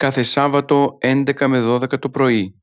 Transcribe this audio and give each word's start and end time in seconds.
κάθε 0.00 0.22
Σάββατο 0.22 0.98
11 1.00 1.46
με 1.46 1.60
12 1.66 1.98
το 1.98 2.10
πρωί. 2.10 2.62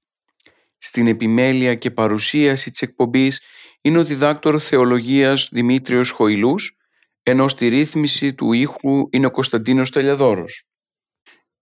Στην 0.78 1.08
επιμέλεια 1.08 1.76
και 1.76 1.91
παρουσίαση 1.91 2.70
της 2.70 2.82
εκπομπής 2.82 3.41
είναι 3.82 3.98
ο 3.98 4.04
διδάκτορ 4.04 4.62
θεολογίας 4.62 5.50
Δημήτριος 5.52 6.09
Χοηλούς, 6.09 6.78
ενώ 7.23 7.48
στη 7.48 7.68
ρύθμιση 7.68 8.34
του 8.34 8.52
ήχου 8.52 9.08
είναι 9.09 9.26
ο 9.26 9.31
Κωνσταντίνος 9.31 9.92
Τελιαδόρος. 9.92 10.68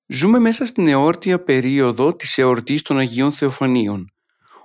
Ζούμε 0.08 0.40
μέσα 0.40 0.66
στην 0.66 0.88
εόρτια 0.88 1.44
περίοδο 1.44 2.16
της 2.16 2.38
εορτής 2.38 2.82
των 2.82 2.98
Αγίων 2.98 3.32
Θεοφανίων. 3.32 4.14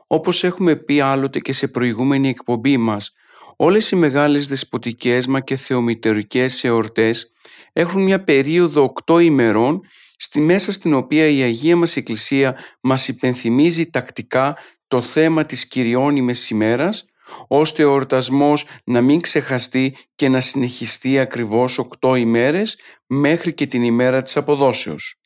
Όπως 0.07 0.45
έχουμε 0.45 0.77
πει 0.77 1.01
άλλοτε 1.01 1.39
και 1.39 1.53
σε 1.53 1.69
προηγούμενη 1.69 2.29
εκπομπή 2.29 2.77
μας, 2.77 3.13
όλες 3.57 3.91
οι 3.91 3.97
μεγάλες 3.97 4.47
δεσποτικές 4.47 5.27
μα 5.27 5.41
και 5.41 5.57
θεομητερικές 5.57 6.65
εορτές 6.65 7.33
έχουν 7.73 8.03
μια 8.03 8.25
περίοδο 8.25 8.93
8 9.07 9.21
ημερών 9.23 9.81
στη 10.23 10.41
μέσα 10.41 10.73
στην 10.73 10.95
οποία 10.95 11.27
η 11.27 11.43
Αγία 11.43 11.77
μας 11.77 11.97
Εκκλησία 11.97 12.59
μας 12.81 13.09
υπενθυμίζει 13.09 13.91
τακτικά 13.91 14.57
το 14.89 15.03
θέμα 15.03 15.45
της 15.45 15.69
κυριώνυμης 15.69 16.51
ημέρας, 16.51 17.05
ώστε 17.49 17.85
ο 17.85 17.91
εορτασμός 17.91 18.67
να 18.85 19.01
μην 19.01 19.21
ξεχαστεί 19.21 19.97
και 20.15 20.29
να 20.29 20.41
συνεχιστεί 20.41 21.19
ακριβώς 21.19 21.79
οκτώ 21.79 22.15
ημέρες 22.15 22.79
μέχρι 23.07 23.55
και 23.55 23.67
την 23.67 23.83
ημέρα 23.83 24.23
της 24.23 24.37
αποδόσεως. 24.37 25.21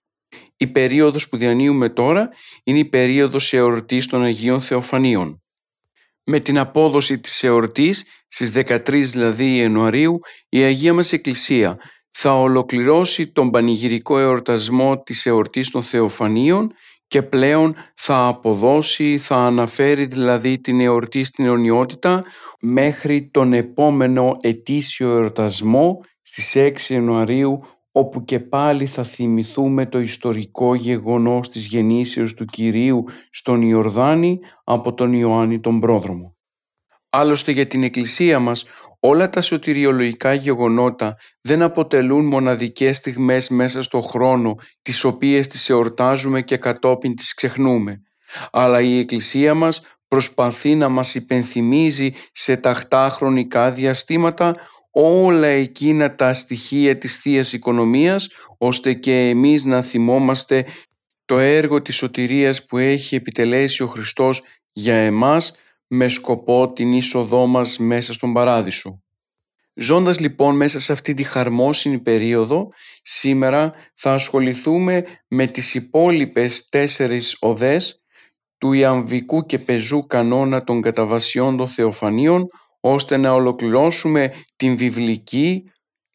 Η 0.56 0.67
περίοδος 0.67 1.29
που 1.29 1.36
διανύουμε 1.36 1.89
τώρα 1.89 2.29
είναι 2.64 2.79
η 2.79 2.84
περίοδος 2.84 3.53
εορτής 3.53 4.06
των 4.06 4.23
Αγίων 4.23 4.61
Θεοφανίων. 4.61 5.42
Με 6.25 6.41
την 6.41 6.58
απόδοση 6.58 7.19
της 7.19 7.42
εορτής 7.42 8.05
στις 8.29 8.51
13 8.55 9.11
δηλαδή 9.11 9.56
Ιανουαρίου 9.56 10.19
η 10.48 10.62
Αγία 10.62 10.95
μας 10.95 11.12
Εκκλησία 11.12 11.79
θα 12.17 12.41
ολοκληρώσει 12.41 13.27
τον 13.27 13.51
πανηγυρικό 13.51 14.19
εορτασμό 14.19 15.03
της 15.03 15.27
εορτής 15.27 15.70
των 15.70 15.83
Θεοφανίων 15.83 16.73
και 17.07 17.23
πλέον 17.23 17.75
θα 17.95 18.27
αποδώσει, 18.27 19.19
θα 19.19 19.37
αναφέρει 19.37 20.05
δηλαδή 20.05 20.61
την 20.61 20.81
εορτή 20.81 21.25
στην 21.25 21.45
αιωνιότητα 21.45 22.25
μέχρι 22.61 23.29
τον 23.31 23.53
επόμενο 23.53 24.37
ετήσιο 24.41 25.11
εορτασμό 25.11 26.01
στις 26.23 26.55
6 26.57 26.92
Ιανουαρίου 26.92 27.61
όπου 27.92 28.25
και 28.25 28.41
πάλι 28.41 28.87
θα 28.87 29.05
θυμηθούμε 29.05 29.87
το 29.87 29.98
ιστορικό 29.98 30.75
γεγονός 30.75 31.48
της 31.48 31.67
γεννήσεως 31.67 32.35
του 32.35 32.45
Κυρίου 32.45 33.05
στον 33.31 33.62
Ιορδάνη 33.62 34.39
από 34.65 34.95
τον 34.95 35.12
Ιωάννη 35.12 35.61
τον 35.61 35.81
Πρόδρομο. 35.81 36.37
Άλλωστε 37.11 37.53
για 37.53 37.67
την 37.67 37.83
Εκκλησία 37.83 38.39
μας 38.39 38.65
όλα 39.06 39.30
τα 39.30 39.41
σωτηριολογικά 39.41 40.34
γεγονότα 40.34 41.17
δεν 41.40 41.62
αποτελούν 41.62 42.24
μοναδικές 42.24 42.96
στιγμές 42.96 43.48
μέσα 43.48 43.83
στο 43.83 44.01
χρόνο 44.01 44.55
τις 44.83 45.05
οποίες 45.05 45.48
τις 45.48 45.70
εορτάζουμε 45.70 46.42
και 46.42 46.56
κατόπιν 46.56 47.17
τις 47.17 47.34
ξεχνούμε. 47.34 48.02
Αλλά 48.52 48.80
η 48.80 48.98
Εκκλησία 48.98 49.55
μας 49.55 49.83
προσπαθεί 50.08 50.74
να 50.74 50.89
μας 50.89 51.14
υπενθυμίζει 51.14 52.12
σε 52.33 52.56
ταχτά 52.56 53.08
χρονικά 53.08 53.73
διαστήματα 53.73 54.56
όλα 54.90 55.46
εκείνα 55.46 56.14
τα 56.14 56.33
στοιχεία 56.33 56.98
της 56.98 57.17
θείας 57.17 57.52
Οικονομίας 57.52 58.29
ώστε 58.58 58.92
και 58.92 59.29
εμείς 59.29 59.64
να 59.64 59.83
θυμόμαστε 59.83 60.67
το 61.24 61.39
έργο 61.39 61.83
της 61.83 61.96
σωτηρίας 61.96 62.64
που 62.64 62.79
έχει 62.79 63.14
επιτελέσει 63.14 63.83
ο 63.83 63.86
Χριστός 63.86 64.42
για 64.73 64.96
εμάς 64.96 65.52
με 65.86 66.08
σκοπό 66.08 66.72
την 66.72 66.92
είσοδό 66.92 67.46
μας 67.46 67.78
μέσα 67.78 68.12
στον 68.12 68.33
Παράδεισο. 68.33 69.02
Ζώντας 69.74 70.20
λοιπόν 70.20 70.56
μέσα 70.56 70.80
σε 70.80 70.92
αυτή 70.92 71.14
τη 71.14 71.22
χαρμόσυνη 71.22 71.98
περίοδο, 71.98 72.68
σήμερα 73.02 73.72
θα 73.94 74.12
ασχοληθούμε 74.12 75.05
με 75.28 75.46
τις 75.46 75.74
υπόλοιπες 75.74 76.68
τέσσερις 76.68 77.36
οδές 77.40 78.02
του 78.58 78.73
Ιαμβικού 78.73 79.46
και 79.46 79.58
Πεζού 79.58 80.06
κανόνα 80.06 80.64
των 80.64 80.83
καταβασιών 80.83 81.56
των 81.56 81.68
Θεοφανίων, 81.68 82.48
ώστε 82.80 83.17
να 83.17 83.33
ολοκληρώσουμε 83.33 84.33
την 84.56 84.77
βιβλική, 84.77 85.70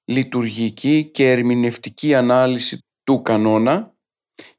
λειτουργική 0.05 1.09
και 1.13 1.31
ερμηνευτική 1.31 2.15
ανάλυση 2.15 2.77
του 3.03 3.21
κανόνα 3.21 3.93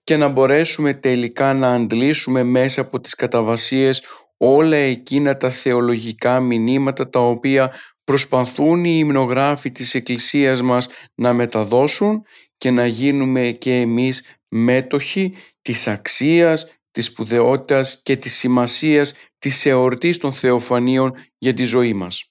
και 0.05 0.17
να 0.17 0.29
μπορέσουμε 0.29 0.95
τελικά 0.95 1.55
να 1.55 1.75
αντλήσουμε 1.75 2.43
μέσα 2.43 2.81
από 2.81 3.01
τις 3.01 3.15
καταβασίες 3.15 4.03
όλα 4.43 4.77
εκείνα 4.77 5.37
τα 5.37 5.51
θεολογικά 5.51 6.41
μηνύματα 6.41 7.09
τα 7.11 7.21
οποία 7.21 7.73
προσπαθούν 8.05 8.85
οι 8.85 8.97
υμνογράφοι 8.99 9.73
της 9.73 9.95
Εκκλησίας 9.95 10.63
μας 10.63 10.89
να 11.15 11.33
μεταδώσουν 11.33 12.23
και 12.57 12.71
να 12.71 12.87
γίνουμε 12.87 13.51
και 13.51 13.81
εμείς 13.81 14.25
μέτοχοι 14.49 15.35
της 15.63 15.89
αξίας, 15.89 16.79
της 16.91 17.05
σπουδαιότητας 17.07 18.03
και 18.03 18.17
της 18.17 18.37
σημασίας 18.37 19.15
της 19.39 19.67
εορτής 19.67 20.19
των 20.19 20.33
Θεοφανίων 20.33 21.15
για 21.39 21.55
τη 21.55 21.65
ζωή 21.65 21.93
μας. 21.93 22.25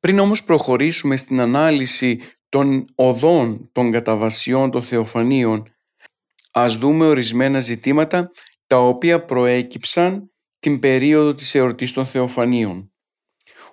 Πριν 0.00 0.18
όμως 0.18 0.44
προχωρήσουμε 0.44 1.16
στην 1.16 1.40
ανάλυση 1.40 2.20
των 2.48 2.84
οδών 2.94 3.68
των 3.72 3.92
καταβασιών 3.92 4.70
των 4.70 4.82
Θεοφανίων, 4.82 5.74
ας 6.50 6.74
δούμε 6.74 7.06
ορισμένα 7.06 7.60
ζητήματα 7.60 8.30
τα 8.66 8.78
οποία 8.78 9.24
προέκυψαν 9.24 10.30
την 10.60 10.78
περίοδο 10.78 11.34
της 11.34 11.54
εορτής 11.54 11.92
των 11.92 12.06
Θεοφανίων. 12.06 12.92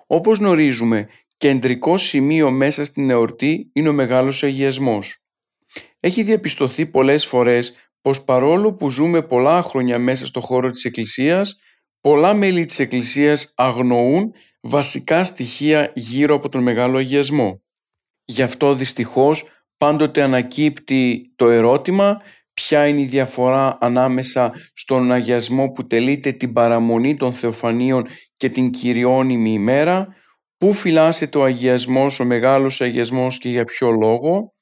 Όπως 0.06 0.38
γνωρίζουμε, 0.38 1.08
κεντρικό 1.36 1.96
σημείο 1.96 2.50
μέσα 2.50 2.84
στην 2.84 3.10
εορτή 3.10 3.70
είναι 3.72 3.88
ο 3.88 3.92
Μεγάλος 3.92 4.42
Αγιασμός. 4.42 5.22
Έχει 6.00 6.22
διαπιστωθεί 6.22 6.86
πολλές 6.86 7.26
φορές 7.26 7.74
πως 8.00 8.24
παρόλο 8.24 8.72
που 8.72 8.90
ζούμε 8.90 9.22
πολλά 9.22 9.62
χρόνια 9.62 9.98
μέσα 9.98 10.26
στο 10.26 10.40
χώρο 10.40 10.70
της 10.70 10.84
Εκκλησίας, 10.84 11.58
πολλά 12.00 12.34
μέλη 12.34 12.64
της 12.64 12.78
Εκκλησίας 12.78 13.52
αγνοούν 13.56 14.32
βασικά 14.60 15.24
στοιχεία 15.24 15.92
γύρω 15.94 16.34
από 16.34 16.48
τον 16.48 16.62
Μεγάλο 16.62 16.98
Αγιασμό. 16.98 17.62
Γι' 18.24 18.42
αυτό 18.42 18.74
δυστυχώς 18.74 19.44
πάντοτε 19.76 20.22
ανακύπτει 20.22 21.32
το 21.36 21.48
ερώτημα 21.48 22.22
ποια 22.58 22.86
είναι 22.86 23.00
η 23.00 23.04
διαφορά 23.04 23.78
ανάμεσα 23.80 24.52
στον 24.74 25.12
αγιασμό 25.12 25.68
που 25.70 25.86
τελείται 25.86 26.32
την 26.32 26.52
παραμονή 26.52 27.16
των 27.16 27.32
Θεοφανίων 27.32 28.06
και 28.36 28.48
την 28.48 28.70
κυριώνυμη 28.70 29.52
ημέρα, 29.52 30.06
πού 30.56 30.72
φυλάσσεται 30.72 31.38
ο 31.38 31.44
αγιασμός, 31.44 32.20
ο 32.20 32.24
μεγάλος 32.24 32.80
αγιασμός 32.80 33.38
και 33.38 33.48
για 33.48 33.64
ποιο 33.64 33.90
λόγο, 33.90 34.54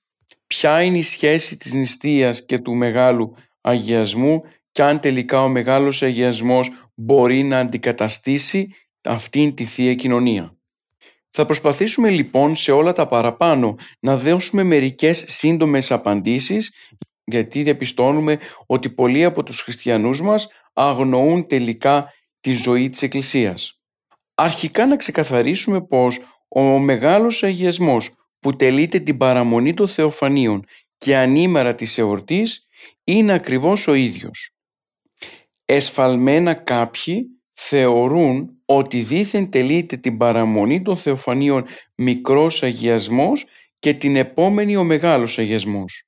ποια 0.46 0.82
είναι 0.82 0.98
η 0.98 1.02
σχέση 1.02 1.56
της 1.56 1.72
νηστείας 1.72 2.44
και 2.44 2.58
του 2.58 2.74
μεγάλου 2.74 3.34
αγιασμού; 3.60 4.42
Και 4.70 4.82
αν 4.82 5.00
τελικά 5.00 5.42
ο 5.42 5.48
μεγάλος 5.48 6.02
αγιασμός 6.02 6.90
μπορεί 6.94 7.42
να 7.42 7.58
αντικαταστήσει 7.58 8.68
αυτήν 9.02 9.54
τη 9.54 9.64
Θεία 9.64 9.94
Κοινωνία; 9.94 10.56
Θα 11.30 11.46
προσπαθήσουμε 11.46 12.10
λοιπόν 12.10 12.56
σε 12.56 12.72
όλα 12.72 12.92
τα 12.92 13.08
παραπάνω 13.08 13.74
να 14.00 14.16
δώσουμε 14.16 14.62
μερικές 14.62 15.24
σύντομες 15.26 15.92
απαντήσεις 15.92 16.70
γιατί 17.26 17.62
διαπιστώνουμε 17.62 18.38
ότι 18.66 18.90
πολλοί 18.90 19.24
από 19.24 19.42
τους 19.42 19.60
χριστιανούς 19.60 20.22
μας 20.22 20.48
αγνοούν 20.72 21.46
τελικά 21.46 22.12
τη 22.40 22.52
ζωή 22.52 22.88
της 22.88 23.02
Εκκλησίας. 23.02 23.80
Αρχικά 24.34 24.86
να 24.86 24.96
ξεκαθαρίσουμε 24.96 25.82
πως 25.82 26.20
ο 26.48 26.60
μεγάλος 26.60 27.42
αγιασμός 27.42 28.14
που 28.40 28.56
τελείται 28.56 28.98
την 28.98 29.16
παραμονή 29.16 29.74
των 29.74 29.88
Θεοφανίων 29.88 30.64
και 30.98 31.16
ανήμερα 31.16 31.74
της 31.74 31.98
εορτής 31.98 32.66
είναι 33.04 33.32
ακριβώς 33.32 33.88
ο 33.88 33.94
ίδιος. 33.94 34.50
Εσφαλμένα 35.64 36.54
κάποιοι 36.54 37.26
θεωρούν 37.52 38.50
ότι 38.64 39.02
δήθεν 39.02 39.50
τελείται 39.50 39.96
την 39.96 40.16
παραμονή 40.16 40.82
των 40.82 40.96
Θεοφανίων 40.96 41.66
μικρός 41.94 42.62
αγιασμός 42.62 43.46
και 43.78 43.94
την 43.94 44.16
επόμενη 44.16 44.76
ο 44.76 44.84
μεγάλος 44.84 45.38
αγιασμός. 45.38 46.05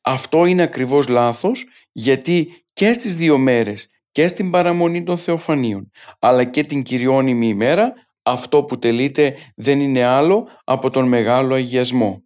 Αυτό 0.00 0.44
είναι 0.44 0.62
ακριβώς 0.62 1.08
λάθος 1.08 1.66
γιατί 1.92 2.64
και 2.72 2.92
στις 2.92 3.16
δύο 3.16 3.38
μέρες 3.38 3.90
και 4.10 4.28
στην 4.28 4.50
παραμονή 4.50 5.02
των 5.02 5.18
Θεοφανίων 5.18 5.90
αλλά 6.18 6.44
και 6.44 6.64
την 6.64 6.82
κυριώνυμη 6.82 7.46
ημέρα 7.46 7.92
αυτό 8.22 8.64
που 8.64 8.78
τελείται 8.78 9.36
δεν 9.56 9.80
είναι 9.80 10.04
άλλο 10.04 10.48
από 10.64 10.90
τον 10.90 11.08
Μεγάλο 11.08 11.54
Αγιασμό. 11.54 12.22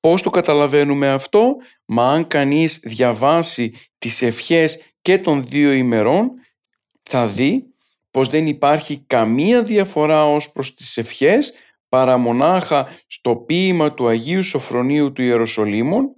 Πώς 0.00 0.22
το 0.22 0.30
καταλαβαίνουμε 0.30 1.08
αυτό, 1.08 1.56
μα 1.84 2.12
αν 2.12 2.26
κανείς 2.26 2.80
διαβάσει 2.82 3.74
τις 3.98 4.22
ευχές 4.22 4.94
και 5.02 5.18
των 5.18 5.44
δύο 5.44 5.72
ημερών, 5.72 6.30
θα 7.02 7.26
δει 7.26 7.64
πως 8.10 8.28
δεν 8.28 8.46
υπάρχει 8.46 8.98
καμία 9.06 9.62
διαφορά 9.62 10.26
ως 10.26 10.52
προς 10.52 10.74
τις 10.74 10.96
ευχές 10.96 11.52
παρά 11.88 12.16
μονάχα 12.16 12.88
στο 13.06 13.36
ποίημα 13.36 13.94
του 13.94 14.08
Αγίου 14.08 14.42
Σοφρονίου 14.42 15.12
του 15.12 15.22
Ιεροσολύμων, 15.22 16.14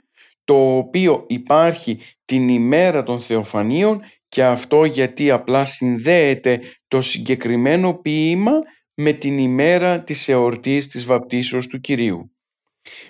το 0.46 0.76
οποίο 0.76 1.25
υπάρχει 1.26 1.98
την 2.25 2.48
ημέρα 2.48 3.02
των 3.02 3.20
Θεοφανίων 3.20 4.00
και 4.28 4.44
αυτό 4.44 4.84
γιατί 4.84 5.31
απλά 5.31 5.64
συνδέεται 5.64 6.60
το 6.88 7.00
συγκεκριμένο 7.00 7.94
ποίημα 7.94 8.52
με 8.94 9.12
την 9.12 9.38
ημέρα 9.38 10.02
της 10.02 10.28
εορτής 10.28 10.87
της 10.88 11.04
βαπτίσεως 11.04 11.66
του 11.66 11.81
Κυρίου. 11.81 12.31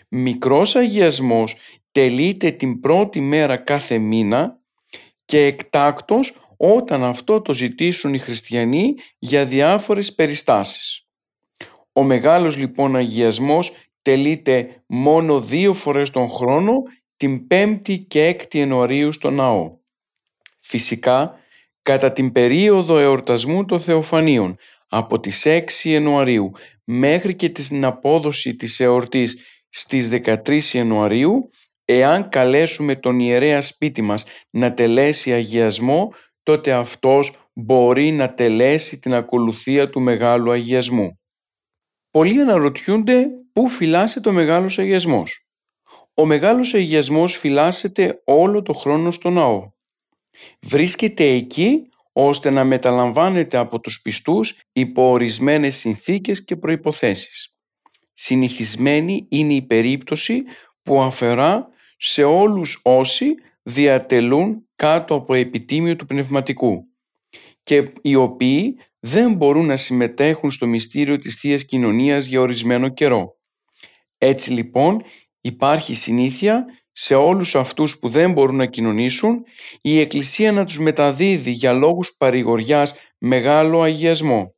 Μικρός 0.09 0.77
αγιασμός 0.77 1.57
τελείται 1.93 2.51
την 2.51 2.81
πρώτη 2.81 3.21
μέρα 3.21 3.57
κάθε 3.57 3.99
μήνα 3.99 4.61
και 5.25 5.45
εκτάκτος 5.45 6.37
όταν 6.57 7.05
αυτό 7.05 7.41
το 7.41 7.53
ζητήσουν 7.53 8.15
οι 8.15 8.19
χριστιανοί 8.19 8.95
για 9.19 9.45
διάφορες 9.45 10.15
περιστάσεις. 10.15 11.07
Ο 11.93 12.03
μεγάλος 12.03 12.57
λοιπόν 12.57 12.97
αγιασμός 12.97 13.73
τελείται 14.03 14.83
μόνο 14.87 15.41
δύο 15.41 15.73
φορές 15.73 16.11
τον 16.11 16.29
χρόνο 16.29 16.83
την 17.17 17.47
5η 17.51 18.07
και 18.07 18.37
6η 18.39 18.55
Ιανουαρίου 18.55 19.13
στο 19.13 19.31
ναό. 19.31 19.77
Φυσικά, 20.61 21.39
κατά 21.83 22.13
την 22.13 22.33
περίοδο 22.33 22.99
εορτασμού 22.99 23.65
των 23.65 23.81
Θεοφανίων, 23.81 24.57
από 24.89 25.21
τις 25.21 25.47
6 25.47 25.63
Ιανουαρίου 25.85 26.53
μέχρι 26.85 27.35
και 27.35 27.49
την 27.49 27.85
απόδοση 27.85 28.57
της 28.57 28.81
εορτής 28.81 29.41
στις 29.69 30.09
13 30.09 30.73
Ιανουαρίου, 30.73 31.51
εάν 31.85 32.29
καλέσουμε 32.29 32.97
τον 32.97 33.21
ιερέα 33.21 33.61
σπίτι 33.61 34.03
μας 34.03 34.25
να 34.51 34.75
τελέσει 34.75 35.33
αγιασμό, 35.33 36.13
τότε 36.43 36.73
αυτός 36.73 37.51
μπορεί 37.53 38.11
να 38.11 38.35
τελέσει 38.35 38.99
την 38.99 39.15
ακολουθία 39.15 39.91
του 39.91 40.01
Μεγάλου 40.01 40.51
Αγιασμού. 40.51 41.21
Πολλοί 42.11 42.41
αναρωτιούνται 42.41 43.27
πού 43.53 43.69
φυλάσσεται 43.69 44.29
ο 44.29 44.33
Μεγάλος 44.33 44.79
Αγιασμός. 44.79 45.46
Ο 46.19 46.25
Μεγάλος 46.25 46.75
Αγιασμός 46.75 47.37
φυλάσσεται 47.37 48.21
όλο 48.25 48.63
το 48.63 48.73
χρόνο 48.73 49.11
στο 49.11 49.31
ναό. 49.31 49.71
Βρίσκεται 50.61 51.25
εκεί 51.25 51.89
ώστε 52.13 52.51
να 52.51 52.65
μεταλαμβάνεται 52.65 53.57
από 53.57 53.81
τους 53.81 54.01
πιστούς 54.03 54.59
υπό 54.73 55.11
ορισμένες 55.11 55.77
συνθήκες 55.77 56.45
και 56.45 56.57
προϋποθέσεις. 56.57 57.51
Συνηθισμένη 58.13 59.27
είναι 59.29 59.55
η 59.55 59.63
περίπτωση 59.63 60.43
που 60.83 61.01
αφαιρά 61.01 61.69
σε 61.97 62.25
όλους 62.25 62.81
όσοι 62.83 63.35
διατελούν 63.63 64.69
κάτω 64.77 65.15
από 65.15 65.35
επιτίμιο 65.35 65.97
του 65.97 66.07
πνευματικού 66.07 66.89
και 67.63 67.93
οι 68.03 68.15
οποίοι 68.15 68.79
δεν 69.01 69.33
μπορούν 69.33 69.67
να 69.67 69.77
συμμετέχουν 69.77 70.51
στο 70.51 70.67
μυστήριο 70.67 71.19
της 71.19 71.35
Θείας 71.35 71.65
Κοινωνίας 71.65 72.27
για 72.27 72.41
ορισμένο 72.41 72.89
καιρό. 72.89 73.37
Έτσι 74.19 74.53
λοιπόν 74.53 75.03
υπάρχει 75.47 75.95
συνήθεια 75.95 76.65
σε 76.93 77.15
όλους 77.15 77.55
αυτούς 77.55 77.99
που 77.99 78.09
δεν 78.09 78.33
μπορούν 78.33 78.57
να 78.57 78.67
κοινωνήσουν 78.67 79.45
η 79.81 80.01
Εκκλησία 80.01 80.53
να 80.53 80.65
τους 80.65 80.79
μεταδίδει 80.79 81.51
για 81.51 81.73
λόγους 81.73 82.15
παρηγοριάς 82.19 82.95
μεγάλο 83.19 83.83
αγιασμό. 83.83 84.55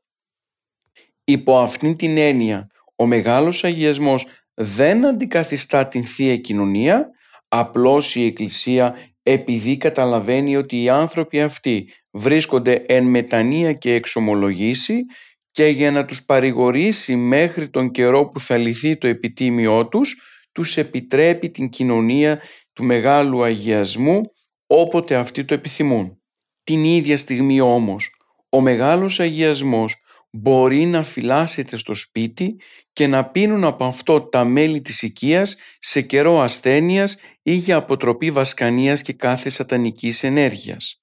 Υπό 1.25 1.59
αυτήν 1.59 1.97
την 1.97 2.17
έννοια 2.17 2.71
ο 2.97 3.07
μεγάλος 3.07 3.65
αγιασμός 3.65 4.27
δεν 4.55 5.07
αντικαθιστά 5.07 5.89
την 5.89 6.05
Θεία 6.05 6.37
Κοινωνία, 6.37 7.09
απλώς 7.49 8.15
η 8.15 8.25
Εκκλησία 8.25 8.97
επειδή 9.23 9.77
καταλαβαίνει 9.77 10.57
ότι 10.57 10.83
οι 10.83 10.89
άνθρωποι 10.89 11.41
αυτοί 11.41 11.89
βρίσκονται 12.11 12.73
εν 12.73 13.05
μετανία 13.05 13.73
και 13.73 13.95
εξομολογήσει 13.95 15.05
και 15.51 15.67
για 15.67 15.91
να 15.91 16.05
τους 16.05 16.25
παρηγορήσει 16.25 17.17
μέχρι 17.17 17.69
τον 17.69 17.91
καιρό 17.91 18.29
που 18.29 18.41
θα 18.41 18.57
λυθεί 18.57 18.97
το 18.97 19.07
επιτίμιό 19.07 19.89
τους, 19.89 20.17
τους 20.53 20.77
επιτρέπει 20.77 21.51
την 21.51 21.69
κοινωνία 21.69 22.41
του 22.73 22.85
Μεγάλου 22.85 23.43
Αγιασμού 23.43 24.21
όποτε 24.67 25.15
αυτοί 25.15 25.45
το 25.45 25.55
επιθυμούν. 25.55 26.23
Την 26.63 26.85
ίδια 26.85 27.17
στιγμή 27.17 27.61
όμως, 27.61 28.11
ο 28.49 28.61
Μεγάλος 28.61 29.21
Αγιασμός 29.21 29.97
μπορεί 30.31 30.85
να 30.85 31.03
φυλάσσεται 31.03 31.77
στο 31.77 31.95
σπίτι 31.95 32.61
και 32.93 33.07
να 33.07 33.25
πίνουν 33.25 33.65
από 33.65 33.85
αυτό 33.85 34.21
τα 34.21 34.45
μέλη 34.45 34.81
της 34.81 35.03
οικίας 35.03 35.57
σε 35.79 36.01
καιρό 36.01 36.41
ασθένειας 36.41 37.17
ή 37.43 37.55
για 37.55 37.77
αποτροπή 37.77 38.31
βασκανίας 38.31 39.03
και 39.03 39.13
κάθε 39.13 39.51
σατανικής 39.51 40.25
ενέργειας. 40.25 41.03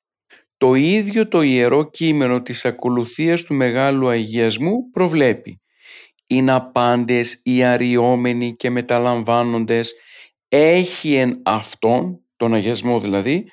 Το 0.57 0.73
ίδιο 0.73 1.27
το 1.27 1.41
Ιερό 1.41 1.89
Κείμενο 1.89 2.41
της 2.41 2.65
ακολουθίας 2.65 3.41
του 3.41 3.53
Μεγάλου 3.53 4.07
Αγιασμού 4.07 4.89
προβλέπει 4.91 5.59
«Είναι 6.27 6.51
απάντες 6.51 7.39
οι 7.43 7.63
αριόμενοι 7.63 8.55
και 8.55 8.69
μεταλαμβάνοντες 8.69 9.93
έχει 10.47 11.13
εν 11.13 11.41
αυτόν, 11.45 12.19
τον 12.35 12.53
αγιασμό 12.53 12.99
δηλαδή, 12.99 13.45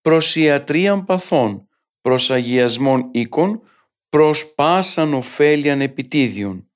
προς 0.00 0.36
ιατρίαν 0.36 1.04
παθών, 1.04 1.68
προς 2.00 2.30
αγιασμών 2.30 3.08
οίκων, 3.12 3.60
προς 4.08 4.54
πάσαν 4.54 5.14
ωφέλιαν 5.14 5.80
επιτίδιον 5.80 6.70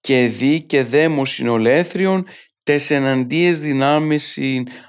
και 0.00 0.26
δι 0.26 0.62
και 0.62 0.82
δέμος 0.82 1.30
συνολέθριον 1.30 2.26
τες 2.62 2.90
εναντίες 2.90 3.60
δυνάμεις 3.60 4.38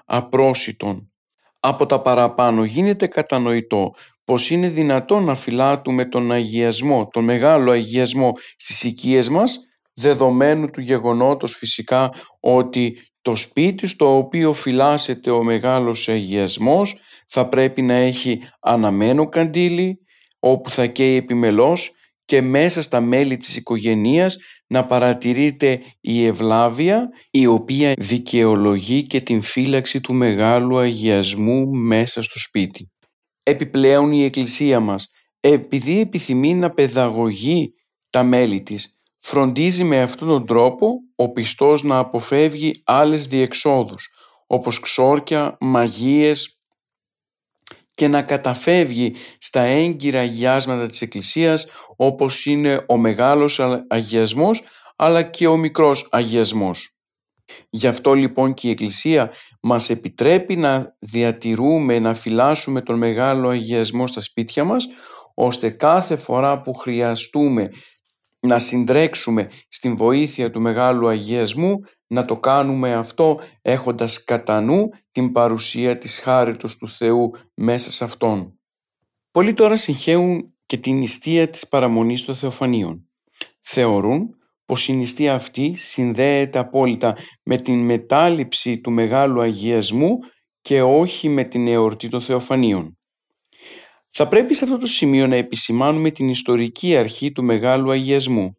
απρόσιτων. 0.06 1.12
Από 1.60 1.86
τα 1.86 2.02
παραπάνω 2.02 2.64
γίνεται 2.64 3.08
κατανοητό 3.08 3.94
πως 4.24 4.50
είναι 4.50 4.70
δυνατόν 4.70 5.24
να 5.24 5.36
φυλάτουμε 5.36 6.06
τον 6.06 6.32
αγιασμό, 6.32 7.08
τον 7.08 7.24
μεγάλο 7.24 7.72
αγιασμό 7.72 8.32
στις 8.56 8.84
οικίες 8.84 9.30
μας, 9.30 9.60
δεδομένου 9.94 10.70
του 10.70 10.82
γεγονότος 10.82 11.56
φυσικά 11.56 12.12
ότι 12.40 12.98
το 13.22 13.36
σπίτι 13.36 13.88
στο 13.88 14.18
οποίο 14.18 14.54
φυλάσσεται 14.54 15.32
ο 15.32 15.44
μεγάλος 15.44 16.10
αγιασμός 16.10 16.96
θα 17.28 17.48
πρέπει 17.48 17.82
να 17.82 17.94
έχει 17.94 18.42
αναμένο 18.62 19.30
καντήλι, 19.30 19.98
όπου 20.40 20.70
θα 20.70 20.86
καίει 20.86 21.16
επιμελώς 21.16 21.92
και 22.26 22.42
μέσα 22.42 22.82
στα 22.82 23.02
μέλη 23.02 23.38
της 23.38 23.56
οικογενείας 23.56 24.38
να 24.68 24.86
παρατηρείται 24.86 25.82
η 26.02 26.26
ευλάβεια 26.26 27.08
η 27.32 27.46
οποία 27.46 27.94
δικαιολογεί 27.98 29.02
και 29.02 29.22
την 29.22 29.42
φύλαξη 29.42 30.02
του 30.02 30.14
μεγάλου 30.14 30.78
αγιασμού 30.78 31.70
μέσα 31.70 32.22
στο 32.22 32.40
σπίτι. 32.40 32.92
Επιπλέον 33.44 34.12
η 34.12 34.24
Εκκλησία 34.24 34.80
μας, 34.80 35.08
επειδή 35.40 36.00
επιθυμεί 36.00 36.54
να 36.54 36.70
παιδαγωγεί 36.70 37.74
τα 38.10 38.24
μέλη 38.24 38.62
της, 38.62 39.00
φροντίζει 39.24 39.84
με 39.84 40.02
αυτόν 40.02 40.28
τον 40.28 40.46
τρόπο 40.46 40.88
ο 41.16 41.32
πιστός 41.32 41.84
να 41.84 41.98
αποφεύγει 41.98 42.72
άλλες 42.84 43.28
διεξόδους, 43.28 44.10
όπως 44.48 44.80
ξόρκια, 44.80 45.58
μαγείες 45.60 46.58
και 47.94 48.08
να 48.08 48.22
καταφεύγει 48.22 49.16
στα 49.38 49.62
έγκυρα 49.62 50.20
αγιάσματα 50.20 50.86
της 50.88 51.02
Εκκλησίας 51.02 51.66
όπως 51.96 52.46
είναι 52.46 52.86
ο 52.88 52.98
μεγάλος 52.98 53.60
αγιασμός 53.88 54.64
αλλά 54.96 55.22
και 55.22 55.48
ο 55.48 55.58
μικρός 55.58 56.08
αγιασμός. 56.12 56.90
Γι' 57.70 57.88
αυτό 57.88 58.14
λοιπόν 58.14 58.54
και 58.54 58.68
η 58.68 58.72
Εκκλησία 58.72 59.32
μας 59.62 59.90
επιτρέπει 59.90 60.56
να 60.56 60.96
διατηρούμε, 61.00 62.00
να 62.00 62.14
φυλάσσουμε 62.14 62.82
τον 62.82 62.98
μεγάλο 62.98 63.50
αγιασμό 63.50 64.08
στα 64.08 64.22
σπίτια 64.22 64.64
μας, 64.64 64.88
ώστε 65.34 65.70
κάθε 65.70 66.16
φορά 66.16 66.62
που 66.62 66.74
χρειαστούμε 66.74 67.70
να 68.48 68.60
συντρέξουμε 68.60 69.50
στην 69.68 69.96
βοήθεια 69.96 70.52
του 70.52 70.62
Μεγάλου 70.62 71.08
Αγιασμού, 71.08 71.80
να 72.08 72.26
το 72.26 72.40
κάνουμε 72.40 72.94
αυτό 72.94 73.40
έχοντας 73.62 74.24
κατά 74.24 74.62
νου 74.62 74.90
την 75.12 75.32
παρουσία 75.32 75.98
της 75.98 76.20
χάριτος 76.20 76.78
του 76.78 76.90
Θεού 76.90 77.32
μέσα 77.54 77.92
σε 77.92 78.04
Αυτόν. 78.04 78.60
Πολλοί 79.32 79.54
τώρα 79.54 79.76
συγχαίουν 79.76 80.54
και 80.66 80.78
την 80.78 80.98
νηστεία 80.98 81.50
της 81.50 81.68
παραμονής 81.68 82.26
των 82.26 82.36
Θεοφανίων. 82.36 83.10
Θεωρούν 83.60 84.36
πως 84.66 84.88
η 84.88 84.94
νηστεία 84.94 85.34
αυτή 85.34 85.74
συνδέεται 85.76 86.60
απόλυτα 86.60 87.18
με 87.44 87.58
την 87.58 87.86
μετάληψη 87.86 88.80
του 88.80 88.92
Μεγάλου 88.92 89.42
Αγιασμού 89.42 90.18
και 90.62 90.82
όχι 90.82 91.30
με 91.30 91.44
την 91.44 91.68
εορτή 91.68 92.08
των 92.08 92.22
Θεοφανίων. 92.22 92.98
Θα 94.16 94.28
πρέπει 94.28 94.54
σε 94.54 94.64
αυτό 94.64 94.78
το 94.78 94.88
σημείο 94.88 95.28
να 95.28 95.36
επισημάνουμε 95.36 96.12
την 96.12 96.30
ιστορική 96.30 96.96
αρχή 96.96 97.32
του 97.32 97.44
Μεγάλου 97.44 97.92
Αγιασμού. 97.92 98.58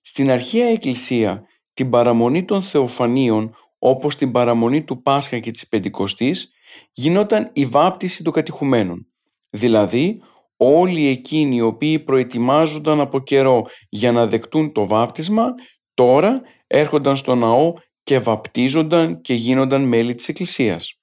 Στην 0.00 0.30
αρχαία 0.30 0.66
Εκκλησία, 0.66 1.42
την 1.72 1.90
παραμονή 1.90 2.44
των 2.44 2.62
Θεοφανίων, 2.62 3.54
όπως 3.78 4.16
την 4.16 4.30
παραμονή 4.30 4.84
του 4.84 5.02
Πάσχα 5.02 5.38
και 5.38 5.50
της 5.50 5.68
Πεντηκοστής, 5.68 6.52
γινόταν 6.92 7.50
η 7.52 7.66
βάπτιση 7.66 8.22
των 8.22 8.32
κατηχουμένων. 8.32 9.06
Δηλαδή, 9.50 10.20
όλοι 10.56 11.06
εκείνοι 11.06 11.56
οι 11.56 11.60
οποίοι 11.60 11.98
προετοιμάζονταν 11.98 13.00
από 13.00 13.20
καιρό 13.20 13.66
για 13.88 14.12
να 14.12 14.26
δεκτούν 14.26 14.72
το 14.72 14.86
βάπτισμα, 14.86 15.54
τώρα 15.94 16.40
έρχονταν 16.66 17.16
στο 17.16 17.34
ναό 17.34 17.72
και 18.02 18.18
βαπτίζονταν 18.18 19.20
και 19.20 19.34
γίνονταν 19.34 19.82
μέλη 19.82 20.14
της 20.14 20.28
Εκκλησίας. 20.28 20.96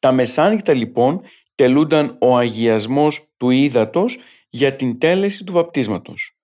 Τα 0.00 0.12
μεσάνυχτα 0.12 0.74
λοιπόν 0.74 1.22
τελούνταν 1.60 2.16
ο 2.20 2.36
αγιασμός 2.36 3.28
του 3.36 3.50
ύδατος 3.50 4.18
για 4.50 4.74
την 4.74 4.98
τέλεση 4.98 5.44
του 5.44 5.52
βαπτίσματος. 5.52 6.36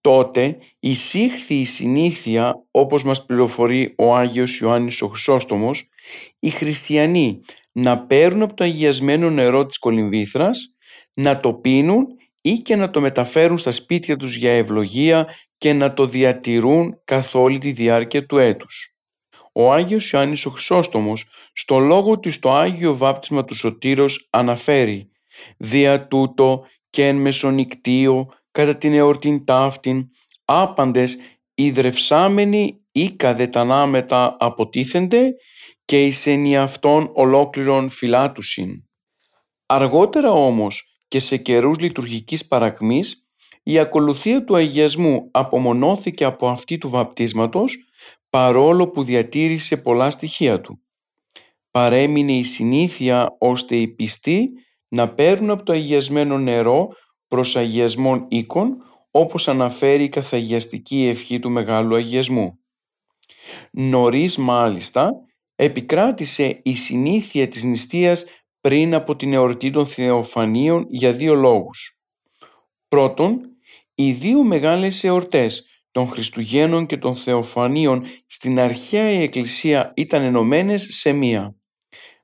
Τότε 0.00 0.58
εισήχθη 0.80 1.54
η 1.54 1.64
συνήθεια, 1.64 2.66
όπως 2.70 3.04
μας 3.04 3.26
πληροφορεί 3.26 3.94
ο 3.98 4.14
Άγιος 4.14 4.58
Ιωάννης 4.58 5.02
ο 5.02 5.08
Χρυσόστομος, 5.08 5.88
οι 6.38 6.50
χριστιανοί 6.50 7.40
να 7.72 7.98
παίρνουν 7.98 8.42
από 8.42 8.54
το 8.54 8.64
αγιασμένο 8.64 9.30
νερό 9.30 9.66
της 9.66 9.78
κολυμβήθρας, 9.78 10.74
να 11.14 11.40
το 11.40 11.54
πίνουν 11.54 12.06
ή 12.40 12.52
και 12.52 12.76
να 12.76 12.90
το 12.90 13.00
μεταφέρουν 13.00 13.58
στα 13.58 13.70
σπίτια 13.70 14.16
τους 14.16 14.36
για 14.36 14.52
ευλογία 14.52 15.34
και 15.58 15.72
να 15.72 15.94
το 15.94 16.06
διατηρούν 16.06 17.00
καθ' 17.04 17.34
όλη 17.34 17.58
τη 17.58 17.72
διάρκεια 17.72 18.26
του 18.26 18.38
έτους. 18.38 18.93
Ο 19.56 19.72
Άγιος 19.72 20.10
Ιωάννης 20.10 20.46
ο 20.46 20.50
Χρυσόστομος 20.50 21.26
στο 21.52 21.78
λόγο 21.78 22.18
του 22.18 22.30
στο 22.30 22.52
Άγιο 22.52 22.96
Βάπτισμα 22.96 23.44
του 23.44 23.54
Σωτήρος 23.54 24.28
αναφέρει 24.30 25.10
«Δια 25.56 26.06
τούτο 26.06 26.66
και 26.90 27.06
εν 27.06 27.16
μεσονικτίο 27.16 28.28
κατά 28.50 28.76
την 28.76 28.94
εορτήν 28.94 29.44
ταύτην 29.44 30.08
άπαντες 30.44 31.16
ιδρευσάμενοι 31.54 32.76
ή 32.92 33.10
καδετανάμετα 33.10 34.36
αποτίθενται 34.38 35.30
και 35.84 36.06
εις 36.06 36.26
αυτών 36.58 37.10
ολόκληρον 37.14 37.88
φυλάτουσιν». 37.88 38.70
Αργότερα 39.66 40.30
όμως 40.30 40.98
και 41.08 41.18
σε 41.18 41.36
καιρούς 41.36 41.78
λειτουργικής 41.78 42.46
παρακμής 42.46 43.24
η 43.62 43.78
ακολουθία 43.78 44.44
του 44.44 44.56
αγιασμού 44.56 45.28
απομονώθηκε 45.30 46.24
από 46.24 46.48
αυτή 46.48 46.78
του 46.78 46.88
βαπτίσματος 46.88 47.76
παρόλο 48.34 48.88
που 48.88 49.02
διατήρησε 49.02 49.76
πολλά 49.76 50.10
στοιχεία 50.10 50.60
του. 50.60 50.80
Παρέμεινε 51.70 52.32
η 52.32 52.42
συνήθεια 52.42 53.36
ώστε 53.38 53.76
οι 53.76 53.88
πιστοί 53.88 54.48
να 54.88 55.14
παίρνουν 55.14 55.50
από 55.50 55.62
το 55.62 55.72
αγιασμένο 55.72 56.38
νερό 56.38 56.88
προς 57.28 57.56
αγιασμόν 57.56 58.26
οίκων 58.28 58.76
όπως 59.10 59.48
αναφέρει 59.48 60.02
η 60.02 60.08
καθαγιαστική 60.08 61.06
ευχή 61.06 61.38
του 61.38 61.50
Μεγάλου 61.50 61.94
Αγιασμού. 61.94 62.58
Νωρίς 63.72 64.36
μάλιστα 64.36 65.10
επικράτησε 65.54 66.60
η 66.62 66.74
συνήθεια 66.74 67.48
της 67.48 67.64
νηστείας 67.64 68.24
πριν 68.60 68.94
από 68.94 69.16
την 69.16 69.32
εορτή 69.32 69.70
των 69.70 69.86
Θεοφανίων 69.86 70.86
για 70.88 71.12
δύο 71.12 71.34
λόγους. 71.34 71.98
Πρώτον, 72.88 73.40
οι 73.94 74.12
δύο 74.12 74.42
μεγάλες 74.42 75.04
εορτές 75.04 75.73
των 75.94 76.08
Χριστουγέννων 76.08 76.86
και 76.86 76.96
των 76.96 77.14
Θεοφανίων 77.14 78.04
στην 78.26 78.60
αρχαία 78.60 79.10
η 79.10 79.22
Εκκλησία 79.22 79.92
ήταν 79.96 80.22
ενωμένες 80.22 80.86
σε 80.90 81.12
μία. 81.12 81.56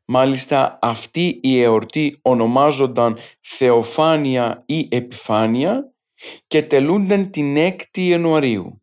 Μάλιστα 0.04 0.78
αυτή 0.82 1.38
η 1.42 1.60
εορτή 1.60 2.18
ονομάζονταν 2.22 3.18
Θεοφάνεια 3.40 4.62
ή 4.66 4.86
Επιφάνεια 4.90 5.94
και 6.46 6.62
τελούνταν 6.62 7.30
την 7.30 7.56
6η 7.56 7.98
Ιανουαρίου. 7.98 8.82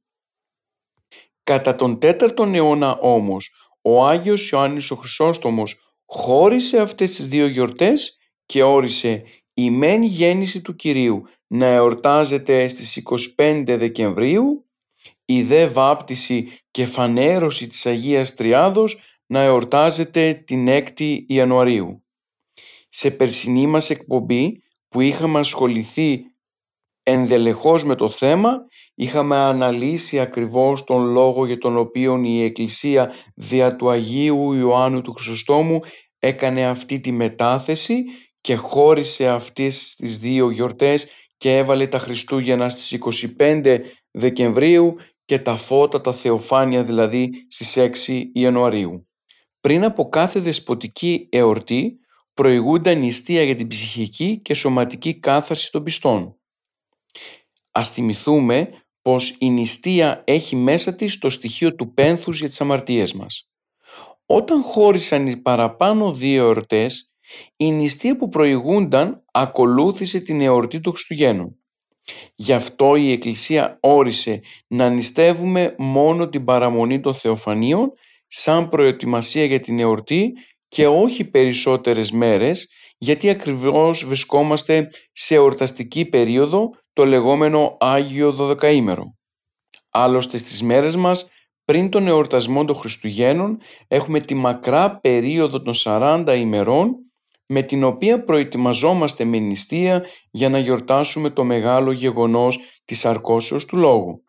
Κατά 1.43 1.75
τον 1.75 1.97
4ο 2.01 2.53
αιώνα 2.53 2.97
όμως 2.97 3.53
ο 3.81 4.05
Άγιος 4.05 4.49
Ιωάννης 4.49 4.91
ο 4.91 4.95
Χρυσόστομος 4.95 5.95
χώρισε 6.05 6.79
αυτές 6.79 7.15
τις 7.15 7.27
δύο 7.27 7.47
γιορτές 7.47 8.17
και 8.45 8.63
όρισε 8.63 9.23
η 9.53 9.69
μεν 9.69 10.03
γέννηση 10.03 10.61
του 10.61 10.75
Κυρίου 10.75 11.23
να 11.47 11.65
εορτάζεται 11.65 12.67
στις 12.67 13.03
25 13.37 13.63
Δεκεμβρίου, 13.65 14.66
η 15.29 15.43
δε 15.43 15.67
βάπτιση 15.67 16.51
και 16.71 16.85
φανέρωση 16.85 17.67
της 17.67 17.85
Αγίας 17.85 18.33
Τριάδος 18.33 18.99
να 19.25 19.41
εορτάζεται 19.41 20.43
την 20.45 20.67
6η 20.69 21.17
Ιανουαρίου. 21.27 22.03
Σε 22.89 23.11
περσινή 23.11 23.67
μας 23.67 23.89
εκπομπή 23.89 24.61
που 24.87 25.01
είχαμε 25.01 25.39
ασχοληθεί 25.39 26.23
ενδελεχώς 27.03 27.83
με 27.83 27.95
το 27.95 28.09
θέμα, 28.09 28.57
είχαμε 28.95 29.35
αναλύσει 29.35 30.19
ακριβώς 30.19 30.83
τον 30.83 31.05
λόγο 31.05 31.45
για 31.45 31.57
τον 31.57 31.77
οποίο 31.77 32.21
η 32.23 32.43
Εκκλησία 32.43 33.13
δια 33.35 33.75
του 33.75 33.89
Αγίου 33.89 34.53
Ιωάννου 34.53 35.01
του 35.01 35.13
Χρυσοστόμου 35.13 35.79
έκανε 36.19 36.65
αυτή 36.65 36.99
τη 36.99 37.11
μετάθεση 37.11 38.03
και 38.41 38.55
χώρισε 38.55 39.27
αυτές 39.27 39.95
τις 39.95 40.17
δύο 40.17 40.49
γιορτές 40.49 41.07
και 41.37 41.57
έβαλε 41.57 41.87
τα 41.87 41.99
Χριστούγεννα 41.99 42.69
στις 42.69 42.99
25 43.39 43.79
Δεκεμβρίου 44.11 44.95
και 45.27 45.39
τα 45.39 45.55
φώτα 45.55 46.01
τα 46.01 46.13
Θεοφάνεια 46.13 46.83
δηλαδή 46.83 47.31
στις 47.47 47.77
6 48.07 48.23
Ιανουαρίου. 48.33 49.07
Πριν 49.59 49.83
από 49.83 50.09
κάθε 50.09 50.39
δεσποτική 50.39 51.27
εορτή 51.31 51.99
προηγούνταν 52.33 52.97
νηστεία 52.99 53.43
για 53.43 53.55
την 53.55 53.67
ψυχική 53.67 54.39
και 54.41 54.53
σωματική 54.53 55.19
κάθαρση 55.19 55.71
των 55.71 55.83
πιστών. 55.83 56.39
Ας 57.71 57.89
θυμηθούμε 57.89 58.69
πως 59.01 59.35
η 59.39 59.49
νηστεία 59.49 60.23
έχει 60.25 60.55
μέσα 60.55 60.95
της 60.95 61.17
το 61.17 61.29
στοιχείο 61.29 61.75
του 61.75 61.93
πένθους 61.93 62.39
για 62.39 62.47
τις 62.47 62.61
αμαρτίες 62.61 63.13
μας. 63.13 63.49
Όταν 64.25 64.61
χώρισαν 64.61 65.27
οι 65.27 65.37
παραπάνω 65.37 66.13
δύο 66.13 66.43
εορτές, 66.43 67.13
η 67.55 67.71
νηστεία 67.71 68.17
που 68.17 68.29
προηγούνταν 68.29 69.23
ακολούθησε 69.31 70.19
την 70.19 70.41
εορτή 70.41 70.79
των 70.79 70.93
Χριστουγέννων. 70.93 71.56
Γι' 72.35 72.53
αυτό 72.53 72.95
η 72.95 73.11
Εκκλησία 73.11 73.77
όρισε 73.81 74.41
να 74.67 74.89
νηστεύουμε 74.89 75.75
μόνο 75.77 76.29
την 76.29 76.43
παραμονή 76.43 76.99
των 76.99 77.13
Θεοφανίων 77.13 77.91
σαν 78.27 78.69
προετοιμασία 78.69 79.45
για 79.45 79.59
την 79.59 79.79
εορτή 79.79 80.33
και 80.67 80.87
όχι 80.87 81.29
περισσότερες 81.29 82.11
μέρες 82.11 82.67
γιατί 82.97 83.29
ακριβώς 83.29 84.05
βρισκόμαστε 84.05 84.89
σε 85.11 85.35
εορταστική 85.35 86.05
περίοδο 86.05 86.69
το 86.93 87.05
λεγόμενο 87.05 87.77
Άγιο 87.79 88.31
Δωδεκαήμερο. 88.31 89.15
Άλλωστε 89.89 90.37
στις 90.37 90.63
μέρες 90.63 90.95
μας 90.95 91.27
πριν 91.65 91.89
τον 91.89 92.07
εορτασμό 92.07 92.65
των 92.65 92.75
Χριστουγέννων 92.75 93.57
έχουμε 93.87 94.19
τη 94.19 94.33
μακρά 94.33 94.99
περίοδο 94.99 95.61
των 95.61 95.73
40 95.83 96.35
ημερών 96.37 97.06
με 97.47 97.61
την 97.61 97.83
οποία 97.83 98.23
προετοιμαζόμαστε 98.23 99.25
με 99.25 99.37
νηστεία 99.37 100.05
για 100.31 100.49
να 100.49 100.59
γιορτάσουμε 100.59 101.29
το 101.29 101.43
μεγάλο 101.43 101.91
γεγονός 101.91 102.59
της 102.85 103.05
αρκώσεως 103.05 103.65
του 103.65 103.77
Λόγου. 103.77 104.21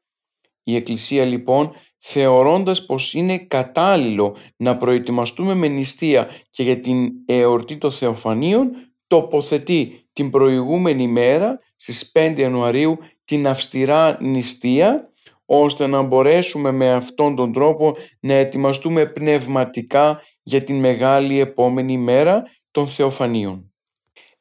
Η 0.62 0.74
Εκκλησία 0.74 1.24
λοιπόν 1.24 1.72
θεωρώντας 1.98 2.86
πως 2.86 3.14
είναι 3.14 3.38
κατάλληλο 3.38 4.36
να 4.56 4.76
προετοιμαστούμε 4.76 5.54
με 5.54 5.68
νηστεία 5.68 6.28
και 6.50 6.62
για 6.62 6.80
την 6.80 7.10
εορτή 7.26 7.76
των 7.76 7.90
Θεοφανίων 7.90 8.70
τοποθετεί 9.06 10.08
την 10.12 10.30
προηγούμενη 10.30 11.08
μέρα 11.08 11.58
στις 11.76 12.12
5 12.14 12.34
Ιανουαρίου 12.36 12.98
την 13.24 13.46
αυστηρά 13.46 14.18
νηστεία 14.20 15.12
ώστε 15.50 15.86
να 15.86 16.02
μπορέσουμε 16.02 16.72
με 16.72 16.92
αυτόν 16.92 17.36
τον 17.36 17.52
τρόπο 17.52 17.96
να 18.20 18.34
ετοιμαστούμε 18.34 19.06
πνευματικά 19.06 20.22
για 20.42 20.64
την 20.64 20.78
μεγάλη 20.78 21.40
επόμενη 21.40 21.98
μέρα 21.98 22.42
των 22.70 22.88
Θεοφανίων. 22.88 23.72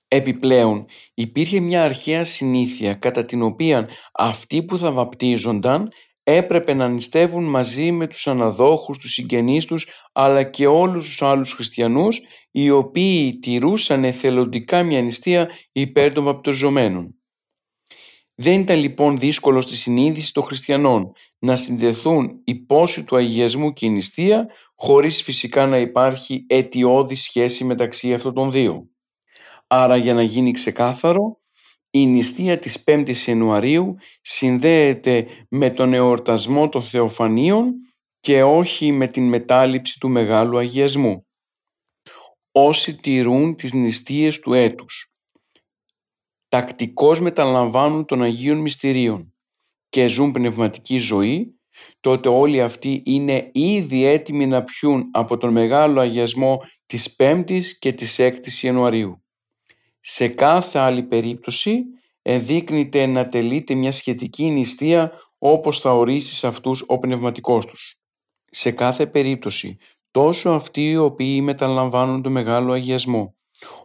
Επιπλέον 0.08 0.86
υπήρχε 1.14 1.60
μια 1.60 1.84
αρχαία 1.84 2.24
συνήθεια 2.24 2.94
κατά 2.94 3.26
την 3.26 3.42
οποία 3.42 3.90
αυτοί 4.14 4.64
που 4.64 4.78
θα 4.78 4.92
βαπτίζονταν 4.92 5.92
έπρεπε 6.24 6.74
να 6.74 6.88
νηστεύουν 6.88 7.44
μαζί 7.44 7.92
με 7.92 8.08
τους 8.08 8.28
αναδόχους, 8.28 8.98
τους 8.98 9.12
συγγενείς 9.14 9.66
τους 9.66 9.88
αλλά 10.14 10.44
και 10.44 10.68
όλους 10.68 11.06
τους 11.06 11.22
άλλους 11.22 11.54
χριστιανούς 11.54 12.22
οι 12.52 12.70
οποίοι 12.70 13.40
τηρούσαν 13.40 14.04
εθελοντικά 14.04 14.84
μια 14.84 15.02
νηστεία 15.02 15.50
υπέρ 15.72 16.12
των 16.12 16.24
βαπτοζωμένων. 16.24 17.16
Δεν 18.40 18.60
ήταν 18.60 18.80
λοιπόν 18.80 19.18
δύσκολο 19.18 19.62
στη 19.62 19.76
συνείδηση 19.76 20.34
των 20.34 20.44
χριστιανών 20.44 21.12
να 21.40 21.56
συνδεθούν 21.56 22.42
η 22.44 22.56
πόση 22.56 23.04
του 23.04 23.16
αγιασμού 23.16 23.74
και 23.74 23.86
η 23.86 23.90
νηστεία 23.90 24.50
χωρίς 24.76 25.22
φυσικά 25.24 25.66
να 25.66 25.78
υπάρχει 25.78 26.46
αιτιώδη 26.48 27.16
σχέση 27.16 27.64
μεταξύ 27.64 28.14
αυτών 28.14 28.34
των 28.34 28.52
δύο. 28.52 28.90
Άρα 29.68 29.98
για 29.98 30.14
να 30.14 30.22
γίνει 30.22 30.52
ξεκάθαρο, 30.52 31.40
η 31.90 32.06
νηστεία 32.06 32.60
της 32.60 32.84
5ης 32.88 33.18
Ιανουαρίου 33.26 33.96
συνδέεται 34.22 35.28
με 35.50 35.70
τον 35.70 35.94
εορτασμό 35.94 36.70
των 36.70 36.82
Θεοφανίων 36.82 37.74
και 38.20 38.44
όχι 38.44 38.92
με 38.92 39.08
την 39.08 39.28
μετάληψη 39.28 40.00
του 40.00 40.10
Μεγάλου 40.10 40.58
Αγιασμού. 40.58 41.26
Όσοι 42.52 42.96
τηρούν 42.96 43.56
τις 43.56 43.74
νηστείες 43.74 44.40
του 44.40 44.54
έτους 44.54 45.12
τακτικώς 46.48 47.22
μεταλαμβάνουν 47.22 48.06
των 48.06 48.22
Αγίων 48.22 48.58
Μυστηρίων 48.58 49.34
και 49.90 50.08
ζουν 50.08 50.32
πνευματική 50.32 50.98
ζωή, 50.98 51.60
τότε 52.00 52.30
όλοι 52.30 52.62
αυτοί 52.62 53.02
είναι 53.06 53.50
ήδη 53.54 54.06
έτοιμοι 54.06 54.48
να 54.48 54.64
πιούν 54.64 55.10
από 55.12 55.38
τον 55.38 55.52
Μεγάλο 55.52 56.00
Αγιασμό 56.00 56.62
της 56.86 57.16
5ης 57.20 57.64
και 57.80 57.94
της 57.94 58.16
6ης 58.20 58.62
Ιανουαρίου. 58.62 59.24
Σε 60.00 60.28
κάθε 60.28 60.80
άλλη 60.80 61.04
περίπτωση 61.04 61.84
ενδείκνυται 62.22 63.06
να 63.06 63.28
τελείται 63.28 63.74
μια 63.74 63.92
σχετική 63.92 64.50
νηστεία 64.50 65.12
όπως 65.38 65.80
θα 65.80 65.94
ορίσει 65.94 66.36
σε 66.36 66.48
αυτούς 66.48 66.84
ο 66.88 67.00
πνευματικός 67.00 67.66
τους. 67.66 68.02
Σε 68.46 68.72
κάθε 68.72 69.08
περίπτωση, 69.08 69.78
τόσο 70.12 70.50
αυτοί 70.50 70.90
οι 70.90 70.98
οποίοι 70.98 71.40
μεταλαμβάνουν 71.44 72.22
το 72.22 72.30
Μεγάλο 72.30 72.74
Αγιασμό, 72.74 73.37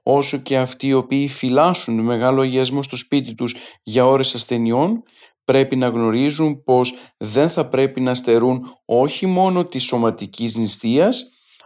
όσο 0.03 0.37
και 0.39 0.59
αυτοί 0.59 0.87
οι 0.87 0.93
οποίοι 0.93 1.29
φυλάσσουν 1.29 1.97
το 1.97 2.03
Μεγάλο 2.03 2.41
Αγιασμό 2.41 2.83
στο 2.83 2.97
σπίτι 2.97 3.35
τους 3.35 3.55
για 3.83 4.07
ώρες 4.07 4.35
ασθενειών, 4.35 5.03
πρέπει 5.45 5.77
να 5.77 5.89
γνωρίζουν 5.89 6.63
πως 6.63 6.95
δεν 7.17 7.49
θα 7.49 7.69
πρέπει 7.69 8.01
να 8.01 8.15
στερούν 8.15 8.63
όχι 8.85 9.27
μόνο 9.27 9.67
της 9.67 9.83
σωματικής 9.83 10.57
νηστείας, 10.57 11.23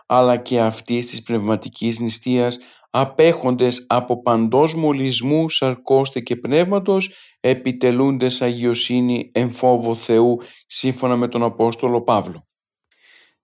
αλλά 0.06 0.36
και 0.36 0.60
αυτής 0.60 1.06
της 1.06 1.22
πνευματικής 1.22 2.00
νηστείας 2.00 2.58
απέχοντες 2.90 3.84
από 3.88 4.22
παντός 4.22 4.74
μολυσμού 4.74 5.48
σαρκώστε 5.48 6.20
και 6.20 6.36
πνεύματος 6.36 7.14
επιτελούντες 7.40 8.42
αγιοσύνη 8.42 9.30
εν 9.34 9.50
φόβο 9.50 9.94
Θεού 9.94 10.40
σύμφωνα 10.66 11.16
με 11.16 11.28
τον 11.28 11.42
Απόστολο 11.42 12.02
Παύλο. 12.02 12.46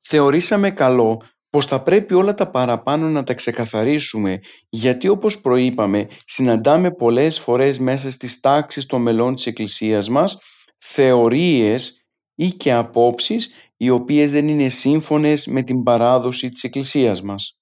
Θεωρήσαμε 0.01 0.71
καλό 0.71 1.23
πως 1.53 1.67
θα 1.67 1.83
πρέπει 1.83 2.15
όλα 2.15 2.35
τα 2.35 2.51
παραπάνω 2.51 3.09
να 3.09 3.23
τα 3.25 3.35
ξεκαθαρίσουμε 3.35 4.41
γιατί 4.69 5.09
όπως 5.09 5.41
προείπαμε 5.41 6.09
συναντάμε 6.25 6.91
πολλές 6.91 7.39
φορές 7.39 7.79
μέσα 7.79 8.11
στις 8.11 8.41
τάξεις 8.41 8.87
των 8.87 9.03
μελών 9.03 9.35
της 9.35 9.47
Εκκλησίας 9.47 10.09
μας 10.09 10.39
θεωρίες 10.79 12.07
ή 12.35 12.49
και 12.49 12.73
απόψεις 12.73 13.51
οι 13.77 13.91
οποίες 13.91 14.31
δεν 14.31 14.49
είναι 14.49 14.69
σύμφωνες 14.69 15.47
με 15.47 15.63
την 15.63 15.83
παράδοση 15.83 16.49
της 16.49 16.65
Εκκλησίας 16.65 17.23
μας. 17.23 17.59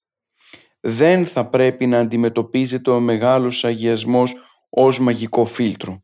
Δεν 0.79 1.25
θα 1.25 1.49
πρέπει 1.49 1.85
να 1.85 1.99
αντιμετωπίζεται 1.99 2.91
ο 2.91 2.99
μεγάλος 2.99 3.65
αγιασμός 3.65 4.33
ως 4.69 4.99
μαγικό 4.99 5.45
φίλτρο. 5.45 6.03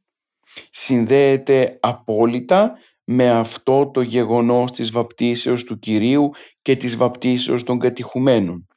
Συνδέεται 0.69 1.77
απόλυτα 1.79 2.77
με 3.09 3.29
αυτό 3.29 3.91
το 3.93 4.01
γεγονός 4.01 4.71
της 4.71 4.91
βαπτίσεως 4.91 5.63
του 5.63 5.79
Κυρίου 5.79 6.29
και 6.61 6.75
της 6.75 6.97
βαπτίσεως 6.97 7.63
των 7.63 7.79
κατηχουμένων. 7.79 8.67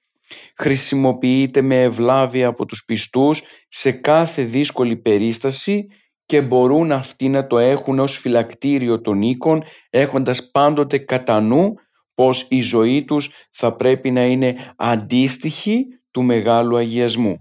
Χρησιμοποιείται 0.57 1.61
με 1.61 1.83
ευλάβεια 1.83 2.49
από 2.49 2.67
τους 2.67 2.85
πιστούς 2.87 3.43
σε 3.69 3.91
κάθε 3.91 4.43
δύσκολη 4.43 4.97
περίσταση 4.97 5.87
και 6.27 6.43
μπορούν 6.43 6.93
αυτοί 6.93 7.29
να 7.29 7.47
το 7.47 7.59
έχουν 7.59 7.99
ως 7.99 8.19
φυλακτήριο 8.19 9.01
των 9.01 9.23
οίκων 9.23 9.63
έχοντας 9.91 10.51
πάντοτε 10.51 10.99
κατά 10.99 11.41
νου 11.41 11.75
πως 12.15 12.47
η 12.49 12.61
ζωή 12.61 13.05
τους 13.05 13.31
θα 13.51 13.77
πρέπει 13.77 14.11
να 14.11 14.25
είναι 14.25 14.57
αντίστοιχη 14.77 15.87
του 16.11 16.23
Μεγάλου 16.23 16.77
Αγιασμού. 16.77 17.35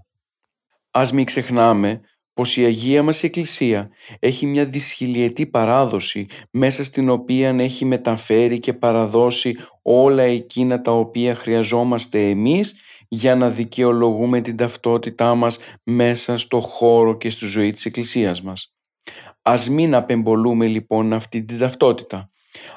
Ας 0.90 1.12
μην 1.12 1.24
ξεχνάμε 1.24 2.00
πως 2.34 2.56
η 2.56 2.64
Αγία 2.64 3.02
μας 3.02 3.22
Εκκλησία 3.22 3.90
έχει 4.18 4.46
μια 4.46 4.64
δυσχυλιετή 4.64 5.46
παράδοση 5.46 6.26
μέσα 6.50 6.84
στην 6.84 7.08
οποία 7.08 7.48
έχει 7.58 7.84
μεταφέρει 7.84 8.58
και 8.58 8.72
παραδώσει 8.72 9.56
όλα 9.82 10.22
εκείνα 10.22 10.80
τα 10.80 10.92
οποία 10.92 11.34
χρειαζόμαστε 11.34 12.28
εμείς 12.28 12.74
για 13.08 13.34
να 13.34 13.50
δικαιολογούμε 13.50 14.40
την 14.40 14.56
ταυτότητά 14.56 15.34
μας 15.34 15.58
μέσα 15.82 16.38
στο 16.38 16.60
χώρο 16.60 17.16
και 17.16 17.30
στη 17.30 17.46
ζωή 17.46 17.70
της 17.70 17.84
Εκκλησίας 17.84 18.42
μας. 18.42 18.74
Ας 19.42 19.68
μην 19.68 19.94
απεμπολούμε 19.94 20.66
λοιπόν 20.66 21.12
αυτή 21.12 21.44
την 21.44 21.58
ταυτότητα. 21.58 22.30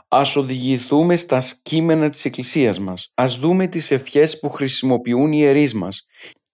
Ας 0.07 0.35
οδηγηθούμε 0.35 1.15
στα 1.15 1.39
σκήμενα 1.39 2.09
της 2.09 2.25
Εκκλησίας 2.25 2.79
μας. 2.79 3.11
Ας 3.13 3.35
δούμε 3.35 3.67
τις 3.67 3.91
ευχές 3.91 4.39
που 4.39 4.49
χρησιμοποιούν 4.49 5.31
οι 5.31 5.37
ιερείς 5.39 5.73
μας 5.73 6.05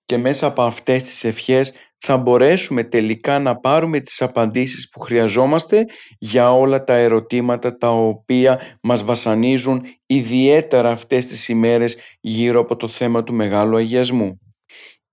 και 0.05 0.17
μέσα 0.17 0.47
από 0.47 0.61
αυτές 0.61 1.03
τις 1.03 1.23
ευχές 1.23 1.73
θα 1.99 2.17
μπορέσουμε 2.17 2.83
τελικά 2.83 3.39
να 3.39 3.59
πάρουμε 3.59 3.99
τις 3.99 4.21
απαντήσεις 4.21 4.89
που 4.89 4.99
χρειαζόμαστε 4.99 5.85
για 6.19 6.53
όλα 6.53 6.83
τα 6.83 6.93
ερωτήματα 6.93 7.77
τα 7.77 7.89
οποία 7.89 8.62
μας 8.83 9.03
βασανίζουν 9.03 9.81
ιδιαίτερα 10.05 10.91
αυτές 10.91 11.25
τις 11.25 11.49
ημέρες 11.49 11.97
γύρω 12.19 12.59
από 12.59 12.75
το 12.75 12.88
θέμα 12.88 13.23
του 13.23 13.33
Μεγάλου 13.33 13.77
Αγιασμού. 13.77 14.39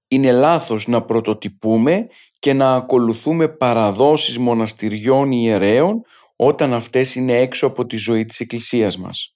Είναι 0.08 0.32
λάθος 0.32 0.86
να 0.86 1.02
πρωτοτυπούμε 1.02 2.06
και 2.38 2.52
να 2.52 2.74
ακολουθούμε 2.74 3.48
παραδόσεις 3.48 4.38
μοναστηριών 4.38 5.32
ιερέων 5.32 6.02
όταν 6.36 6.74
αυτές 6.74 7.14
είναι 7.14 7.38
έξω 7.38 7.66
από 7.66 7.86
τη 7.86 7.96
ζωή 7.96 8.24
της 8.24 8.40
Εκκλησίας 8.40 8.96
μας. 8.98 9.35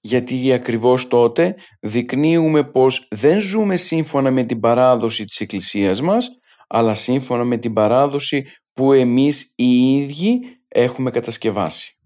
Γιατί 0.00 0.52
ακριβώς 0.52 1.08
τότε 1.08 1.54
δεικνύουμε 1.80 2.64
πως 2.64 3.06
δεν 3.10 3.40
ζούμε 3.40 3.76
σύμφωνα 3.76 4.30
με 4.30 4.44
την 4.44 4.60
παράδοση 4.60 5.24
της 5.24 5.40
Εκκλησίας 5.40 6.00
μας, 6.00 6.28
αλλά 6.68 6.94
σύμφωνα 6.94 7.44
με 7.44 7.56
την 7.56 7.72
παράδοση 7.72 8.46
που 8.72 8.92
εμείς 8.92 9.52
οι 9.56 9.96
ίδιοι 9.96 10.40
έχουμε 10.68 11.10
κατασκευάσει. 11.10 11.98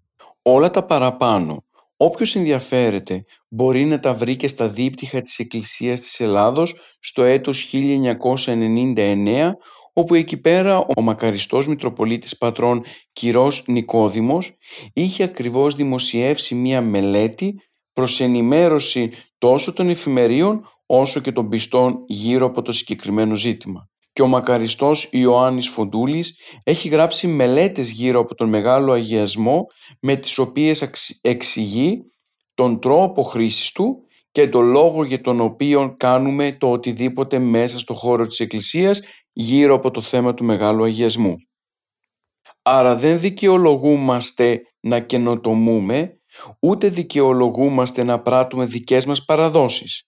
Όλα 0.43 0.71
τα 0.71 0.85
παραπάνω, 0.85 1.65
όποιος 1.97 2.37
ενδιαφέρεται 2.37 3.25
μπορεί 3.49 3.85
να 3.85 4.01
τα 4.01 4.13
βρει 4.15 4.37
και 4.37 4.49
στα 4.49 4.69
δίπτυχα 4.69 5.21
της 5.21 5.39
Εκκλησίας 5.39 6.01
της 6.01 6.21
Ελλάδος 6.21 6.77
στο 7.01 7.23
έτος 7.23 7.73
1999 7.73 9.51
όπου 9.93 10.15
εκεί 10.15 10.41
πέρα 10.41 10.79
ο 10.97 11.03
μακαριστός 11.03 11.69
Μητροπολίτης 11.69 12.39
Πατρών 12.39 12.85
Κυρός 13.13 13.65
Νικόδημος 13.67 14.57
είχε 14.93 15.23
ακριβώς 15.23 15.75
δημοσιεύσει 15.75 16.55
μία 16.55 16.81
μελέτη 16.81 17.55
προς 17.95 18.21
ενημέρωση 18.21 19.11
τόσο 19.39 19.73
των 19.73 19.89
εφημερίων 19.89 20.69
όσο 20.87 21.21
και 21.21 21.33
των 21.33 21.49
πιστών 21.49 22.05
γύρω 22.07 22.47
από 22.47 22.63
το 22.63 22.73
συγκεκριμένο 22.73 23.35
ζήτημα. 23.35 23.89
Και 24.13 24.23
ο 24.23 24.27
μακαριστός 24.27 25.09
Ιωάννης 25.11 25.69
Φοντούλης 25.69 26.39
έχει 26.65 26.89
γράψει 26.89 27.27
μελέτες 27.27 27.91
γύρω 27.91 28.21
από 28.21 28.35
τον 28.35 28.49
Μεγάλο 28.49 28.93
Αγιασμό 28.93 29.67
με 30.01 30.17
τις 30.17 30.39
οποίες 30.39 30.91
εξηγεί 31.21 32.01
τον 32.55 32.81
τρόπο 32.81 33.23
χρήσης 33.23 33.73
του 33.73 34.05
και 34.31 34.49
τον 34.49 34.65
λόγο 34.65 35.05
για 35.05 35.21
τον 35.21 35.41
οποίο 35.41 35.95
κάνουμε 35.97 36.53
το 36.53 36.71
οτιδήποτε 36.71 37.39
μέσα 37.39 37.79
στο 37.79 37.95
χώρο 37.95 38.27
της 38.27 38.41
Εκκλησίας 38.41 39.03
γύρω 39.33 39.75
από 39.75 39.91
το 39.91 40.01
θέμα 40.01 40.35
του 40.35 40.45
Μεγάλου 40.45 40.85
Αγιασμού. 40.85 41.35
Άρα 42.63 42.97
δεν 42.97 43.21
δικαιολογούμαστε 43.21 44.63
να 44.81 45.01
καινοτομούμε, 45.01 46.21
ούτε 46.61 46.89
δικαιολογούμαστε 46.89 48.05
να 48.05 48.21
πράττουμε 48.21 48.65
δικές 48.65 49.07
μας 49.07 49.25
παραδόσεις. 49.25 50.03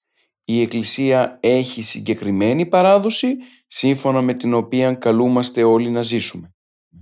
Η 0.44 0.60
Εκκλησία 0.60 1.38
έχει 1.40 1.82
συγκεκριμένη 1.82 2.66
παράδοση 2.66 3.36
σύμφωνα 3.66 4.22
με 4.22 4.34
την 4.34 4.54
οποία 4.54 4.92
καλούμαστε 4.92 5.62
όλοι 5.62 5.90
να 5.90 6.02
ζήσουμε. 6.02 6.54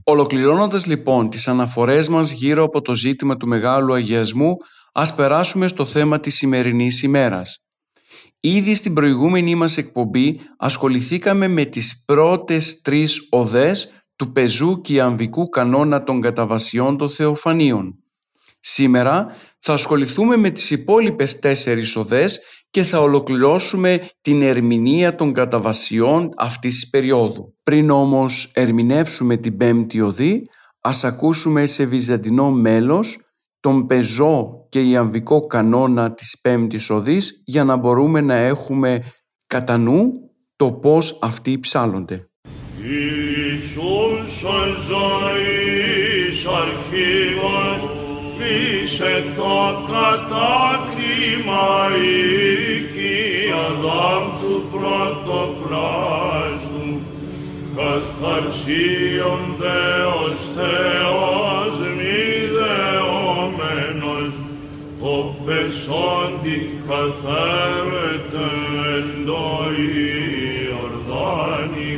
Ολοκληρώνοντας 0.04 0.86
λοιπόν 0.86 1.30
τις 1.30 1.48
αναφορές 1.48 2.08
μας 2.08 2.30
γύρω 2.30 2.64
από 2.64 2.80
το 2.80 2.94
ζήτημα 2.94 3.36
του 3.36 3.46
Μεγάλου 3.46 3.94
Αγιασμού, 3.94 4.56
ας 4.92 5.14
περάσουμε 5.14 5.66
στο 5.66 5.84
θέμα 5.84 6.20
της 6.20 6.34
σημερινής 6.34 7.02
ημέρας. 7.02 7.58
Ήδη 8.40 8.74
στην 8.74 8.94
προηγούμενη 8.94 9.54
μας 9.54 9.76
εκπομπή 9.76 10.40
ασχοληθήκαμε 10.56 11.48
με 11.48 11.64
τις 11.64 12.04
πρώτες 12.04 12.80
τρεις 12.80 13.26
οδές 13.30 13.88
του 14.16 14.32
πεζού 14.32 14.80
και 14.80 15.00
αμβικού 15.00 15.48
κανόνα 15.48 16.02
των 16.02 16.20
καταβασιών 16.20 16.96
των 16.96 17.08
Θεοφανίων. 17.08 18.03
Σήμερα 18.66 19.26
θα 19.58 19.72
ασχοληθούμε 19.72 20.36
με 20.36 20.50
τις 20.50 20.70
υπόλοιπες 20.70 21.38
τέσσερις 21.38 21.96
οδές 21.96 22.40
και 22.70 22.82
θα 22.82 23.00
ολοκληρώσουμε 23.00 24.08
την 24.20 24.42
ερμηνεία 24.42 25.14
των 25.14 25.32
καταβασιών 25.32 26.28
αυτής 26.36 26.74
της 26.74 26.90
περίοδου. 26.90 27.54
Πριν 27.62 27.90
όμως 27.90 28.50
ερμηνεύσουμε 28.54 29.36
την 29.36 29.56
πέμπτη 29.56 30.00
οδή, 30.00 30.42
ας 30.80 31.04
ακούσουμε 31.04 31.66
σε 31.66 31.84
βυζαντινό 31.84 32.50
μέλος 32.50 33.18
τον 33.60 33.86
πεζό 33.86 34.66
και 34.68 34.80
ιαμβικό 34.80 35.40
κανόνα 35.40 36.14
της 36.14 36.38
πέμπτης 36.40 36.90
οδής 36.90 37.42
για 37.44 37.64
να 37.64 37.76
μπορούμε 37.76 38.20
να 38.20 38.34
έχουμε 38.34 39.02
κατά 39.46 39.76
νου 39.76 40.12
το 40.56 40.72
πώς 40.72 41.18
αυτοί 41.20 41.58
ψάλλονται. 41.60 42.28
Ιησούς 42.82 44.44
ο 48.44 48.46
ζωής 48.46 49.00
αρχήμος 49.00 49.20
πίσε 49.20 49.24
το 49.36 49.56
κατάκριμα 49.86 51.66
Αδάμ 53.66 54.24
του 54.40 54.54
πρωτοπλάστου 54.70 56.08
καθαρσίον 57.76 59.42
Δεός 59.58 60.40
Θεός 60.54 61.34
πεσόντι 65.44 66.58
καθάρετε 66.88 68.46
εν 68.96 69.08
το 69.26 69.46
Ιορδάνη 70.66 71.92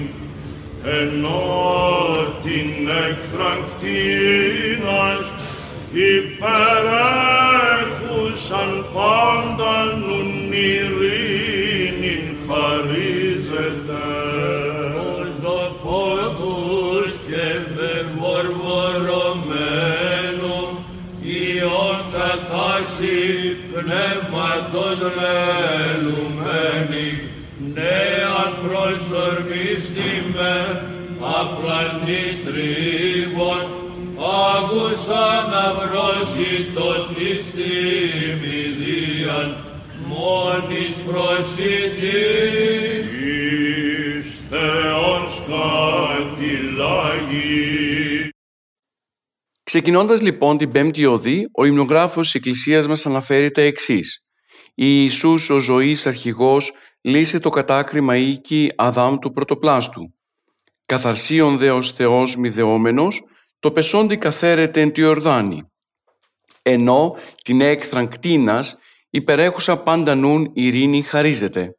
ενώ 0.84 1.42
την 2.42 2.70
εκφρακτήνας 2.88 4.55
υπερέχουσαν 5.96 8.72
πάντα 8.94 9.74
νουν 9.98 10.30
ειρήνην 10.52 12.26
χαρίζεται. 12.46 14.04
Ως 15.18 15.30
δαπόδους 15.42 17.12
και 17.28 17.48
με 17.76 17.92
μορμορωμένο 18.18 20.56
Ιων 21.22 21.98
καθάρσι 22.12 23.20
λελουμένη, 25.80 27.10
νέαν 27.74 28.50
προσορμίστημε, 28.62 30.54
απλανή 31.40 32.26
τρίβων, 32.44 33.05
τον 36.74 37.16
εις 37.18 37.50
τιμηδίαν, 37.50 39.48
μόνης 40.06 40.96
προσιτή. 41.06 42.22
Εις 43.24 44.40
Θεός 44.48 45.42
κατηλάγει. 46.56 47.54
Ξεκινώντας 49.62 50.22
λοιπόν 50.22 50.58
την 50.58 50.70
πέμπτη 50.72 51.06
οδή, 51.06 51.48
ο 51.52 51.64
υμνογράφος 51.64 52.24
της 52.24 52.34
Εκκλησίας 52.34 52.86
μας 52.86 53.06
αναφέρει 53.06 53.50
τα 53.50 53.60
εξής. 53.60 54.20
Ιησούς 54.74 55.50
ο 55.50 55.58
ζωής 55.58 56.06
αρχηγός 56.06 56.72
λύσε 57.00 57.38
το 57.38 57.50
κατάκριμα 57.50 58.16
οίκη 58.16 58.72
Αδάμ 58.76 59.18
του 59.18 59.32
πρωτοπλάστου. 59.32 60.14
Καθαρσίων 60.86 61.58
δε 61.58 61.70
ως 61.70 61.92
Θεός 61.92 62.36
μη 62.36 62.48
δεόμενος, 62.48 63.22
το 63.58 63.72
πεσόντι 63.72 64.16
καθαίρεται 64.16 64.80
εν 64.80 64.92
τη 64.92 65.02
Ορδάνη. 65.02 65.62
Ενώ 66.68 67.16
την 67.42 67.60
έκθραν 67.60 68.08
κτίνας 68.08 68.78
υπερέχουσα 69.10 69.76
πάντα 69.76 70.14
νουν 70.14 70.50
ειρήνη 70.52 71.02
χαρίζεται. 71.02 71.76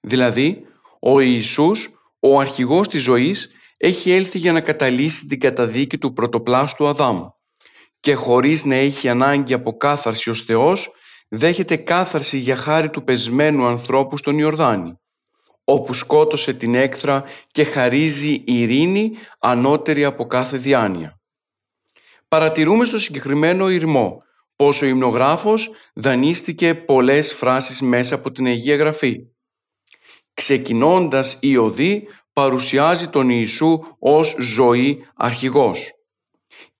Δηλαδή, 0.00 0.66
ο 1.00 1.20
Ιησούς, 1.20 1.90
ο 2.20 2.38
αρχηγός 2.38 2.88
της 2.88 3.02
ζωής, 3.02 3.50
έχει 3.76 4.10
έλθει 4.10 4.38
για 4.38 4.52
να 4.52 4.60
καταλύσει 4.60 5.26
την 5.26 5.40
καταδίκη 5.40 5.98
του 5.98 6.12
πρωτοπλάστου 6.12 6.86
Αδάμ 6.86 7.26
και 8.00 8.14
χωρίς 8.14 8.64
να 8.64 8.74
έχει 8.74 9.08
ανάγκη 9.08 9.54
από 9.54 9.76
κάθαρση 9.76 10.30
ως 10.30 10.42
Θεός, 10.42 10.92
δέχεται 11.30 11.76
κάθαρση 11.76 12.38
για 12.38 12.56
χάρη 12.56 12.90
του 12.90 13.04
πεσμένου 13.04 13.66
ανθρώπου 13.66 14.16
στον 14.16 14.38
Ιορδάνη, 14.38 14.92
όπου 15.64 15.94
σκότωσε 15.94 16.52
την 16.52 16.74
έκθρα 16.74 17.24
και 17.50 17.64
χαρίζει 17.64 18.42
ειρήνη 18.46 19.12
ανώτερη 19.40 20.04
από 20.04 20.26
κάθε 20.26 20.56
διάνοια. 20.56 21.21
Παρατηρούμε 22.32 22.84
στο 22.84 22.98
συγκεκριμένο 22.98 23.70
ηρμό 23.70 24.22
πως 24.56 24.82
ο 24.82 24.86
υμνογράφος 24.86 25.70
δανείστηκε 25.94 26.74
πολλές 26.74 27.34
φράσεις 27.34 27.80
μέσα 27.80 28.14
από 28.14 28.30
την 28.30 28.46
Αγία 28.46 28.76
Γραφή. 28.76 29.16
Ξεκινώντας 30.34 31.36
η 31.40 31.56
οδή 31.56 32.08
παρουσιάζει 32.32 33.08
τον 33.08 33.28
Ιησού 33.28 33.78
ως 33.98 34.36
ζωή 34.38 35.06
αρχηγός. 35.16 35.90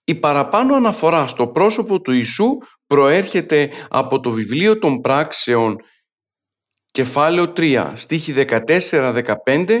Η 0.03 0.15
παραπάνω 0.15 0.75
αναφορά 0.75 1.27
στο 1.27 1.47
πρόσωπο 1.47 2.01
του 2.01 2.11
Ιησού 2.11 2.57
προέρχεται 2.87 3.71
από 3.89 4.19
το 4.19 4.29
βιβλίο 4.29 4.79
των 4.79 5.01
πράξεων 5.01 5.77
κεφάλαιο 6.91 7.53
3 7.57 7.91
στίχη 7.93 8.33
14-15 8.37 9.79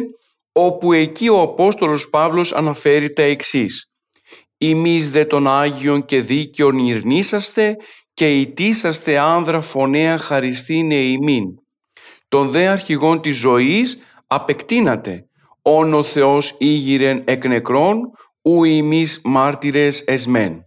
όπου 0.51 0.93
εκεί 0.93 1.29
ο 1.29 1.41
Απόστολος 1.41 2.09
Παύλος 2.09 2.53
αναφέρει 2.53 3.13
τα 3.13 3.21
εξής 3.21 3.92
«Ημείς 4.65 5.09
δε 5.09 5.25
των 5.25 5.47
Άγιων 5.47 6.05
και 6.05 6.21
δίκαιων 6.21 6.77
ειρνήσαστε 6.77 7.77
και 8.13 8.39
ητήσαστε 8.39 9.17
άνδρα 9.19 9.61
φωνέα 9.61 10.17
χαριστήνε 10.17 10.95
ημίν. 10.95 11.45
Τον 12.27 12.49
δε 12.49 12.67
αρχηγών 12.67 13.21
της 13.21 13.35
ζωής 13.35 13.97
απεκτείνατε, 14.27 15.25
όν 15.61 15.93
ο 15.93 16.03
Θεός 16.03 16.55
ήγηρεν 16.57 17.21
εκ 17.25 17.45
νεκρών, 17.45 17.99
ου 18.41 18.63
ημείς 18.63 19.21
μάρτυρες 19.23 20.03
εσμέν. 20.05 20.61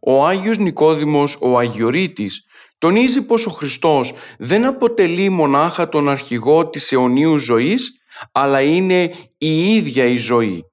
Ο 0.00 0.26
Άγιος 0.26 0.58
Νικόδημος 0.58 1.38
ο 1.40 1.58
Αγιορείτης 1.58 2.44
τονίζει 2.78 3.22
πως 3.22 3.46
ο 3.46 3.50
Χριστός 3.50 4.14
δεν 4.38 4.64
αποτελεί 4.64 5.28
μονάχα 5.28 5.88
τον 5.88 6.08
αρχηγό 6.08 6.68
της 6.68 6.92
αιωνίου 6.92 7.38
ζωής, 7.38 7.90
αλλά 8.32 8.60
είναι 8.60 9.14
η 9.38 9.74
ίδια 9.74 10.04
η 10.04 10.16
ζωή. 10.16 10.64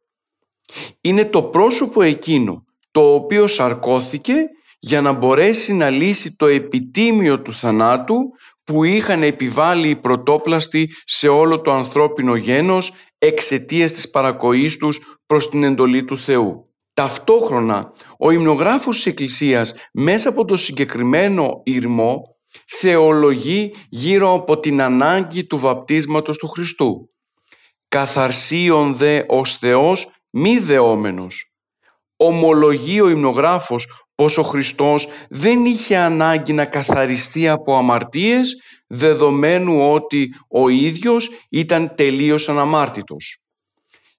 Είναι 1.02 1.26
το 1.26 1.44
πρόσωπο 1.44 2.02
εκείνο 2.02 2.64
το 2.92 3.14
οποίο 3.14 3.48
σαρκώθηκε 3.48 4.34
για 4.80 5.02
να 5.02 5.12
μπορέσει 5.12 5.74
να 5.74 5.90
λύσει 5.90 6.36
το 6.36 6.46
επιτίμιο 6.46 7.42
του 7.42 7.54
θανάτου 7.54 8.18
που 8.64 8.84
είχαν 8.84 9.24
επιβάλει 9.24 9.90
οι 9.90 9.96
πρωτόπλαστοι 9.96 10.90
σε 11.06 11.28
όλο 11.28 11.62
το 11.62 11.72
ανθρώπινο 11.72 12.36
γένος 12.36 12.94
εξαιτίας 13.18 13.92
της 13.92 14.10
παρακοής 14.10 14.78
τους 14.78 15.20
προς 15.26 15.50
την 15.50 15.64
εντολή 15.64 16.04
του 16.04 16.18
Θεού. 16.18 16.64
Ταυτόχρονα, 16.94 17.92
ο 18.20 18.32
υμνογράφος 18.32 18.96
της 18.96 19.06
Εκκλησίας 19.06 19.74
μέσα 19.94 20.30
από 20.30 20.46
το 20.46 20.56
συγκεκριμένο 20.56 21.62
ήρμο 21.64 22.22
θεολογεί 22.68 23.74
γύρω 23.90 24.34
από 24.34 24.60
την 24.60 24.82
ανάγκη 24.82 25.46
του 25.46 25.58
βαπτίσματος 25.58 26.38
του 26.38 26.48
Χριστού. 26.48 27.10
«Καθαρσίων 27.88 28.96
δε 28.96 29.24
ως 29.28 29.58
Θεός 29.58 30.12
μη 30.30 30.58
δεόμενος». 30.58 31.54
Ομολογεί 32.22 33.02
ο 33.02 33.10
υμνογράφος 33.10 33.88
πως 34.16 34.38
ο 34.38 34.44
Χριστός 34.44 35.08
δεν 35.30 35.66
είχε 35.66 35.98
ανάγκη 35.98 36.54
να 36.54 36.66
καθαριστεί 36.66 37.48
από 37.48 37.78
αμαρτίες 37.78 38.62
δεδομένου 38.88 39.92
ότι 39.92 40.34
ο 40.48 40.70
ίδιος 40.70 41.30
ήταν 41.50 41.96
τελείως 41.96 42.50
αναμάρτητος. 42.50 43.44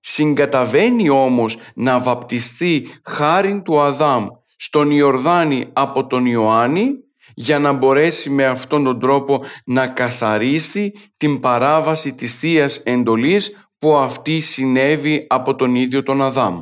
Συγκαταβαίνει 0.01 1.09
όμως 1.09 1.57
να 1.75 1.99
βαπτιστεί 1.99 2.88
χάριν 3.05 3.62
του 3.62 3.81
Αδάμ 3.81 4.27
στον 4.57 4.90
Ιορδάνη 4.90 5.66
από 5.73 6.07
τον 6.07 6.27
Ιωάννη 6.27 6.90
για 7.35 7.59
να 7.59 7.73
μπορέσει 7.73 8.31
με 8.31 8.46
αυτόν 8.46 8.85
τον 8.85 9.01
τρόπο 9.01 9.44
να 9.64 9.87
καθαρίσει 9.87 10.92
την 11.16 11.40
παράβαση 11.40 12.14
της 12.14 12.35
θείας 12.35 12.77
εντολής 12.77 13.70
που 13.81 13.97
αυτή 13.97 14.40
συνέβη 14.40 15.27
από 15.29 15.55
τον 15.55 15.75
ίδιο 15.75 16.03
τον 16.03 16.23
Αδάμ. 16.23 16.61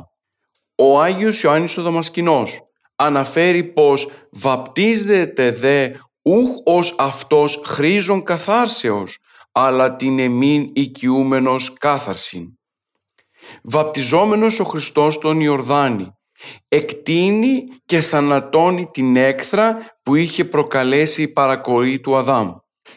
Ο 0.75 1.01
Άγιος 1.01 1.41
Ιωάννης 1.41 1.77
ο 1.77 1.81
Δαμασκηνός 1.81 2.59
αναφέρει 2.95 3.63
πως 3.63 4.09
βαπτίζεται 4.31 5.51
δε 5.51 5.89
ούχ 6.21 6.49
ως 6.63 6.95
αυτός 6.97 7.61
χρήζων 7.65 8.23
καθάρσεως, 8.23 9.19
αλλά 9.51 9.95
την 9.95 10.19
εμήν 10.19 10.69
οικιούμενος 10.73 11.73
κάθαρσιν. 11.73 12.47
Βαπτιζόμενος 13.63 14.59
ο 14.59 14.63
Χριστός 14.63 15.17
τον 15.17 15.39
Ιορδάνη, 15.39 16.11
εκτείνει 16.67 17.63
και 17.85 18.01
θανατώνει 18.01 18.89
την 18.91 19.15
έκθρα 19.15 19.77
που 20.03 20.15
είχε 20.15 20.45
προκαλέσει 20.45 21.21
η 21.21 21.27
παρακοή 21.27 21.99
του 21.99 22.15
Αδάμ. 22.15 22.51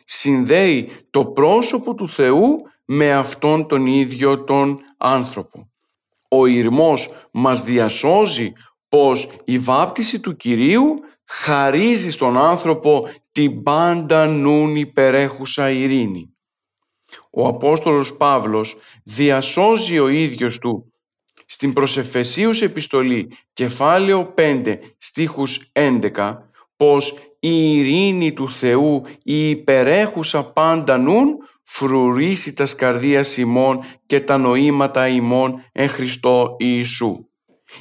Συνδέει 0.05 0.91
το 1.11 1.25
πρόσωπο 1.25 1.95
του 1.95 2.09
Θεού 2.09 2.57
με 2.85 3.13
αυτόν 3.13 3.67
τον 3.67 3.87
ίδιο 3.87 4.45
τον 4.45 4.79
άνθρωπο. 4.97 5.71
Ο 6.29 6.47
ηρμός 6.47 7.11
μας 7.31 7.63
διασώζει 7.63 8.53
πως 8.89 9.31
η 9.45 9.59
βάπτιση 9.59 10.21
του 10.21 10.37
Κυρίου 10.37 10.95
χαρίζει 11.25 12.11
στον 12.11 12.39
άνθρωπο 12.39 13.09
την 13.33 13.63
πάντα 13.63 14.27
νουν 14.27 14.77
υπερέχουσα 14.77 15.71
ειρήνη. 15.71 16.37
Ο 17.31 17.47
Απόστολος 17.47 18.17
Παύλος 18.17 18.77
διασώζει 19.05 19.99
ο 19.99 20.09
ίδιος 20.09 20.59
του 20.59 20.93
στην 21.47 21.73
προσεφεσίους 21.73 22.63
επιστολή 22.63 23.33
κεφάλαιο 23.53 24.35
5 24.37 24.79
στίχους 24.99 25.71
11 25.73 26.37
πως 26.77 27.15
η 27.39 27.77
ειρήνη 27.77 28.33
του 28.33 28.49
Θεού 28.51 29.03
η 29.23 29.49
υπερέχουσα 29.49 30.45
πάντα 30.53 30.97
νουν 30.97 31.37
φρουρήσει 31.65 32.53
τα 32.53 32.65
σκαρδίας 32.65 33.37
ημών 33.37 33.85
και 34.07 34.21
τα 34.21 34.37
νοήματα 34.37 35.09
ημών 35.09 35.65
εν 35.73 35.89
Χριστώ 35.89 36.57
Ιησού. 36.59 37.27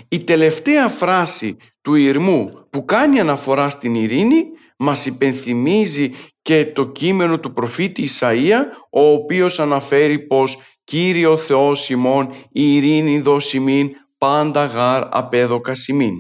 Η 0.10 0.24
τελευταία 0.24 0.90
φράση 0.90 1.58
του 1.82 1.96
Ιρμού 1.96 2.68
που 2.70 2.86
κάνει 2.86 3.20
αναφορά 3.20 3.70
στην 3.70 3.96
ειρήνη 3.96 4.44
μας 4.78 5.06
υπενθυμίζει 5.06 6.12
και 6.42 6.66
το 6.66 6.92
κείμενο 6.92 7.40
του 7.40 7.54
προφήτη 7.54 8.08
Ισαΐα 8.20 8.60
ο 8.92 9.02
οποίος 9.02 9.60
αναφέρει 9.60 10.20
πως 10.20 10.60
«Κύριο 10.84 11.38
Θεός 11.38 11.90
ημών 11.90 12.30
η 12.52 12.76
ειρήνη 12.76 13.20
δώσει 13.20 13.92
πάντα 14.18 14.66
γάρ 14.66 15.08
απέδοκα 15.12 15.74
ημίν». 15.88 16.14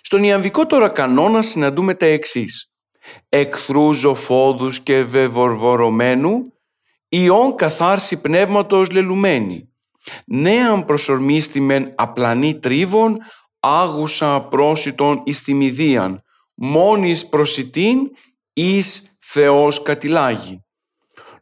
Στον 0.00 0.22
Ιαμβικό 0.24 0.66
τώρα 0.66 0.88
κανόνα 0.88 1.42
συναντούμε 1.42 1.94
τα 1.94 2.06
εξής. 2.06 2.73
«Εχθρού 3.28 3.92
ζωφόδους 3.92 4.80
και 4.80 5.02
βεβορβορωμένου, 5.02 6.52
ιών 7.08 7.54
καθάρση 7.54 8.20
πνεύματος 8.20 8.90
λελουμένη, 8.90 9.68
νέαν 10.26 10.84
προσορμίστημεν 10.84 11.92
απλανή 11.94 12.58
τρίβων, 12.58 13.18
άγουσα 13.60 14.40
πρόσιτον 14.40 15.22
εις 15.24 15.42
τιμιδίαν, 15.42 16.22
μόνης 16.54 17.28
προσιτήν 17.28 17.98
εις 18.52 19.16
Θεός 19.20 19.82
κατηλάγει. 19.82 20.64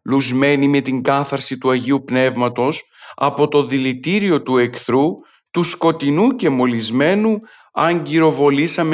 Λουσμένη 0.04 0.68
με 0.68 0.80
την 0.80 1.02
κάθαρση 1.02 1.58
του 1.58 1.70
Αγίου 1.70 2.04
Πνεύματος 2.04 2.84
από 3.14 3.48
το 3.48 3.64
δηλητήριο 3.64 4.42
του 4.42 4.58
εχθρού, 4.58 5.06
του 5.50 5.62
σκοτεινού 5.62 6.36
και 6.36 6.48
μολυσμένου, 6.48 7.38
αν 7.72 8.02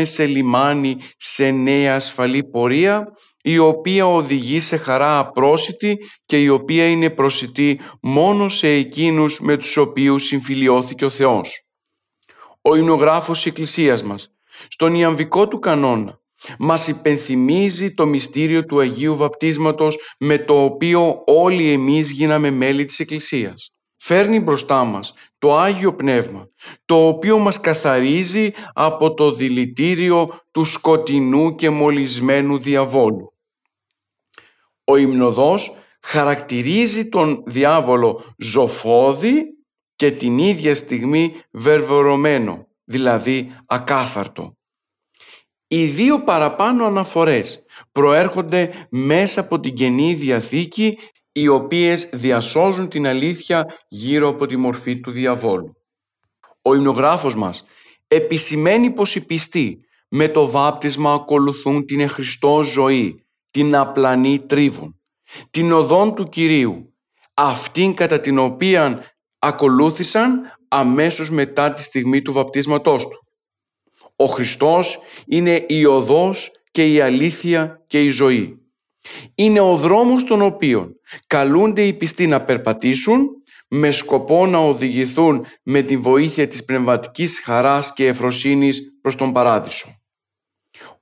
σε 0.03 0.27
λιμάνι 0.27 0.97
σε 1.17 1.51
νέα 1.51 1.95
ασφαλή 1.95 2.45
πορεία, 2.45 3.05
η 3.43 3.59
οποία 3.59 4.07
οδηγεί 4.07 4.61
σε 4.61 4.77
χαρά 4.77 5.19
απρόσιτη 5.19 5.99
και 6.27 6.43
η 6.43 6.49
οποία 6.49 6.88
είναι 6.88 7.11
προσιτή 7.11 7.81
μόνο 8.03 8.49
σε 8.49 8.69
εκείνους 8.69 9.41
με 9.41 9.57
τους 9.57 9.77
οποίους 9.77 10.25
συμφιλιώθηκε 10.25 11.05
ο 11.05 11.09
Θεός. 11.09 11.62
Ο 12.62 12.77
υμνογράφος 12.77 13.37
της 13.37 13.47
Εκκλησίας 13.47 14.03
μας, 14.03 14.29
στον 14.69 14.95
ιαμβικό 14.95 15.49
του 15.49 15.59
κανόνα, 15.59 16.21
μας 16.59 16.88
υπενθυμίζει 16.88 17.95
το 17.95 18.07
μυστήριο 18.07 18.64
του 18.64 18.81
Αγίου 18.81 19.17
Βαπτίσματος 19.17 19.99
με 20.19 20.38
το 20.38 20.64
οποίο 20.64 21.23
όλοι 21.27 21.73
εμείς 21.73 22.11
γίναμε 22.11 22.51
μέλη 22.51 22.85
της 22.85 22.99
Εκκλησίας. 22.99 23.73
Φέρνει 24.01 24.41
μπροστά 24.41 24.85
μας 24.85 25.15
το 25.39 25.57
Άγιο 25.57 25.95
Πνεύμα, 25.95 26.49
το 26.85 27.07
οποίο 27.07 27.39
μας 27.39 27.61
καθαρίζει 27.61 28.51
από 28.73 29.15
το 29.15 29.33
δηλητήριο 29.33 30.41
του 30.51 30.65
σκοτεινού 30.65 31.55
και 31.55 31.71
μολυσμένου 31.71 32.59
διαβόλου. 32.59 33.33
Ο 34.85 34.97
υμνοδός 34.97 35.77
χαρακτηρίζει 36.03 37.09
τον 37.09 37.43
διάβολο 37.47 38.35
ζωφόδη 38.39 39.45
και 39.97 40.11
την 40.11 40.39
ίδια 40.39 40.75
στιγμή 40.75 41.35
βερβερωμένο, 41.51 42.67
δηλαδή 42.85 43.55
ακάθαρτο. 43.67 44.57
Οι 45.69 45.87
δύο 45.87 46.23
παραπάνω 46.23 46.85
αναφορές 46.85 47.65
προέρχονται 47.93 48.87
μέσα 48.91 49.41
από 49.41 49.61
την 49.61 49.75
Καινή 49.75 50.15
Διαθήκη 50.15 50.99
οι 51.40 51.48
οποίες 51.48 52.09
διασώζουν 52.12 52.88
την 52.88 53.07
αλήθεια 53.07 53.77
γύρω 53.88 54.29
από 54.29 54.46
τη 54.46 54.57
μορφή 54.57 55.01
του 55.01 55.11
διαβόλου. 55.11 55.72
Ο 56.62 56.74
υμνογράφος 56.74 57.35
μας 57.35 57.64
επισημαίνει 58.09 58.90
πως 58.90 59.14
οι 59.14 59.27
πιστοί 59.27 59.81
με 60.09 60.29
το 60.29 60.51
βάπτισμα 60.51 61.12
ακολουθούν 61.12 61.85
την 61.85 62.01
εχριστό 62.01 62.62
ζωή, 62.62 63.27
την 63.51 63.74
απλανή 63.74 64.38
τρίβων, 64.46 65.01
την 65.51 65.72
οδόν 65.72 66.14
του 66.14 66.29
Κυρίου, 66.29 66.94
αυτήν 67.35 67.94
κατά 67.94 68.20
την 68.20 68.38
οποία 68.38 69.05
ακολούθησαν 69.38 70.40
αμέσως 70.68 71.31
μετά 71.31 71.72
τη 71.72 71.83
στιγμή 71.83 72.22
του 72.22 72.33
βαπτίσματός 72.33 73.09
του. 73.09 73.27
Ο 74.16 74.24
Χριστός 74.24 74.98
είναι 75.27 75.64
η 75.68 75.85
οδός 75.85 76.51
και 76.70 76.92
η 76.92 77.01
αλήθεια 77.01 77.85
και 77.87 78.05
η 78.05 78.09
ζωή. 78.09 78.68
Είναι 79.35 79.61
ο 79.61 79.77
δρόμος 79.77 80.25
τον 80.25 80.43
οποίον 80.43 80.95
καλούνται 81.27 81.83
οι 81.83 81.95
πιστοί 81.95 82.27
να 82.27 82.45
περπατήσουν 82.45 83.29
με 83.69 83.91
σκοπό 83.91 84.47
να 84.47 84.59
οδηγηθούν 84.59 85.47
με 85.63 85.83
τη 85.83 85.97
βοήθεια 85.97 86.47
της 86.47 86.65
πνευματικής 86.65 87.41
χαράς 87.41 87.93
και 87.93 88.07
εφροσύνης 88.07 88.81
προς 89.01 89.17
τον 89.17 89.33
Παράδεισο. 89.33 89.89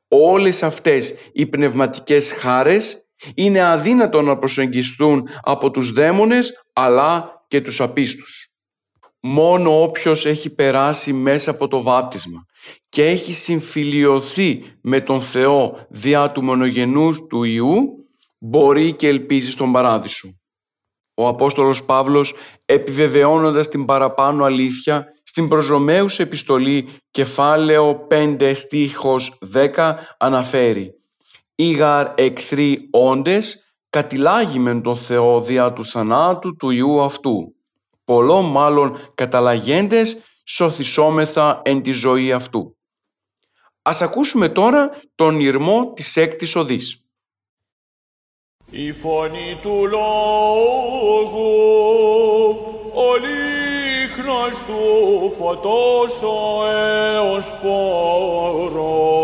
Όλες 0.09 0.63
αυτές 0.63 1.15
οι 1.33 1.47
πνευματικές 1.47 2.33
χάρες 2.33 3.07
είναι 3.35 3.63
αδύνατο 3.63 4.23
να 4.23 4.39
προσεγγιστούν 4.39 5.29
από 5.43 5.71
τους 5.71 5.93
δαίμονες 5.93 6.65
αλλά 6.73 7.45
και 7.49 7.61
τους 7.61 7.81
απίστους. 7.81 8.56
Μόνο 9.29 9.83
όποιος 9.83 10.27
έχει 10.27 10.55
περάσει 10.55 11.13
μέσα 11.13 11.51
από 11.51 11.69
το 11.69 11.83
βάπτισμα 11.83 12.45
και 12.89 13.07
έχει 13.07 13.33
συμφιλιωθεί 13.33 14.65
με 14.83 15.01
τον 15.01 15.23
Θεό 15.23 15.87
διά 15.89 16.31
του 16.33 16.45
μονογενούς 16.45 17.27
του 17.29 17.43
Ιού 17.43 17.89
μπορεί 18.39 18.93
και 18.93 19.09
ελπίζει 19.09 19.51
στον 19.51 19.73
Παράδεισο. 19.73 20.29
Ο 21.15 21.29
Απόστολος 21.29 21.85
Παύλος 21.85 22.35
επιβεβαιώνοντας 22.67 23.69
την 23.69 23.85
παραπάνω 23.85 24.45
αλήθεια 24.45 25.07
στην 25.23 25.49
προς 25.49 26.19
επιστολή 26.19 26.89
κεφάλαιο 27.11 28.07
5 28.11 28.51
στίχος 28.55 29.39
10 29.55 29.95
αναφέρει 30.19 30.93
«Ήγαρ 31.55 32.13
εκθροί 32.15 32.89
όντες 32.91 33.75
κατηλάγημεν 33.91 34.83
τον 34.83 34.97
Θεό 34.97 35.41
δια 35.41 35.73
του 35.73 35.85
θανάτου 35.85 36.57
του 36.57 36.71
Ιού 36.71 37.01
αυτού, 37.01 37.56
πολλό 38.07 38.43
μάλλον 38.43 38.99
καταλαγέντες 39.15 40.19
σωθησόμεθα 40.45 41.61
εν 41.65 41.83
τη 41.83 41.93
ζωή 41.93 42.33
αυτού». 42.33 42.77
Ας 43.83 44.03
ακούσουμε 44.03 44.49
τώρα 44.49 44.91
τον 45.15 45.41
ηρμό 45.41 45.93
της 45.93 46.17
έκτης 46.17 46.57
οδής. 46.57 47.01
Η 48.71 48.93
φωνή 48.93 49.59
του 49.63 49.87
λόγου, 49.87 50.07
ο 52.95 53.17
λίχνος 53.17 54.55
του 54.67 55.33
φωτός 55.39 56.23
ο 56.23 56.67
έως 56.67 57.47
πόρος, 57.63 59.17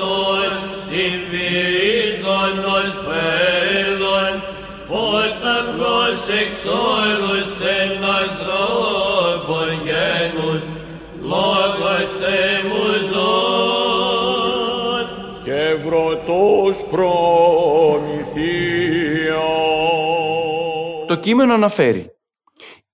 Το 21.07 21.15
κείμενο 21.15 21.53
αναφέρει. 21.53 22.11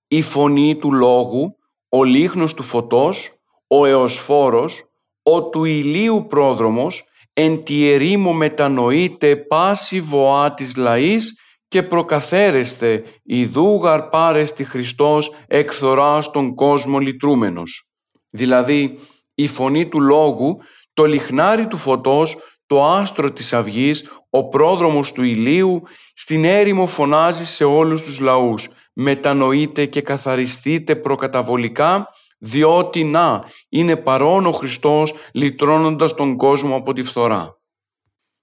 «Η 0.08 0.22
φωνή 0.22 0.76
του 0.76 0.92
λόγου, 0.92 1.56
ο 1.88 2.04
λίχνος 2.04 2.54
του 2.54 2.62
φωτός, 2.62 3.32
ο 3.66 3.86
εωσφόρος, 3.86 4.84
ο 5.22 5.42
του 5.42 5.64
ηλίου 5.64 6.26
πρόδρομος, 6.28 7.04
εν 7.40 7.62
τη 7.64 7.90
ερήμο 7.90 8.32
μετανοείται 8.32 9.36
πάση 9.36 10.00
βοά 10.00 10.54
της 10.54 10.76
λαής 10.76 11.38
και 11.68 11.82
προκαθαίρεστε 11.82 13.04
ιδούγαρ 13.24 14.02
πάρεστη 14.02 14.64
Χριστός 14.64 15.34
εκθορά 15.46 16.20
στον 16.20 16.54
κόσμο 16.54 16.98
λυτρούμενος. 16.98 17.88
Δηλαδή 18.30 18.98
η 19.34 19.46
φωνή 19.46 19.88
του 19.88 20.00
λόγου, 20.00 20.56
το 20.92 21.04
λιχνάρι 21.04 21.66
του 21.66 21.76
φωτός, 21.76 22.36
το 22.66 22.84
άστρο 22.84 23.32
της 23.32 23.52
αυγής, 23.52 24.08
ο 24.30 24.48
πρόδρομος 24.48 25.12
του 25.12 25.22
ηλίου, 25.22 25.82
στην 26.14 26.44
έρημο 26.44 26.86
φωνάζει 26.86 27.44
σε 27.44 27.64
όλους 27.64 28.02
τους 28.02 28.20
λαούς. 28.20 28.68
Μετανοείτε 28.92 29.86
και 29.86 30.00
καθαριστείτε 30.00 30.96
προκαταβολικά, 30.96 32.08
διότι 32.38 33.04
να, 33.04 33.44
είναι 33.68 33.96
παρόν 33.96 34.46
ο 34.46 34.52
Χριστός 34.52 35.14
λυτρώνοντας 35.32 36.14
τον 36.14 36.36
κόσμο 36.36 36.76
από 36.76 36.92
τη 36.92 37.02
φθορά. 37.02 37.58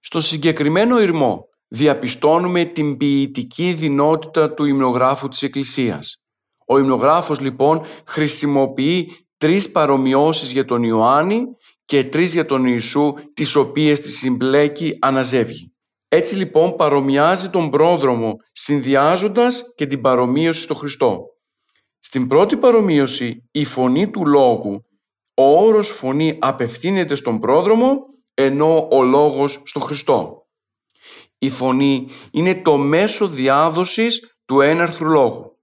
Στο 0.00 0.20
συγκεκριμένο 0.20 1.00
ηρμό 1.00 1.44
διαπιστώνουμε 1.68 2.64
την 2.64 2.96
ποιητική 2.96 3.72
δυνότητα 3.72 4.54
του 4.54 4.64
υμνογράφου 4.64 5.28
της 5.28 5.42
Εκκλησίας. 5.42 6.22
Ο 6.66 6.78
υμνογράφος 6.78 7.40
λοιπόν 7.40 7.82
χρησιμοποιεί 8.06 9.26
τρεις 9.36 9.70
παρομοιώσεις 9.70 10.52
για 10.52 10.64
τον 10.64 10.82
Ιωάννη 10.82 11.42
και 11.84 12.04
τρεις 12.04 12.32
για 12.32 12.46
τον 12.46 12.64
Ιησού, 12.66 13.14
τις 13.34 13.54
οποίες 13.54 14.00
τη 14.00 14.10
συμπλέκει 14.10 14.96
αναζεύγει. 15.00 15.72
Έτσι 16.08 16.34
λοιπόν 16.34 16.76
παρομοιάζει 16.76 17.50
τον 17.50 17.70
πρόδρομο 17.70 18.36
συνδυάζοντας 18.52 19.62
και 19.74 19.86
την 19.86 20.00
παρομοίωση 20.00 20.62
στο 20.62 20.74
Χριστό. 20.74 21.24
Στην 22.08 22.26
πρώτη 22.26 22.56
παρομοίωση 22.56 23.48
η 23.50 23.64
φωνή 23.64 24.10
του 24.10 24.26
λόγου, 24.26 24.84
ο 25.34 25.64
όρος 25.64 25.88
φωνή 25.88 26.36
απευθύνεται 26.40 27.14
στον 27.14 27.40
πρόδρομο 27.40 27.98
ενώ 28.34 28.88
ο 28.90 29.02
λόγος 29.02 29.62
στον 29.64 29.82
Χριστό. 29.82 30.46
Η 31.38 31.50
φωνή 31.50 32.08
είναι 32.30 32.54
το 32.54 32.76
μέσο 32.76 33.28
διάδοσης 33.28 34.38
του 34.44 34.60
έναρθρου 34.60 35.08
λόγου. 35.08 35.58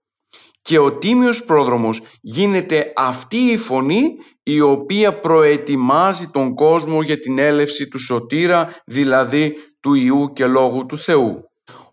Και 0.61 0.77
ο 0.77 0.97
τίμιος 0.97 1.43
πρόδρομος 1.43 2.01
γίνεται 2.21 2.93
αυτή 2.95 3.37
η 3.37 3.57
φωνή 3.57 4.03
η 4.43 4.61
οποία 4.61 5.19
προετοιμάζει 5.19 6.27
τον 6.27 6.55
κόσμο 6.55 7.01
για 7.01 7.19
την 7.19 7.39
έλευση 7.39 7.87
του 7.87 7.99
σωτήρα, 7.99 8.81
δηλαδή 8.85 9.55
του 9.79 9.93
Ιού 9.93 10.33
και 10.33 10.45
Λόγου 10.45 10.85
του 10.85 10.97
Θεού. 10.97 11.43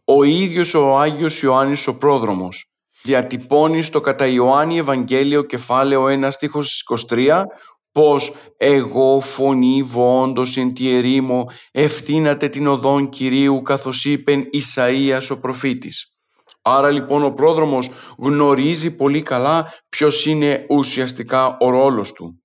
Ο 0.04 0.22
ίδιος 0.22 0.74
ο 0.74 0.98
Άγιος 0.98 1.42
Ιωάννης 1.42 1.86
ο 1.86 1.98
Πρόδρομος 1.98 2.69
διατυπώνεις 3.02 3.86
στο 3.86 4.00
κατά 4.00 4.26
Ιωάννη 4.26 4.78
Ευαγγέλιο 4.78 5.42
κεφάλαιο 5.42 6.04
1 6.04 6.26
στίχος 6.30 6.84
23 7.08 7.44
πως 7.92 8.32
«Εγώ 8.56 9.20
φωνή 9.20 9.82
βόντος 9.82 10.56
εν 10.56 10.74
τη 10.74 10.94
ερήμο 10.94 11.50
ευθύνατε 11.70 12.48
την 12.48 12.66
οδόν 12.66 13.08
Κυρίου 13.08 13.62
καθώς 13.62 14.04
είπεν 14.04 14.44
Ισαΐας 14.52 15.30
ο 15.30 15.38
προφήτης». 15.40 16.14
Άρα 16.62 16.90
λοιπόν 16.90 17.24
ο 17.24 17.30
πρόδρομος 17.30 17.90
γνωρίζει 18.18 18.96
πολύ 18.96 19.22
καλά 19.22 19.72
ποιος 19.88 20.26
είναι 20.26 20.66
ουσιαστικά 20.68 21.56
ο 21.60 21.70
ρόλος 21.70 22.12
του. 22.12 22.42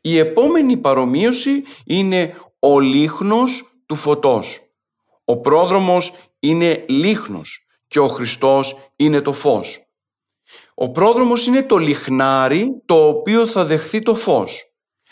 Η 0.00 0.18
επόμενη 0.18 0.76
παρομοίωση 0.76 1.62
είναι 1.84 2.36
ο 2.58 2.80
λίχνος 2.80 3.62
του 3.86 3.94
φωτός. 3.94 4.60
Ο 5.24 5.40
πρόδρομος 5.40 6.12
είναι 6.38 6.84
λίχνος 6.88 7.66
και 7.86 8.00
ο 8.00 8.08
Χριστός 8.08 8.85
είναι 8.96 9.20
το 9.20 9.32
φως. 9.32 9.80
Ο 10.74 10.90
πρόδρομος 10.90 11.46
είναι 11.46 11.62
το 11.62 11.76
λιχνάρι 11.76 12.82
το 12.84 13.08
οποίο 13.08 13.46
θα 13.46 13.64
δεχθεί 13.64 14.02
το 14.02 14.14
φως. 14.14 14.70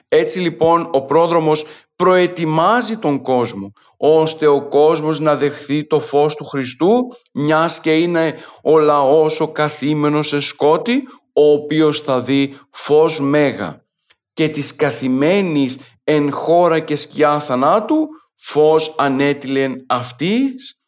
Έτσι 0.09 0.39
λοιπόν 0.39 0.89
ο 0.93 1.05
πρόδρομος 1.05 1.65
προετοιμάζει 1.97 2.97
τον 2.97 3.23
κόσμο 3.23 3.73
ώστε 3.97 4.47
ο 4.47 4.69
κόσμος 4.69 5.21
να 5.21 5.37
δεχθεί 5.37 5.87
το 5.87 6.01
φως 6.01 6.35
του 6.35 6.45
Χριστού 6.45 6.93
μιας 7.33 7.81
και 7.81 7.99
είναι 7.99 8.35
ο 8.63 8.79
λαός 8.79 9.41
ο 9.41 9.53
καθήμενος 9.53 10.29
σε 10.29 10.41
σκότη 10.41 11.03
ο 11.33 11.53
οποίος 11.53 12.01
θα 12.01 12.21
δει 12.21 12.55
φως 12.71 13.21
μέγα 13.21 13.85
και 14.33 14.49
της 14.49 14.77
καθημένης 14.77 15.79
εν 16.05 16.33
χώρα 16.33 16.81
και 16.81 16.97
σκιά 16.97 17.41
θανάτου 17.41 18.07
φως 18.35 18.95
ανέτειλεν 18.99 19.85
αυτής 19.89 20.83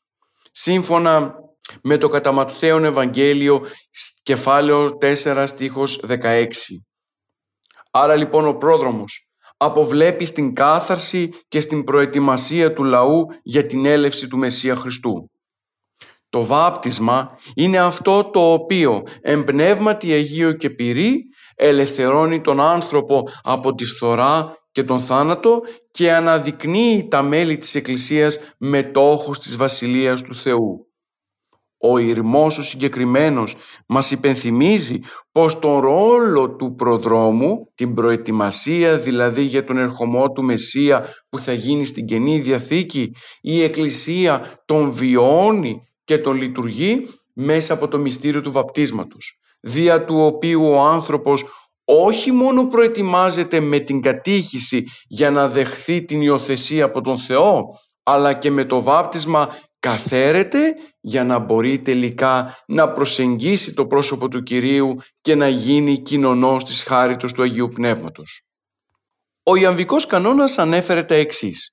σύμφωνα 0.50 1.34
με 1.82 1.98
το 1.98 2.08
κατά 2.08 2.32
Ματθαίον 2.32 2.84
Ευαγγέλιο 2.84 3.66
κεφάλαιο 4.22 4.98
4 5.24 5.44
στίχος 5.46 6.04
16. 6.08 6.46
Άρα 7.90 8.14
λοιπόν 8.14 8.46
ο 8.46 8.54
πρόδρομος 8.54 9.28
αποβλέπει 9.56 10.24
στην 10.24 10.54
κάθαρση 10.54 11.30
και 11.48 11.60
στην 11.60 11.84
προετοιμασία 11.84 12.72
του 12.72 12.84
λαού 12.84 13.26
για 13.42 13.66
την 13.66 13.86
έλευση 13.86 14.28
του 14.28 14.38
Μεσσία 14.38 14.76
Χριστού. 14.76 15.30
Το 16.28 16.44
βάπτισμα 16.44 17.38
είναι 17.54 17.78
αυτό 17.78 18.24
το 18.24 18.52
οποίο 18.52 19.02
εμπνεύματι 19.20 20.12
Αγίο 20.12 20.52
και 20.52 20.70
πυρή 20.70 21.22
ελευθερώνει 21.56 22.40
τον 22.40 22.60
άνθρωπο 22.60 23.28
από 23.42 23.74
τη 23.74 23.84
φθορά 23.84 24.56
και 24.72 24.82
τον 24.82 25.00
θάνατο 25.00 25.60
και 25.90 26.12
αναδεικνύει 26.12 27.08
τα 27.10 27.22
μέλη 27.22 27.56
της 27.56 27.74
Εκκλησίας 27.74 28.38
μετόχους 28.58 29.38
της 29.38 29.56
Βασιλείας 29.56 30.22
του 30.22 30.34
Θεού. 30.34 30.85
Ο 31.78 31.98
ηρμός 31.98 32.58
ο 32.58 32.62
συγκεκριμένος 32.62 33.56
μας 33.86 34.10
υπενθυμίζει 34.10 35.00
πως 35.32 35.58
τον 35.58 35.80
ρόλο 35.80 36.56
του 36.56 36.74
προδρόμου, 36.74 37.72
την 37.74 37.94
προετοιμασία 37.94 38.98
δηλαδή 38.98 39.42
για 39.42 39.64
τον 39.64 39.78
ερχομό 39.78 40.32
του 40.32 40.42
Μεσσία 40.42 41.06
που 41.28 41.38
θα 41.38 41.52
γίνει 41.52 41.84
στην 41.84 42.06
Καινή 42.06 42.38
Διαθήκη, 42.38 43.12
η 43.40 43.62
Εκκλησία 43.62 44.62
τον 44.64 44.92
βιώνει 44.92 45.80
και 46.04 46.18
τον 46.18 46.36
λειτουργεί 46.36 47.08
μέσα 47.32 47.74
από 47.74 47.88
το 47.88 47.98
μυστήριο 47.98 48.40
του 48.40 48.52
βαπτίσματος, 48.52 49.38
δια 49.60 50.04
του 50.04 50.20
οποίου 50.20 50.64
ο 50.64 50.80
άνθρωπος 50.80 51.44
όχι 51.84 52.32
μόνο 52.32 52.66
προετοιμάζεται 52.66 53.60
με 53.60 53.78
την 53.78 54.00
κατήχηση 54.00 54.84
για 55.08 55.30
να 55.30 55.48
δεχθεί 55.48 56.04
την 56.04 56.20
υιοθεσία 56.20 56.84
από 56.84 57.00
τον 57.00 57.18
Θεό, 57.18 57.64
αλλά 58.02 58.32
και 58.32 58.50
με 58.50 58.64
το 58.64 58.82
βάπτισμα 58.82 59.48
καθαίρεται 59.78 60.74
για 61.00 61.24
να 61.24 61.38
μπορεί 61.38 61.78
τελικά 61.78 62.56
να 62.66 62.92
προσεγγίσει 62.92 63.74
το 63.74 63.86
πρόσωπο 63.86 64.28
του 64.28 64.42
Κυρίου 64.42 64.96
και 65.20 65.34
να 65.34 65.48
γίνει 65.48 66.02
κοινωνός 66.02 66.64
της 66.64 66.82
χάριτος 66.82 67.32
του 67.32 67.42
Αγίου 67.42 67.68
Πνεύματος. 67.68 68.46
Ο 69.42 69.56
Ιαμβικός 69.56 70.06
κανόνας 70.06 70.58
ανέφερε 70.58 71.02
τα 71.02 71.14
εξής. 71.14 71.70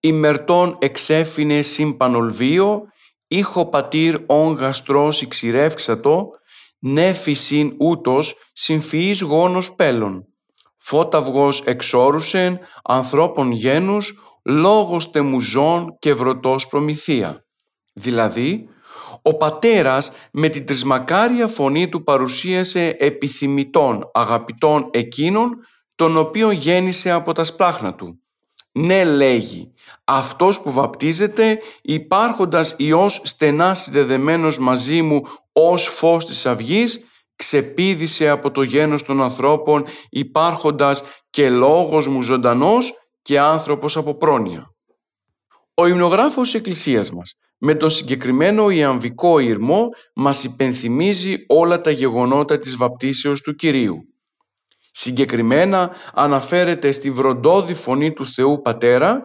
«Ημερτών 0.00 0.76
εξέφινε 0.80 1.62
συμπανολβίο, 1.62 2.82
ήχο 3.26 3.68
πατήρ 3.68 4.16
ον 4.26 4.52
γαστρός 4.52 5.22
εξηρεύξατο, 5.22 6.30
νέφησιν 6.78 7.74
ούτως 7.78 8.34
συμφυής 8.52 9.20
γόνος 9.20 9.74
πέλων. 9.74 10.24
Φώταυγος 10.76 11.62
εξόρουσεν, 11.64 12.58
ανθρώπων 12.84 13.50
γένους, 13.50 14.29
λόγος 14.44 15.10
τεμουζών 15.10 15.96
και 15.98 16.14
βρωτός 16.14 16.66
προμηθεία. 16.66 17.44
Δηλαδή, 17.92 18.68
ο 19.22 19.34
πατέρας 19.36 20.10
με 20.32 20.48
την 20.48 20.66
τρισμακάρια 20.66 21.48
φωνή 21.48 21.88
του 21.88 22.02
παρουσίασε 22.02 22.96
επιθυμητών 22.98 24.10
αγαπητών 24.14 24.88
εκείνων 24.92 25.50
τον 25.94 26.16
οποίο 26.16 26.50
γέννησε 26.50 27.10
από 27.10 27.32
τα 27.32 27.44
σπλάχνα 27.44 27.94
του. 27.94 28.20
Ναι 28.72 29.04
λέγει, 29.04 29.72
αυτός 30.04 30.60
που 30.60 30.72
βαπτίζεται 30.72 31.58
υπάρχοντας 31.82 32.74
Υιός 32.78 33.20
στενά 33.24 33.74
συνδεδεμένος 33.74 34.58
μαζί 34.58 35.02
μου 35.02 35.22
ως 35.52 35.86
φως 35.86 36.26
της 36.26 36.46
αυγής 36.46 37.04
ξεπίδησε 37.36 38.28
από 38.28 38.50
το 38.50 38.62
γένος 38.62 39.02
των 39.02 39.22
ανθρώπων 39.22 39.84
υπάρχοντας 40.08 41.02
και 41.30 41.50
λόγος 41.50 42.08
μου 42.08 42.22
ζωντανός 42.22 42.92
και 43.30 43.40
άνθρωπος 43.40 43.96
από 43.96 44.14
πρόνοια. 44.14 44.74
Ο 45.74 45.86
υμνογράφος 45.86 46.50
της 46.50 46.54
Εκκλησίας 46.54 47.10
μας 47.10 47.34
με 47.58 47.74
τον 47.74 47.90
συγκεκριμένο 47.90 48.70
ιαμβικό 48.70 49.38
ήρμο 49.38 49.88
μας 50.14 50.44
υπενθυμίζει 50.44 51.36
όλα 51.48 51.80
τα 51.80 51.90
γεγονότα 51.90 52.58
της 52.58 52.76
βαπτίσεως 52.76 53.40
του 53.40 53.54
Κυρίου. 53.54 53.96
Συγκεκριμένα 54.90 55.90
αναφέρεται 56.14 56.90
στη 56.90 57.10
βροντόδη 57.10 57.74
φωνή 57.74 58.12
του 58.12 58.26
Θεού 58.26 58.60
Πατέρα, 58.62 59.22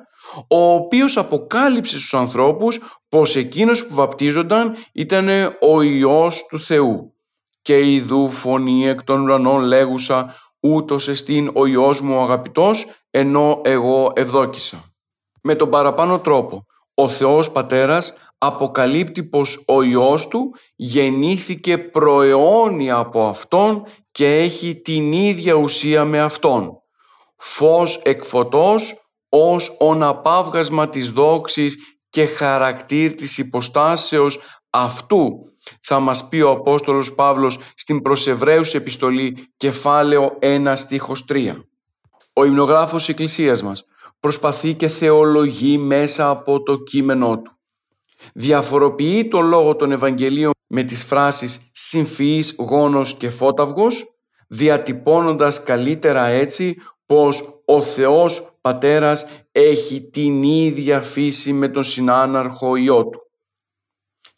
ο 0.48 0.74
οποίος 0.74 1.18
αποκάλυψε 1.18 1.98
στους 1.98 2.14
ανθρώπους 2.14 2.80
πως 3.10 3.36
εκείνος 3.36 3.86
που 3.86 3.96
βαπτίζονταν 3.96 4.76
ήταν 4.94 5.28
ο 5.62 5.82
Υιός 5.82 6.46
του 6.50 6.60
Θεού. 6.60 7.14
«Και 7.62 7.94
ειδού 7.94 8.32
φωνή 8.32 8.88
εκ 8.88 9.04
των 9.04 9.22
ουρανών 9.22 9.64
λέγουσα, 9.64 10.36
ούτως 10.60 11.08
εστίν 11.08 11.52
ο 11.54 11.66
Υιός 11.66 12.02
μου 12.02 12.16
ο 12.18 12.22
αγαπητός, 12.22 12.86
ενώ 13.18 13.62
εγώ 13.64 14.12
ευδόκησα». 14.16 14.84
Με 15.42 15.56
τον 15.56 15.70
παραπάνω 15.70 16.20
τρόπο, 16.20 16.66
ο 16.94 17.10
Θεός 17.10 17.52
Πατέρας 17.52 18.14
αποκαλύπτει 18.38 19.24
πως 19.24 19.64
ο 19.68 19.82
Υιός 19.82 20.28
Του 20.28 20.56
γεννήθηκε 20.76 21.78
προαιώνια 21.78 22.96
από 22.96 23.28
Αυτόν 23.28 23.86
και 24.12 24.36
έχει 24.36 24.76
την 24.76 25.12
ίδια 25.12 25.54
ουσία 25.54 26.06
με 26.06 26.20
Αυτόν. 26.20 26.72
Φως 27.38 28.02
εκ 28.04 28.24
φωτός 28.24 29.10
ως 29.30 29.76
οναπαύγασμα 29.80 30.90
της 30.90 31.12
δόξης 31.12 31.78
και 32.10 32.26
χαρακτήρ 32.26 33.14
της 33.14 33.38
υποστάσεως 33.38 34.40
αυτού 34.70 35.46
θα 35.82 36.00
μας 36.00 36.28
πει 36.30 36.42
ο 36.42 36.52
Απόστολος 36.52 37.14
Παύλος 37.16 37.60
στην 37.76 38.02
προς 38.02 38.28
Εβραίους 38.28 38.74
επιστολή 38.74 39.54
κεφάλαιο 39.58 40.38
1 40.42 40.76
στίχος 40.76 41.26
3. 41.26 41.66
Ο 42.38 42.46
υμνογράφος 42.46 43.00
της 43.00 43.10
Εκκλησίας 43.10 43.64
μας 43.64 43.84
προσπαθεί 44.20 44.74
και 44.74 44.88
θεολογεί 44.88 45.78
μέσα 45.78 46.30
από 46.30 46.64
το 46.64 46.78
κείμενό 46.78 47.42
του 47.42 47.56
διαφοροποιεί 48.34 49.28
το 49.28 49.42
λόγο 49.42 49.76
των 49.76 49.92
Ευαγγελίων 49.92 50.52
με 50.68 50.84
τις 50.84 51.04
φράσεις 51.04 51.70
«συμφυής 51.72 52.56
γόνος 52.58 53.14
και 53.18 53.30
φώταυγος», 53.30 54.16
διατυπώνοντας 54.48 55.64
καλύτερα 55.64 56.26
έτσι 56.26 56.76
πως 57.06 57.62
ο 57.66 57.82
Θεός 57.82 58.58
Πατέρας 58.62 59.26
έχει 59.52 60.10
την 60.10 60.44
ίδια 60.44 61.02
φύση 61.02 61.54
με 61.54 61.68
τον 61.70 61.84
συνάναρχο 61.84 62.76
Υιό 62.76 63.10
Του. 63.10 63.20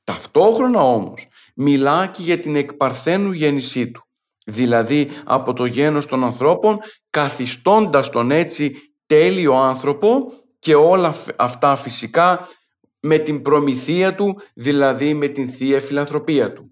Ταυτόχρονα 0.03 0.81
όμως 0.81 1.27
μιλά 1.55 2.07
και 2.07 2.21
για 2.21 2.39
την 2.39 2.55
εκπαρθένου 2.55 3.31
γέννησή 3.31 3.91
Του, 3.91 4.06
δηλαδή 4.47 5.09
από 5.23 5.53
το 5.53 5.65
γένος 5.65 6.05
των 6.05 6.23
ανθρώπων 6.23 6.79
καθιστώντας 7.09 8.09
τον 8.09 8.31
έτσι 8.31 8.75
τέλειο 9.05 9.53
άνθρωπο 9.53 10.31
και 10.59 10.75
όλα 10.75 11.15
αυτά 11.35 11.75
φυσικά 11.75 12.47
με 12.99 13.17
την 13.17 13.41
προμηθεία 13.41 14.15
του, 14.15 14.41
δηλαδή 14.55 15.13
με 15.13 15.27
την 15.27 15.49
Θεία 15.49 15.79
Φιλανθρωπία 15.79 16.53
του. 16.53 16.71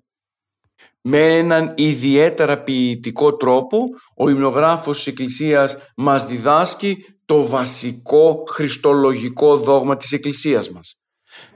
Με 1.02 1.38
έναν 1.38 1.74
ιδιαίτερα 1.76 2.64
ποιητικό 2.64 3.36
τρόπο, 3.36 3.78
ο 4.16 4.30
υμνογράφος 4.30 4.98
της 4.98 5.08
Εκκλησίας 5.08 5.78
μας 5.96 6.26
διδάσκει 6.26 7.06
το 7.26 7.46
βασικό 7.46 8.44
χριστολογικό 8.48 9.58
δόγμα 9.58 9.98
της 9.98 10.12
Εκκλησίας 10.12 10.70
μας. 10.70 11.00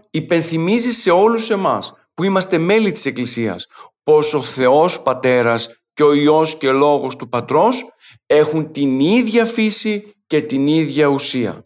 Υπενθυμίζει 0.09 0.91
σε 0.91 1.11
όλους 1.11 1.49
εμάς 1.49 1.93
που 2.13 2.24
είμαστε 2.24 2.57
μέλη 2.57 2.91
της 2.91 3.05
Εκκλησίας 3.05 3.67
πως 4.03 4.34
ο 4.34 4.41
Θεός 4.41 5.01
Πατέρας 5.01 5.79
και 6.00 6.06
ο 6.06 6.14
Υιός 6.14 6.58
και 6.58 6.72
Λόγος 6.72 7.16
του 7.16 7.30
Πατρός 7.30 7.91
έχουν 8.26 8.72
την 8.72 9.00
ίδια 9.00 9.45
φύση 9.45 10.14
και 10.28 10.41
την 10.41 10.68
ίδια 10.68 11.08
ουσία. 11.08 11.66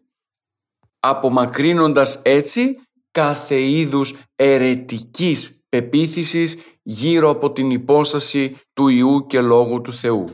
απομακρύνοντας 1.00 2.22
έτσι 2.24 2.76
κάθε 3.12 3.62
είδους 3.62 4.16
ερετικής 4.36 5.66
πεποίθησης 5.70 6.58
γύρω 6.82 7.30
από 7.30 7.52
την 7.52 7.72
υπόσταση 7.72 8.58
του 8.74 8.88
Ιού 8.88 9.26
και 9.28 9.42
Λόγου 9.42 9.82
του 9.82 9.94
Θεού. 9.94 10.26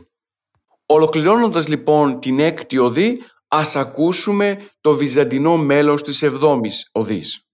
Ολοκληρώνοντας 0.86 1.68
λοιπόν 1.68 2.20
την 2.20 2.40
έκτη 2.40 2.78
οδή, 2.78 3.22
ας 3.48 3.76
ακούσουμε 3.76 4.68
το 4.80 4.94
βυζαντινό 4.94 5.56
μέλος 5.56 6.02
της 6.02 6.22
εβδόμης 6.22 6.88
οδής. 6.92 7.44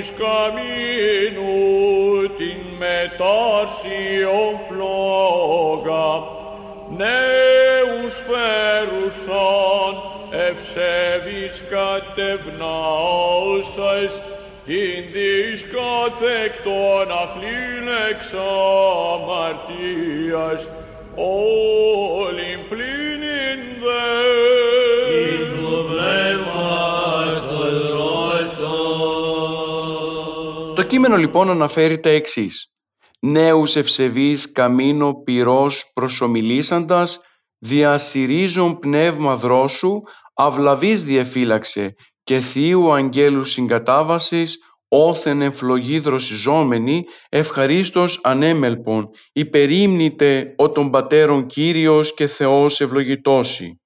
Ότι 0.00 0.12
καμίνου 0.18 1.48
την 2.36 2.60
μετάρσιον 2.78 4.54
φλόγα, 4.68 6.08
νέους 6.96 8.14
φέρουσαν 8.26 9.94
ευσεβείς 10.30 11.54
κατευνάωσας, 11.70 12.50
την 14.66 15.02
της 15.12 15.58
καθεκτών 15.72 17.06
αχλήν 17.10 17.86
εξαμαρτίας, 18.10 19.40
όλην 21.14 22.60
πλήνην 22.68 23.60
δε. 23.80 24.49
Κείμενο 30.90 31.16
λοιπόν 31.16 31.50
αναφέρει 31.50 32.00
τα 32.00 32.08
εξής. 32.08 32.74
Νέους 33.20 33.76
ευσεβείς 33.76 34.52
καμίνο 34.52 35.14
πυρός 35.14 35.90
προσομιλήσαντας, 35.94 37.20
διασυρίζουν 37.58 38.78
πνεύμα 38.78 39.36
δρόσου, 39.36 40.00
αυλαβής 40.34 41.02
διαφύλαξε 41.02 41.94
και 42.22 42.40
θείου 42.40 42.92
αγγέλου 42.92 43.44
συγκατάβασης, 43.44 44.58
όθεν 44.88 45.42
ευλογή 45.42 45.98
δροσιζόμενη, 45.98 47.04
ευχαρίστως 47.28 48.20
ανέμελπον, 48.22 49.08
υπερήμνητε 49.32 50.54
ο 50.56 50.70
των 50.70 50.90
πατέρων 50.90 51.46
Κύριος 51.46 52.14
και 52.14 52.26
Θεός 52.26 52.80
ευλογητώσει. 52.80 53.80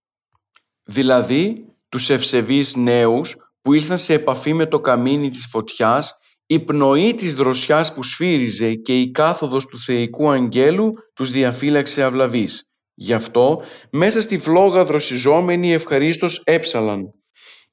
Δηλαδή, 0.85 1.55
τους 1.89 2.11
ευσεβείς 2.11 2.77
νέους 2.77 3.37
που 3.63 3.73
ήλθαν 3.73 3.99
σε 3.99 4.15
επαφή 4.15 4.53
με 4.53 4.67
το 4.67 4.81
καμίνι 4.81 5.31
της 5.31 5.47
φωτιάς, 5.51 6.19
η 6.55 6.61
πνοή 6.61 7.15
της 7.15 7.35
δροσιάς 7.35 7.95
που 7.95 8.03
σφύριζε 8.03 8.75
και 8.75 9.01
η 9.01 9.11
κάθοδος 9.11 9.67
του 9.67 9.79
θεϊκού 9.79 10.31
αγγέλου 10.31 10.93
τους 11.15 11.31
διαφύλαξε 11.31 12.03
αυλαβής. 12.03 12.69
Γι' 12.95 13.13
αυτό, 13.13 13.63
μέσα 13.91 14.21
στη 14.21 14.39
φλόγα 14.39 14.85
δροσιζόμενοι 14.85 15.73
ευχαρίστως 15.73 16.43
έψαλαν. 16.45 17.11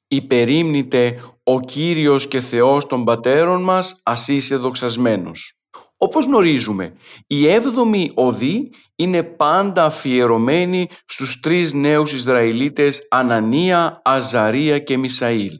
Υπερήμνητε 0.07 1.21
ο 1.43 1.59
Κύριος 1.59 2.27
και 2.27 2.39
Θεός 2.39 2.85
των 2.85 3.03
πατέρων 3.03 3.63
μας, 3.63 4.01
ας 4.03 4.27
είσαι 4.27 4.55
δοξασμένος. 4.55 5.55
Όπως 5.97 6.25
γνωρίζουμε, 6.25 6.93
η 7.27 7.47
έβδομη 7.47 8.11
οδή 8.13 8.69
είναι 8.95 9.23
πάντα 9.23 9.85
αφιερωμένη 9.85 10.87
στους 11.05 11.39
τρεις 11.39 11.73
νέους 11.73 12.13
Ισραηλίτες 12.13 13.07
Ανανία, 13.09 14.01
Αζαρία 14.03 14.79
και 14.79 14.97
Μισαήλ. 14.97 15.51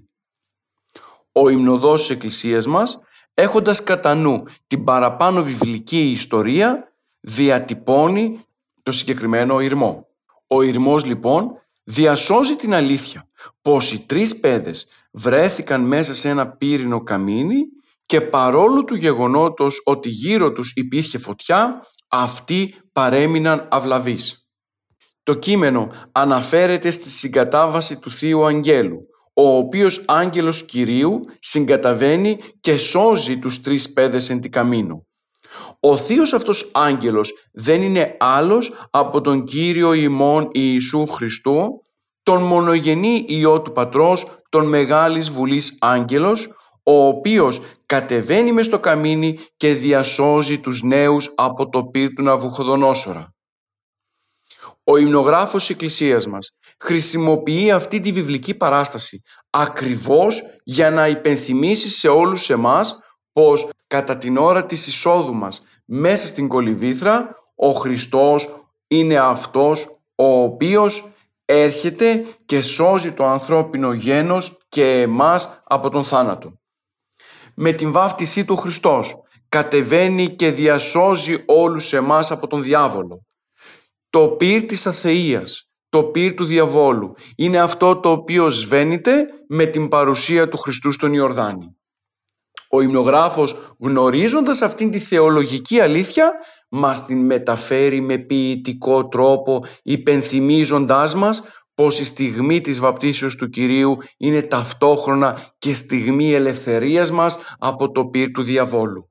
Ο 1.31 1.49
υμνοδός 1.49 1.99
της 1.99 2.09
Εκκλησίας 2.09 2.67
μας, 2.67 2.99
έχοντας 3.41 3.83
κατά 3.83 4.15
νου 4.15 4.43
την 4.67 4.83
παραπάνω 4.83 5.43
βιβλική 5.43 6.11
ιστορία, 6.11 6.93
διατυπώνει 7.19 8.45
το 8.83 8.91
συγκεκριμένο 8.91 9.59
ηρμό. 9.59 10.07
Ο 10.47 10.61
ηρμός 10.61 11.05
λοιπόν 11.05 11.51
διασώζει 11.83 12.55
την 12.55 12.73
αλήθεια 12.73 13.27
πως 13.61 13.91
οι 13.91 14.05
τρεις 14.05 14.39
παιδες 14.39 14.87
βρέθηκαν 15.11 15.81
μέσα 15.81 16.13
σε 16.13 16.29
ένα 16.29 16.47
πύρινο 16.47 17.03
καμίνι 17.03 17.61
και 18.05 18.21
παρόλο 18.21 18.83
του 18.83 18.95
γεγονότος 18.95 19.81
ότι 19.85 20.09
γύρω 20.09 20.51
τους 20.51 20.73
υπήρχε 20.75 21.17
φωτιά, 21.17 21.85
αυτοί 22.07 22.75
παρέμειναν 22.93 23.67
αυλαβείς. 23.71 24.47
Το 25.23 25.33
κείμενο 25.33 25.91
αναφέρεται 26.11 26.91
στη 26.91 27.09
συγκατάβαση 27.09 27.99
του 27.99 28.11
Θείου 28.11 28.45
Αγγέλου, 28.45 29.07
ο 29.33 29.57
οποίος 29.57 30.03
άγγελος 30.07 30.63
Κυρίου 30.65 31.25
συγκαταβαίνει 31.39 32.37
και 32.59 32.77
σώζει 32.77 33.39
τους 33.39 33.61
τρεις 33.61 33.93
παιδες 33.93 34.29
εν 34.29 34.41
τη 34.41 34.49
καμίνο. 34.49 35.05
Ο 35.79 35.97
θείος 35.97 36.33
αυτός 36.33 36.69
άγγελος 36.73 37.33
δεν 37.53 37.81
είναι 37.81 38.15
άλλος 38.19 38.73
από 38.91 39.21
τον 39.21 39.43
Κύριο 39.43 39.93
ημών 39.93 40.49
Ιησού 40.51 41.07
Χριστού, 41.07 41.83
τον 42.23 42.41
μονογενή 42.43 43.25
Υιό 43.27 43.61
του 43.61 43.71
Πατρός, 43.71 44.25
τον 44.49 44.65
Μεγάλης 44.65 45.29
Βουλής 45.29 45.77
Άγγελος, 45.79 46.49
ο 46.83 47.07
οποίος 47.07 47.61
κατεβαίνει 47.85 48.51
μες 48.51 48.65
στο 48.65 48.79
καμίνι 48.79 49.37
και 49.57 49.73
διασώζει 49.73 50.59
τους 50.59 50.81
νέους 50.81 51.33
από 51.35 51.69
το 51.69 51.83
πύρ 51.83 52.13
του 52.13 52.23
Ναβουχοδονόσορα. 52.23 53.30
Ο 54.91 54.97
υμνογράφος 54.97 55.61
της 55.61 55.69
Εκκλησίας 55.69 56.27
μας 56.27 56.55
χρησιμοποιεί 56.79 57.71
αυτή 57.71 57.99
τη 57.99 58.11
βιβλική 58.11 58.53
παράσταση 58.53 59.21
ακριβώς 59.49 60.41
για 60.63 60.91
να 60.91 61.07
υπενθυμίσει 61.07 61.89
σε 61.89 62.07
όλους 62.07 62.49
εμάς 62.49 62.99
πως 63.33 63.69
κατά 63.87 64.17
την 64.17 64.37
ώρα 64.37 64.65
της 64.65 64.87
εισόδου 64.87 65.33
μας 65.33 65.63
μέσα 65.85 66.27
στην 66.27 66.47
κολυβήθρα 66.47 67.35
ο 67.55 67.71
Χριστός 67.71 68.65
είναι 68.87 69.17
αυτός 69.17 69.87
ο 70.15 70.41
οποίος 70.41 71.09
έρχεται 71.45 72.25
και 72.45 72.61
σώζει 72.61 73.11
το 73.11 73.25
ανθρώπινο 73.25 73.93
γένος 73.93 74.57
και 74.69 75.01
εμάς 75.01 75.61
από 75.63 75.89
τον 75.89 76.03
θάνατο. 76.03 76.53
Με 77.55 77.71
την 77.71 77.91
βάφτισή 77.91 78.45
του 78.45 78.55
Χριστός 78.55 79.15
κατεβαίνει 79.49 80.29
και 80.29 80.51
διασώζει 80.51 81.43
όλους 81.45 81.93
εμάς 81.93 82.31
από 82.31 82.47
τον 82.47 82.63
διάβολο. 82.63 83.25
Το 84.11 84.29
πύρ 84.29 84.65
της 84.65 84.87
αθείας, 84.87 85.69
το 85.89 86.03
πύρ 86.03 86.33
του 86.33 86.45
διαβόλου 86.45 87.13
είναι 87.35 87.59
αυτό 87.59 87.99
το 87.99 88.11
οποίο 88.11 88.49
σβαίνεται 88.49 89.25
με 89.47 89.65
την 89.65 89.87
παρουσία 89.87 90.47
του 90.49 90.57
Χριστού 90.57 90.91
στον 90.91 91.13
Ιορδάνη. 91.13 91.77
Ο 92.69 92.81
υμνογράφος 92.81 93.75
γνωρίζοντας 93.79 94.61
αυτήν 94.61 94.91
τη 94.91 94.99
θεολογική 94.99 95.79
αλήθεια 95.79 96.31
μας 96.69 97.05
την 97.05 97.25
μεταφέρει 97.25 98.01
με 98.01 98.17
ποιητικό 98.17 99.07
τρόπο 99.07 99.65
υπενθυμίζοντάς 99.83 101.15
μας 101.15 101.43
πως 101.73 101.99
η 101.99 102.03
στιγμή 102.03 102.61
της 102.61 102.79
βαπτίσεως 102.79 103.35
του 103.35 103.49
Κυρίου 103.49 103.97
είναι 104.17 104.41
ταυτόχρονα 104.41 105.41
και 105.57 105.73
στιγμή 105.73 106.33
ελευθερίας 106.33 107.11
μας 107.11 107.37
από 107.59 107.91
το 107.91 108.05
πύρ 108.05 108.31
του 108.31 108.43
διαβόλου. 108.43 109.09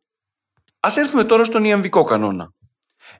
Ας 0.80 0.96
έρθουμε 0.96 1.24
τώρα 1.24 1.44
στον 1.44 1.64
Ιαμβικό 1.64 2.05
κανόνα. 2.05 2.53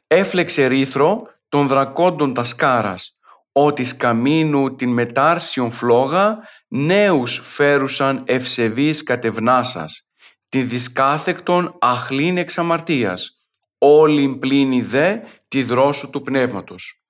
Έφλεξε 0.07 0.67
ρήθρο 0.67 1.39
των 1.51 1.67
δρακόντων 1.67 2.35
τα 2.35 2.43
σκάρας, 2.43 3.19
ότι 3.53 3.85
σκαμίνου 3.85 4.75
την 4.75 4.93
μετάρσιον 4.93 5.71
φλόγα 5.71 6.39
νέους 6.69 7.41
φέρουσαν 7.45 8.23
ευσεβείς 8.27 9.03
κατευνάσας, 9.03 10.09
τη 10.49 10.63
δισκάθεκτον 10.63 11.77
αχλήν 11.81 12.39
εξαμαρτίας, 12.39 13.41
όλην 13.79 14.39
πλήνη 14.39 14.83
δε 14.83 15.17
τη 15.49 15.63
δρόσου 15.63 16.11
του 16.11 16.23
πνεύματος. 16.23 17.03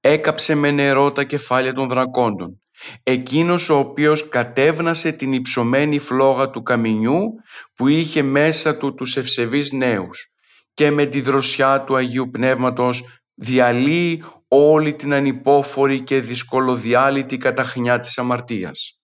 Έκαψε 0.00 0.54
με 0.54 0.70
νερό 0.70 1.12
τα 1.12 1.24
κεφάλια 1.24 1.72
των 1.72 1.88
δρακόντων 1.88 2.60
εκείνος 3.02 3.68
ο 3.68 3.78
οποίος 3.78 4.28
κατέβνασε 4.28 5.12
την 5.12 5.32
υψωμένη 5.32 5.98
φλόγα 5.98 6.50
του 6.50 6.62
καμινιού 6.62 7.34
που 7.74 7.88
είχε 7.88 8.22
μέσα 8.22 8.76
του 8.76 8.94
τους 8.94 9.16
ευσεβείς 9.16 9.72
νέους 9.72 10.30
και 10.74 10.90
με 10.90 11.06
τη 11.06 11.20
δροσιά 11.20 11.84
του 11.84 11.96
Αγίου 11.96 12.30
Πνεύματος 12.30 13.04
διαλύει 13.36 14.24
όλη 14.48 14.94
την 14.94 15.12
ανυπόφορη 15.12 16.00
και 16.00 16.20
δυσκολοδιάλυτη 16.20 17.38
καταχνιά 17.38 17.98
της 17.98 18.18
αμαρτίας. 18.18 19.00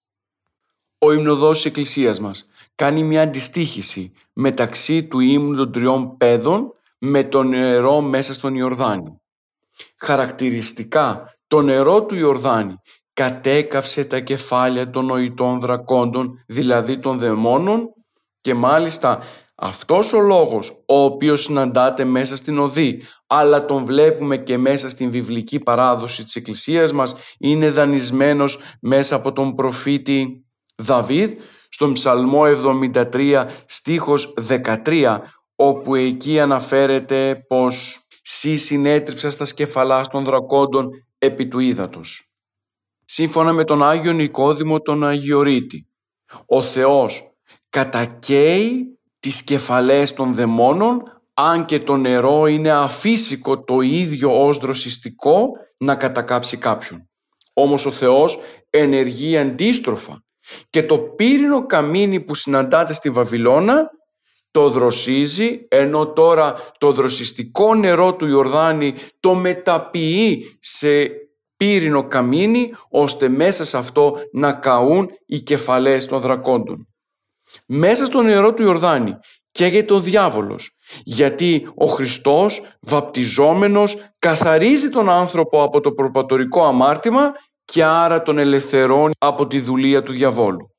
Ο 0.99 1.13
υμνοδός 1.13 1.57
της 1.57 1.65
Εκκλησίας 1.65 2.21
μας 2.21 2.47
κάνει 2.75 3.03
μια 3.03 3.23
αντιστοίχηση 3.23 4.13
μεταξύ 4.33 5.05
του 5.05 5.21
ύμνου 5.21 5.57
των 5.57 5.73
τριών 5.73 6.17
παιδών 6.17 6.73
με 6.99 7.25
το 7.25 7.43
νερό 7.43 8.01
μέσα 8.01 8.35
στον 8.35 8.55
Ιορδάνη. 8.55 9.21
Χαρακτηριστικά 9.97 11.37
το 11.47 11.61
νερό 11.61 12.05
του 12.05 12.15
Ιορδάνη 12.15 12.75
κατέκαυσε 13.13 14.05
τα 14.05 14.21
κεφάλια 14.21 14.91
των 14.91 15.05
νοητών 15.05 15.61
δρακόντων, 15.61 16.45
δηλαδή 16.47 16.99
των 16.99 17.19
δαιμόνων 17.19 17.89
και 18.41 18.55
μάλιστα 18.55 19.23
αυτός 19.65 20.13
ο 20.13 20.21
λόγος 20.21 20.83
ο 20.87 21.05
οποίος 21.05 21.43
συναντάται 21.43 22.05
μέσα 22.05 22.37
στην 22.37 22.59
οδή 22.59 23.03
αλλά 23.27 23.65
τον 23.65 23.85
βλέπουμε 23.85 24.37
και 24.37 24.59
μέσα 24.59 24.89
στην 24.89 25.11
βιβλική 25.11 25.59
παράδοση 25.61 26.25
της 26.25 26.37
Εκκλησίας 26.37 26.93
μας 26.93 27.15
είναι 27.39 27.71
δανεισμένος 27.71 28.59
μέσα 28.81 29.17
από 29.17 29.33
τον 29.33 29.55
προφήτη 29.55 30.47
Δαβίδ 30.77 31.33
στον 31.69 31.93
Ψαλμό 31.93 32.43
73 32.95 33.47
στίχος 33.67 34.35
13 34.85 35.19
όπου 35.57 35.95
εκεί 35.95 36.41
αναφέρεται 36.41 37.45
πως 37.49 38.07
«Σύ 38.23 38.57
συνέτριψα 38.57 39.31
στα 39.31 39.45
σκεφαλά 39.45 40.01
των 40.01 40.25
δρακόντων 40.25 40.89
επί 41.19 41.49
του 41.49 41.59
ύδατος». 41.59 42.33
Σύμφωνα 43.05 43.53
με 43.53 43.65
τον 43.65 43.83
Άγιο 43.83 44.13
Νικόδημο 44.13 44.81
τον 44.81 45.05
Αγιορείτη, 45.05 45.89
ο 46.47 46.63
Θεός 46.63 47.33
κατακαίει 47.69 48.92
τις 49.23 49.43
κεφαλές 49.43 50.15
των 50.15 50.35
δαιμόνων 50.35 51.03
αν 51.35 51.65
και 51.65 51.81
το 51.81 51.97
νερό 51.97 52.47
είναι 52.47 52.71
αφύσικο 52.71 53.65
το 53.65 53.81
ίδιο 53.81 54.47
ως 54.47 54.59
δροσιστικό 54.59 55.49
να 55.79 55.95
κατακάψει 55.95 56.57
κάποιον. 56.57 57.09
Όμως 57.53 57.87
ο 57.87 57.93
Θεός 57.93 58.39
ενεργεί 58.71 59.39
αντίστροφα 59.39 60.25
και 60.71 60.83
το 60.83 60.99
πύρινο 60.99 61.67
καμίνι 61.67 62.21
που 62.21 62.35
συναντάτε 62.35 62.93
στη 62.93 63.11
Βαβυλώνα 63.11 63.91
το 64.51 64.69
δροσίζει 64.69 65.67
ενώ 65.69 66.13
τώρα 66.13 66.55
το 66.79 66.93
δροσιστικό 66.93 67.75
νερό 67.75 68.15
του 68.15 68.27
Ιορδάνη 68.27 68.95
το 69.21 69.35
μεταποιεί 69.35 70.57
σε 70.59 71.11
πύρινο 71.57 72.09
καμίνι 72.09 72.73
ώστε 72.89 73.29
μέσα 73.29 73.65
σε 73.65 73.77
αυτό 73.77 74.19
να 74.33 74.53
καούν 74.53 75.11
οι 75.27 75.41
κεφαλές 75.41 76.07
των 76.07 76.21
δρακόντων. 76.21 76.92
Μέσα 77.67 78.05
στο 78.05 78.23
νερό 78.23 78.55
του 78.55 78.63
Ιορδάνη 78.63 79.17
καίγεται 79.51 79.95
ο 79.95 80.01
διάβολος 80.01 80.77
γιατί 81.05 81.69
ο 81.75 81.87
Χριστός 81.87 82.63
βαπτιζόμενος 82.81 83.97
καθαρίζει 84.19 84.89
τον 84.89 85.11
άνθρωπο 85.11 85.63
από 85.63 85.81
το 85.81 85.93
προπατορικό 85.93 86.65
αμάρτημα 86.65 87.33
και 87.65 87.85
άρα 87.85 88.23
τον 88.23 88.39
ελευθερώνει 88.39 89.13
από 89.19 89.47
τη 89.47 89.61
δουλεία 89.61 90.03
του 90.03 90.13
διαβόλου. 90.13 90.71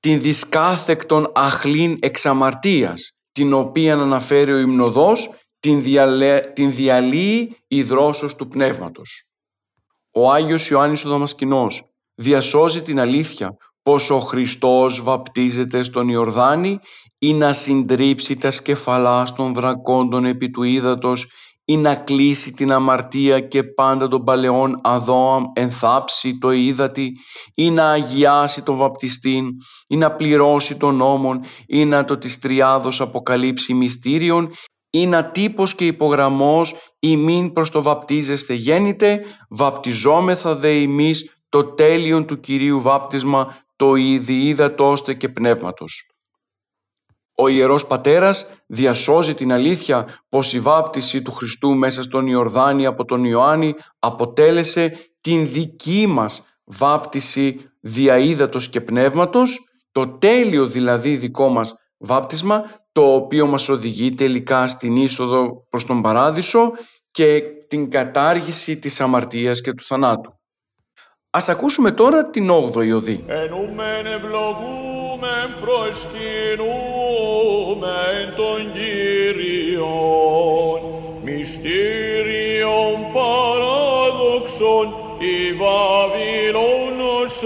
Την 0.00 0.20
δισκάθεκτον 0.20 1.32
αχλήν 1.34 1.96
εξαμαρτίας 2.00 3.16
την 3.32 3.52
οποία 3.52 3.94
αναφέρει 3.94 4.52
ο 4.52 4.58
υμνοδός 4.58 5.30
την, 5.58 5.82
διαλε... 5.82 6.40
την 6.40 6.74
διαλύει 6.74 7.56
η 7.68 7.82
δρόσος 7.82 8.36
του 8.36 8.48
πνεύματος. 8.48 9.28
Ο 10.10 10.32
Άγιος 10.32 10.68
Ιωάννης 10.68 11.04
ο 11.04 11.08
Δαμασκηνός 11.08 11.90
διασώζει 12.14 12.82
την 12.82 13.00
αλήθεια 13.00 13.56
πως 13.86 14.10
ο 14.10 14.18
Χριστός 14.20 15.02
βαπτίζεται 15.02 15.82
στον 15.82 16.08
Ιορδάνη 16.08 16.78
ή 17.18 17.34
να 17.34 17.52
συντρίψει 17.52 18.36
τα 18.36 18.50
σκεφαλά 18.50 19.26
των 19.36 19.54
δρακόντων 19.54 20.24
επί 20.24 20.50
του 20.50 20.62
ύδατος 20.62 21.30
ή 21.64 21.76
να 21.76 21.94
κλείσει 21.94 22.52
την 22.52 22.72
αμαρτία 22.72 23.40
και 23.40 23.62
πάντα 23.62 24.08
των 24.08 24.24
παλαιών 24.24 24.78
αδώαμ 24.82 25.44
ενθάψει 25.52 26.38
το 26.38 26.50
ύδατη 26.50 27.12
ή 27.54 27.70
να 27.70 27.90
αγιάσει 27.90 28.62
τον 28.62 28.76
βαπτιστήν 28.76 29.46
ή 29.86 29.96
να 29.96 30.12
πληρώσει 30.12 30.76
τον 30.76 30.96
νόμον 30.96 31.40
ή 31.66 31.84
να 31.84 32.04
το 32.04 32.18
της 32.18 32.38
τριάδος 32.38 33.00
αποκαλύψει 33.00 33.74
μυστήριον 33.74 34.50
ή 34.90 35.06
να 35.06 35.24
τύπος 35.24 35.74
και 35.74 35.86
υπογραμμός 35.86 36.74
μην 37.00 37.52
προς 37.52 37.70
το 37.70 37.82
βαπτίζεστε 37.82 38.54
γέννητε 38.54 39.24
βαπτιζόμεθα 39.50 40.54
δε 40.54 40.72
ημείς 40.72 41.30
το 41.48 41.64
τέλειον 41.64 42.26
του 42.26 42.40
Κυρίου 42.40 42.80
βάπτισμα 42.80 43.54
το 43.76 44.90
ώστε 44.90 45.14
και 45.14 45.28
πνεύματος. 45.28 46.10
Ο 47.38 47.48
Ιερός 47.48 47.86
Πατέρας 47.86 48.46
διασώζει 48.66 49.34
την 49.34 49.52
αλήθεια 49.52 50.18
πως 50.28 50.52
η 50.52 50.60
βάπτιση 50.60 51.22
του 51.22 51.32
Χριστού 51.32 51.74
μέσα 51.74 52.02
στον 52.02 52.26
Ιορδάνη 52.26 52.86
από 52.86 53.04
τον 53.04 53.24
Ιωάννη 53.24 53.74
αποτέλεσε 53.98 55.10
την 55.20 55.52
δική 55.52 56.06
μας 56.06 56.60
βάπτιση 56.64 57.70
διαΐδατος 57.80 58.68
και 58.70 58.80
πνεύματος, 58.80 59.68
το 59.92 60.08
τέλειο 60.08 60.66
δηλαδή 60.66 61.16
δικό 61.16 61.48
μας 61.48 61.74
βάπτισμα, 61.98 62.64
το 62.92 63.14
οποίο 63.14 63.46
μας 63.46 63.68
οδηγεί 63.68 64.14
τελικά 64.14 64.66
στην 64.66 64.96
είσοδο 64.96 65.66
προς 65.68 65.84
τον 65.84 66.02
Παράδεισο 66.02 66.72
και 67.10 67.42
την 67.68 67.90
κατάργηση 67.90 68.78
της 68.78 69.00
αμαρτίας 69.00 69.60
και 69.60 69.72
του 69.72 69.84
θανάτου. 69.84 70.35
Ας 71.36 71.48
ακούσουμε 71.48 71.90
τώρα 71.90 72.26
την 72.26 72.50
8η 72.50 72.94
οδή. 72.94 73.24
Ενούμεν 73.26 74.06
ευλογούμεν 74.06 75.54
προσκυνούμεν 75.60 78.34
τον 78.36 78.72
Κύριον, 78.72 80.80
μυστήριον 81.24 82.96
παράδοξον 83.14 84.94
η 85.18 85.52
Βαβυλώνος 85.60 87.42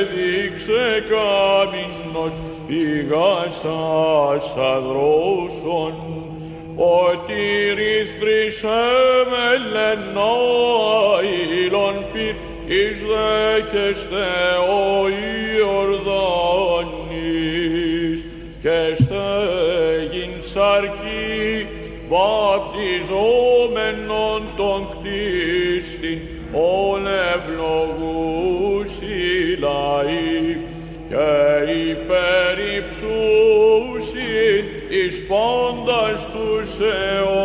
έδειξε 0.00 1.04
καμίνος 1.10 2.34
πηγάσας 2.66 4.46
αδρόσων, 4.56 5.92
ότι 6.76 7.42
ρηθρίσέ 7.74 8.86
με 9.30 9.46
λενάιλον 9.72 10.36
πυρ 12.12 12.43
εις 12.66 12.98
δέχεστε 13.10 14.26
ο 14.70 14.72
Ιορδάνης 15.58 16.88
και 18.62 18.80
στέγην 19.02 20.32
σαρκή 20.52 21.66
βαπτιζόμενον 22.08 24.42
τον 24.56 24.80
κτίστην 24.90 26.18
ον 26.52 27.06
ευλογούσι 27.34 29.18
λαοί 29.58 30.56
και 31.08 31.32
υπερυψούσιν 31.90 34.64
εις 34.88 35.16
πάντας 35.28 36.18
τους 36.32 36.70
αιώνας. 36.80 37.43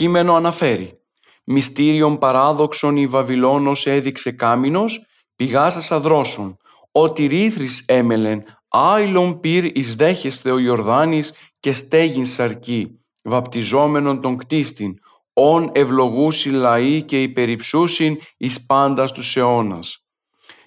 Κείμενο 0.00 0.34
αναφέρει 0.34 1.00
«Μυστήριον 1.44 2.18
παράδοξον 2.18 2.96
η 2.96 3.06
Βαβυλώνος 3.06 3.86
έδειξε 3.86 4.32
κάμινος, 4.32 5.06
πηγάσας 5.36 5.92
αδρόσων, 5.92 6.56
ότι 6.92 7.26
ρήθρις 7.26 7.84
έμελεν, 7.86 8.42
άιλον 8.68 9.40
πυρ 9.40 9.64
εις 9.64 9.94
δέχεστε 9.94 10.50
ο 10.50 10.58
Ιορδάνης 10.58 11.34
και 11.60 11.72
στέγην 11.72 12.24
σαρκή, 12.24 13.00
βαπτιζόμενον 13.22 14.20
τον 14.20 14.36
κτίστην, 14.36 14.94
ον 15.32 15.70
ευλογούσι 15.72 16.50
λαοί 16.50 17.02
και 17.02 17.22
υπεριψούσιν 17.22 18.18
εις 18.36 18.66
πάντας 18.66 19.12
τους 19.12 19.36
αιώνας. 19.36 20.04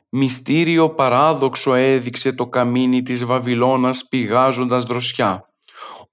Μυστήριο 0.10 0.90
παράδοξο 0.90 1.74
έδειξε 1.74 2.34
το 2.34 2.48
καμίνι 2.48 3.02
της 3.02 3.26
Βαβυλώνας 3.26 4.08
πηγάζοντας 4.10 4.84
δροσιά. 4.84 5.53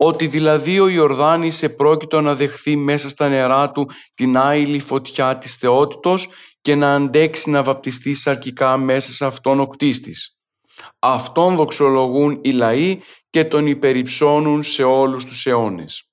Ότι 0.03 0.27
δηλαδή 0.27 0.81
ο 0.81 0.89
Ιορδάνης 0.89 1.63
επρόκειτο 1.63 2.21
να 2.21 2.35
δεχθεί 2.35 2.77
μέσα 2.77 3.09
στα 3.09 3.29
νερά 3.29 3.71
του 3.71 3.91
την 4.15 4.37
άειλη 4.37 4.81
φωτιά 4.81 5.39
της 5.39 5.55
θεότητος 5.55 6.29
και 6.61 6.75
να 6.75 6.95
αντέξει 6.95 7.51
να 7.51 7.63
βαπτιστεί 7.63 8.15
σαρκικά 8.15 8.77
μέσα 8.77 9.13
σε 9.13 9.25
αυτόν 9.27 9.61
ο 9.61 9.67
κτίστης. 9.67 10.39
Αυτόν 10.99 11.57
δοξολογούν 11.57 12.39
οι 12.43 12.51
λαοί 12.51 13.01
και 13.31 13.45
τον 13.45 13.67
υπεριψώνουν 13.67 14.63
σε 14.63 14.83
όλους 14.83 15.25
τους 15.25 15.47
αιώνες. 15.47 16.11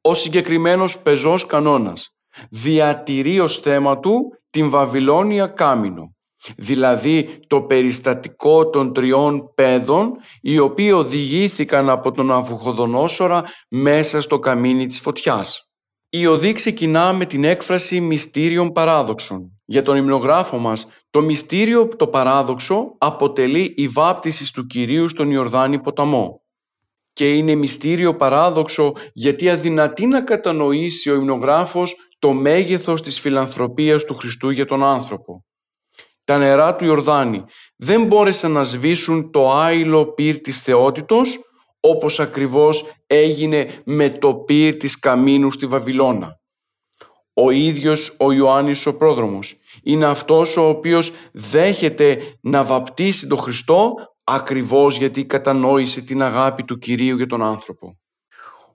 Ο 0.00 0.14
συγκεκριμένος 0.14 0.98
πεζός 0.98 1.46
κανόνας 1.46 2.10
διατηρεί 2.50 3.40
ως 3.40 3.58
θέμα 3.58 4.00
του 4.00 4.38
την 4.50 4.70
Βαβυλώνια 4.70 5.46
Κάμινο, 5.46 6.16
δηλαδή 6.56 7.40
το 7.46 7.62
περιστατικό 7.62 8.70
των 8.70 8.92
τριών 8.92 9.52
παιδών 9.54 10.12
οι 10.40 10.58
οποίοι 10.58 10.90
οδηγήθηκαν 10.94 11.90
από 11.90 12.12
τον 12.12 12.32
Αβουχοδονόσορα 12.32 13.44
μέσα 13.68 14.20
στο 14.20 14.38
καμίνι 14.38 14.86
της 14.86 15.00
φωτιάς. 15.00 15.68
Η 16.10 16.26
οδή 16.26 16.52
ξεκινά 16.52 17.12
με 17.12 17.24
την 17.24 17.44
έκφραση 17.44 18.00
μυστήριων 18.00 18.72
παράδοξων. 18.72 19.52
Για 19.64 19.82
τον 19.82 19.96
υμνογράφο 19.96 20.58
μας, 20.58 20.86
το 21.10 21.20
μυστήριο 21.20 21.88
το 21.88 22.06
παράδοξο 22.06 22.94
αποτελεί 22.98 23.74
η 23.76 23.88
βάπτισης 23.88 24.50
του 24.50 24.66
Κυρίου 24.66 25.08
στον 25.08 25.30
Ιορδάνη 25.30 25.80
ποταμό. 25.80 26.42
Και 27.12 27.34
είναι 27.34 27.54
μυστήριο 27.54 28.16
παράδοξο 28.16 28.92
γιατί 29.12 29.48
αδυνατεί 29.48 30.06
να 30.06 30.22
κατανοήσει 30.22 31.10
ο 31.10 31.14
υμνογράφος 31.14 31.94
το 32.18 32.32
μέγεθος 32.32 33.02
της 33.02 33.20
φιλανθρωπίας 33.20 34.04
του 34.04 34.14
Χριστού 34.14 34.50
για 34.50 34.66
τον 34.66 34.84
άνθρωπο. 34.84 35.44
Τα 36.28 36.38
νερά 36.38 36.76
του 36.76 36.84
Ιορδάνη 36.84 37.44
δεν 37.76 38.06
μπόρεσαν 38.06 38.50
να 38.50 38.62
σβήσουν 38.62 39.30
το 39.30 39.52
άειλο 39.52 40.06
πυρ 40.06 40.38
της 40.38 40.60
θεότητος 40.60 41.38
όπως 41.80 42.20
ακριβώς 42.20 42.84
έγινε 43.06 43.70
με 43.84 44.10
το 44.10 44.34
πυρ 44.34 44.76
της 44.76 44.98
Καμίνου 44.98 45.50
στη 45.50 45.66
Βαβυλώνα. 45.66 46.40
Ο 47.32 47.50
ίδιος 47.50 48.16
ο 48.18 48.32
Ιωάννης 48.32 48.86
ο 48.86 48.96
πρόδρομος 48.96 49.58
είναι 49.82 50.06
αυτός 50.06 50.56
ο 50.56 50.68
οποίος 50.68 51.12
δέχεται 51.32 52.18
να 52.40 52.62
βαπτίσει 52.62 53.26
τον 53.26 53.38
Χριστό 53.38 53.94
ακριβώς 54.24 54.96
γιατί 54.96 55.24
κατανόησε 55.24 56.00
την 56.00 56.22
αγάπη 56.22 56.64
του 56.64 56.78
Κυρίου 56.78 57.16
για 57.16 57.26
τον 57.26 57.42
άνθρωπο. 57.42 57.98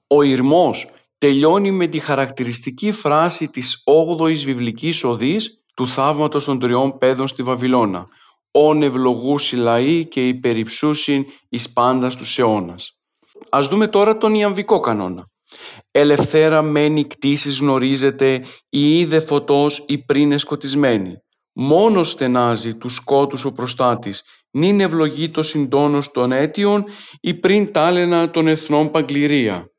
Ο 0.08 0.22
Ιρμός 0.22 0.90
τελειώνει 1.18 1.72
με 1.72 1.88
τη 1.88 2.00
χαρακτηριστική 2.00 2.92
φράση 2.92 3.48
της 3.48 3.84
8ης 4.20 4.44
βιβλικής 4.44 5.04
οδής 5.04 5.63
του 5.74 5.88
θαύματος 5.88 6.46
των 6.46 6.60
τριών 6.60 6.98
παιδών 6.98 7.28
στη 7.28 7.44
Βαβυλώνα 7.44 8.08
«Ον 8.52 8.84
ευλογούσι 8.84 9.56
λαοί 9.56 10.08
και 10.08 10.28
υπεριψούσιν 10.28 11.26
εις 11.50 11.74
πάντας 11.74 12.16
τους 12.16 12.40
αιώνας». 12.40 12.98
Ας 13.50 13.68
δούμε 13.68 13.88
τώρα 13.88 14.18
τον 14.18 14.34
ιαμβικό 14.34 14.80
κανόνα. 14.80 15.28
Ελευθέρα 15.92 16.62
μένει 16.62 17.04
κτήσεις 17.04 17.60
γνωρίζεται, 17.60 18.46
η 18.70 19.00
είδε 19.00 19.20
φωτός 19.20 19.84
ή 19.88 19.98
πριν 20.06 20.32
εσκοτισμένη. 20.32 21.14
Μόνο 21.54 22.04
στενάζει 22.04 22.76
τους 22.76 22.94
σκότους 22.94 23.46
ο 23.46 23.54
προστάτης, 23.54 24.24
νυν 24.52 24.80
ευλογεί 24.80 25.30
το 25.30 25.42
συντόνος 25.42 26.12
των 26.12 26.32
αίτιων 26.32 26.86
ή 27.22 27.34
πριν 27.34 27.72
τάλαινα 27.72 28.30
των 28.30 28.48
εθνών 28.48 28.92
παγκληρία. 28.92 29.72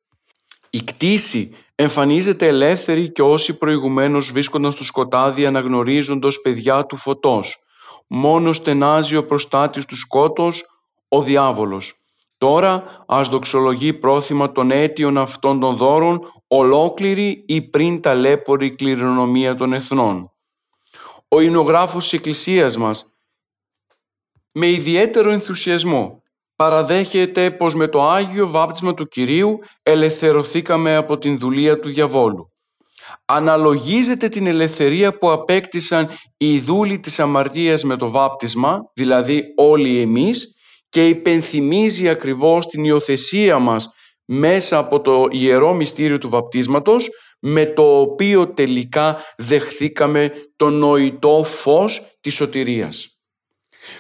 Η 0.71 0.79
κτήση 0.85 1.55
εμφανίζεται 1.75 2.47
ελεύθερη 2.47 3.13
και 3.13 3.23
όσοι 3.23 3.59
προηγουμένως 3.59 4.33
βρίσκονταν 4.33 4.73
στο 4.73 4.85
σκοτάδι 4.85 5.47
αναγνωρίζοντος 5.47 6.41
παιδιά 6.41 6.87
του 6.87 6.97
φωτός. 6.97 7.59
Μόνος 8.07 8.57
στενάζει 8.57 9.17
ο 9.17 9.25
προστάτης 9.25 9.85
του 9.85 9.97
σκότος, 9.97 10.65
ο 11.09 11.23
διάβολος. 11.23 11.99
Τώρα 12.39 13.05
ας 13.07 13.29
δοξολογεί 13.29 13.93
πρόθυμα 13.93 14.53
των 14.53 14.71
αίτιων 14.71 15.19
αυτών 15.19 15.61
των 15.61 15.77
δώρων 15.77 16.21
ολόκληρη 16.49 17.45
ή 17.47 17.63
πριν 17.63 18.01
ταλέπορη 18.01 18.75
κληρονομία 18.75 19.55
των 19.55 19.73
εθνών. 19.73 20.33
Ο 21.29 21.41
εινογράφος 21.41 22.03
της 22.03 22.13
Εκκλησίας 22.13 22.77
μας 22.77 23.15
με 24.53 24.67
ιδιαίτερο 24.67 25.31
ενθουσιασμό 25.31 26.23
παραδέχεται 26.57 27.51
πως 27.51 27.75
με 27.75 27.89
το 27.89 28.09
Άγιο 28.09 28.49
Βάπτισμα 28.49 28.95
του 28.95 29.07
Κυρίου 29.07 29.59
ελευθερωθήκαμε 29.83 30.97
από 30.97 31.19
την 31.19 31.39
δουλεία 31.39 31.81
του 31.81 31.89
διαβόλου. 31.89 32.49
Αναλογίζεται 33.25 34.29
την 34.29 34.47
ελευθερία 34.47 35.19
που 35.19 35.31
απέκτησαν 35.31 36.09
οι 36.37 36.59
δούλοι 36.59 37.01
της 37.01 37.21
αμαρτίας 37.21 37.85
με 37.85 37.97
το 37.97 38.11
βάπτισμα, 38.11 38.91
δηλαδή 38.95 39.45
όλοι 39.57 40.01
εμείς, 40.01 40.55
και 40.89 41.09
υπενθυμίζει 41.09 42.09
ακριβώς 42.09 42.67
την 42.67 42.85
υιοθεσία 42.85 43.59
μας 43.59 43.89
μέσα 44.25 44.79
από 44.79 45.01
το 45.01 45.27
ιερό 45.31 45.73
μυστήριο 45.73 46.19
του 46.19 46.29
βαπτίσματος 46.29 47.09
με 47.41 47.67
το 47.67 48.01
οποίο 48.01 48.49
τελικά 48.49 49.17
δεχθήκαμε 49.37 50.31
το 50.57 50.71
νοητό 50.71 51.43
φως 51.45 52.19
της 52.21 52.35
σωτηρίας. 52.35 53.19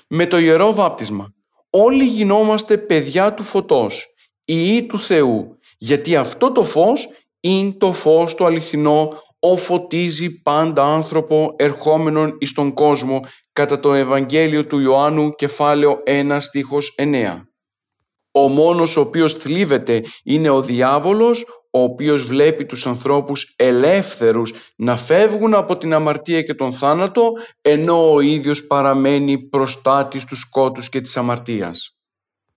Με 0.08 0.26
το 0.26 0.38
ιερό 0.38 0.74
βάπτισμα 0.74 1.33
όλοι 1.76 2.04
γινόμαστε 2.04 2.78
παιδιά 2.78 3.34
του 3.34 3.42
φωτός, 3.42 4.06
ιοί 4.44 4.86
του 4.86 4.98
Θεού, 4.98 5.58
γιατί 5.78 6.16
αυτό 6.16 6.52
το 6.52 6.64
φως 6.64 7.08
είναι 7.40 7.72
το 7.72 7.92
φως 7.92 8.34
το 8.34 8.44
αληθινό, 8.44 9.22
ο 9.38 9.56
φωτίζει 9.56 10.42
πάντα 10.42 10.84
άνθρωπο 10.84 11.54
ερχόμενον 11.58 12.36
εις 12.40 12.52
τον 12.52 12.74
κόσμο 12.74 13.20
κατά 13.52 13.80
το 13.80 13.94
Ευαγγέλιο 13.94 14.66
του 14.66 14.78
Ιωάννου 14.78 15.34
κεφάλαιο 15.34 16.02
1 16.06 16.36
στίχος 16.40 16.94
9. 16.98 17.42
Ο 18.30 18.48
μόνος 18.48 18.96
ο 18.96 19.00
οποίος 19.00 19.32
θλίβεται 19.32 20.04
είναι 20.24 20.48
ο 20.48 20.62
διάβολος, 20.62 21.44
ο 21.76 21.82
οποίος 21.82 22.26
βλέπει 22.26 22.66
τους 22.66 22.86
ανθρώπους 22.86 23.54
ελεύθερους 23.56 24.52
να 24.76 24.96
φεύγουν 24.96 25.54
από 25.54 25.76
την 25.76 25.92
αμαρτία 25.94 26.42
και 26.42 26.54
τον 26.54 26.72
θάνατο, 26.72 27.32
ενώ 27.60 28.12
ο 28.12 28.20
ίδιος 28.20 28.66
παραμένει 28.66 29.38
προστάτης 29.38 30.24
τους 30.24 30.38
σκότους 30.38 30.88
και 30.88 31.00
της 31.00 31.16
αμαρτίας. 31.16 31.98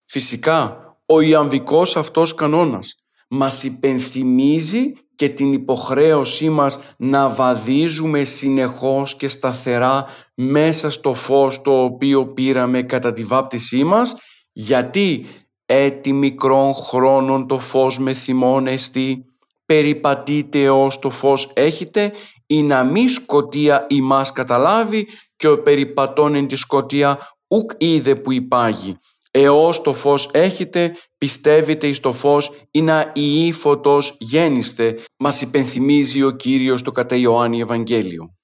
Φυσικά, 0.06 0.78
ο 1.06 1.22
ιαμβικός 1.22 1.98
αυτός 1.98 2.36
κανόνας 2.36 2.96
μας 3.30 3.64
υπενθυμίζει 3.64 4.94
και 5.16 5.30
την 5.30 5.52
υποχρέωσή 5.52 6.50
μας 6.50 6.80
να 6.98 7.30
βαδίζουμε 7.30 8.24
συνεχώς 8.24 9.16
και 9.16 9.28
σταθερά 9.28 10.06
μέσα 10.34 10.90
στο 10.90 11.14
φως 11.14 11.62
το 11.62 11.84
οποίο 11.84 12.28
πήραμε 12.34 12.82
κατά 12.82 13.14
τη 13.14 13.24
βάπτισή 13.24 13.84
μας, 13.84 14.16
γιατί 14.52 15.26
έτη 15.70 16.14
μικρών 16.14 16.74
χρόνων 16.74 17.48
το 17.48 17.60
φως 17.60 18.00
με 18.00 18.14
θυμών 18.14 18.68
εστί, 18.68 19.26
περιπατείτε 19.66 20.70
ως 20.70 21.00
το 21.00 21.10
φως 21.10 21.52
έχετε, 21.54 22.12
ή 22.46 22.64
να 22.64 22.84
μη 22.84 23.08
σκοτία 23.08 23.86
ημάς 23.90 24.32
καταλάβει 24.32 25.08
και 25.36 25.48
ο 25.48 25.62
περιπατών 25.62 26.36
εν 26.36 26.48
τη 26.48 26.56
σκοτία 26.56 27.20
ουκ 27.48 27.72
είδε 27.78 28.16
που 28.16 28.32
υπάγει 28.32 28.98
εώς 29.40 29.82
το 29.82 29.94
φως 29.94 30.30
έχετε, 30.34 30.96
πιστεύετε 31.18 31.88
εις 31.88 32.00
το 32.00 32.14
φως, 32.14 32.52
ή 32.72 32.82
να 32.82 33.12
ιή 33.16 33.52
φωτός 33.52 34.16
γέννηστε, 34.20 34.98
μας 35.18 35.42
υπενθυμίζει 35.42 36.24
ο 36.24 36.32
Κύριος 36.32 36.82
το 36.82 36.92
κατά 36.92 37.16
Ιωάννη 37.16 37.60
Ευαγγέλιο. 37.60 38.36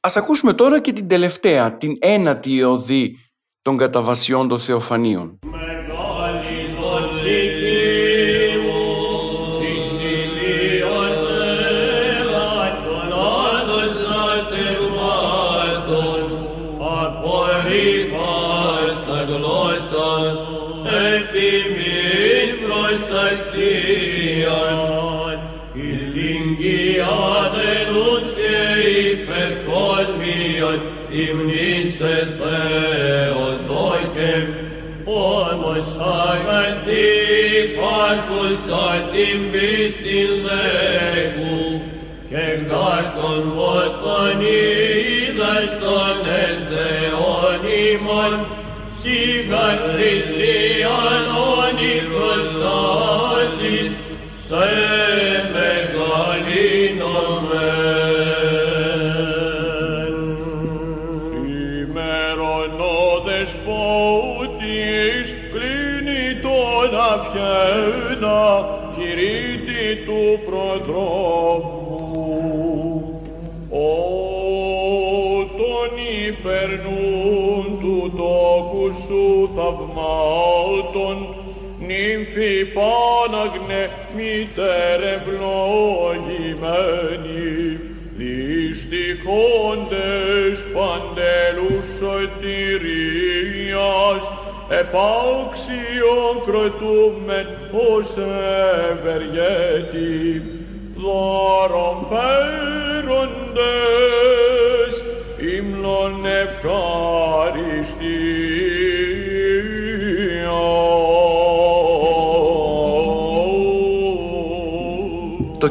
Ας 0.00 0.16
ακούσουμε 0.16 0.52
τώρα 0.52 0.80
και 0.80 0.92
την 0.92 1.08
τελευταία, 1.08 1.76
την 1.76 1.96
ένατη 1.98 2.62
οδή 2.62 3.16
των 3.62 3.76
καταβασιών 3.76 4.48
των 4.48 4.58
Θεοφανίων. 4.58 5.38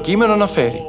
Κείμενο 0.05 0.33
αναφέρει 0.33 0.83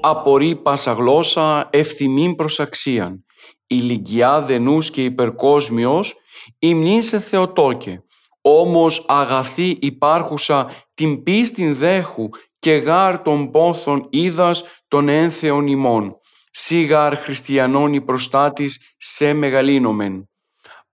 «Απορεί 0.00 0.56
πάσα 0.56 0.92
γλώσσα 0.92 1.68
ευθυμήν 1.72 2.34
προς 2.34 2.60
αξίαν, 2.60 3.24
ηλικιά 3.66 4.42
δενούς 4.42 4.90
και 4.90 5.04
υπερκόσμιος, 5.04 6.14
υμνήν 6.58 7.02
σε 7.02 7.20
Θεοτόκε, 7.20 8.02
όμως 8.40 9.04
αγαθή 9.08 9.78
υπάρχουσα 9.80 10.70
την 10.94 11.22
πίστην 11.22 11.74
δέχου 11.74 12.28
και 12.58 12.72
γάρ 12.72 13.22
των 13.22 13.50
πόθων 13.50 14.06
είδας 14.10 14.64
των 14.88 15.08
ένθεων 15.08 15.66
ημών, 15.66 16.16
σίγαρ 16.50 17.16
χριστιανών 17.16 17.92
η 17.92 18.00
προστάτης 18.00 18.94
σε 18.96 19.32
μεγαλύνομεν. 19.32 20.28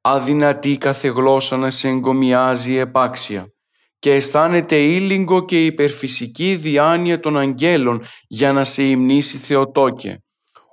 Αδυνατή 0.02 0.78
κάθε 0.78 1.08
γλώσσα 1.08 1.58
να 1.58 1.70
σε 1.70 1.88
εγκομιάζει 1.88 2.76
επάξια 2.76 3.52
και 4.00 4.14
αισθάνεται 4.14 4.76
ήλιγκο 4.76 5.46
και 5.46 5.66
υπερφυσική 5.66 6.56
διάνοια 6.56 7.20
των 7.20 7.38
αγγέλων 7.38 8.04
για 8.28 8.54
να 8.54 8.64
σε 8.64 8.84
υμνήσει 8.84 9.38
Θεοτόκε. 9.38 10.22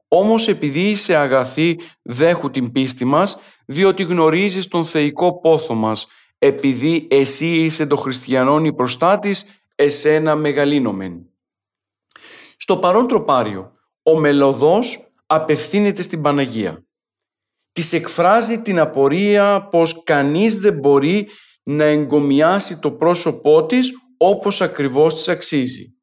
Όμως 0.09 0.49
επειδή 0.49 0.81
είσαι 0.81 1.15
αγαθή 1.15 1.79
δέχου 2.03 2.51
την 2.51 2.73
πίστη 2.73 3.05
μας, 3.05 3.37
διότι 3.67 4.03
γνωρίζεις 4.03 4.69
τον 4.69 4.85
θεϊκό 4.85 5.41
πόθο 5.41 5.75
μας, 5.75 6.07
επειδή 6.39 7.07
εσύ 7.11 7.47
είσαι 7.47 7.87
το 7.87 7.97
χριστιανόν 7.97 8.65
η 8.65 8.75
προστάτης, 8.75 9.45
εσένα 9.75 10.35
μεγαλύνομεν. 10.35 11.29
Στο 12.57 12.77
παρόν 12.77 13.07
τροπάριο, 13.07 13.73
ο 14.03 14.19
μελωδός 14.19 15.13
απευθύνεται 15.27 16.03
στην 16.03 16.21
Παναγία. 16.21 16.85
Της 17.73 17.93
εκφράζει 17.93 18.61
την 18.61 18.79
απορία 18.79 19.69
πως 19.71 20.03
κανείς 20.03 20.57
δεν 20.57 20.75
μπορεί 20.75 21.29
να 21.65 21.85
εγκομιάσει 21.85 22.79
το 22.79 22.91
πρόσωπό 22.91 23.67
της 23.67 23.93
όπως 24.17 24.61
ακριβώς 24.61 25.15
της 25.15 25.29
αξίζει. 25.29 25.95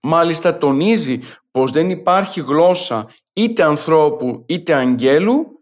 Μάλιστα 0.00 0.58
τονίζει 0.58 1.20
πως 1.50 1.70
δεν 1.70 1.90
υπάρχει 1.90 2.40
γλώσσα 2.40 3.10
είτε 3.32 3.62
ανθρώπου 3.62 4.44
είτε 4.48 4.74
αγγέλου 4.74 5.60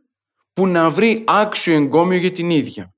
που 0.53 0.67
να 0.67 0.91
βρει 0.91 1.25
άξιο 1.27 1.75
εγκόμιο 1.75 2.19
για 2.19 2.33
την 2.33 2.51
ίδια. 2.51 2.95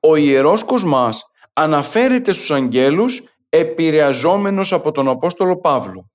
Ο 0.00 0.16
Ιερός 0.16 0.64
Κοσμάς 0.64 1.24
αναφέρεται 1.52 2.32
στους 2.32 2.50
αγγέλους 2.50 3.22
επηρεαζόμενος 3.48 4.72
από 4.72 4.92
τον 4.92 5.08
Απόστολο 5.08 5.56
Παύλο. 5.60 6.10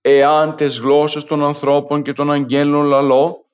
Εάν 0.00 0.56
τες 0.56 0.78
γλώσσες 0.78 1.24
των 1.24 1.44
ανθρώπων 1.44 2.02
και 2.02 2.12
των 2.12 2.30
αγγέλων 2.30 2.86
λαλώ 2.86 3.45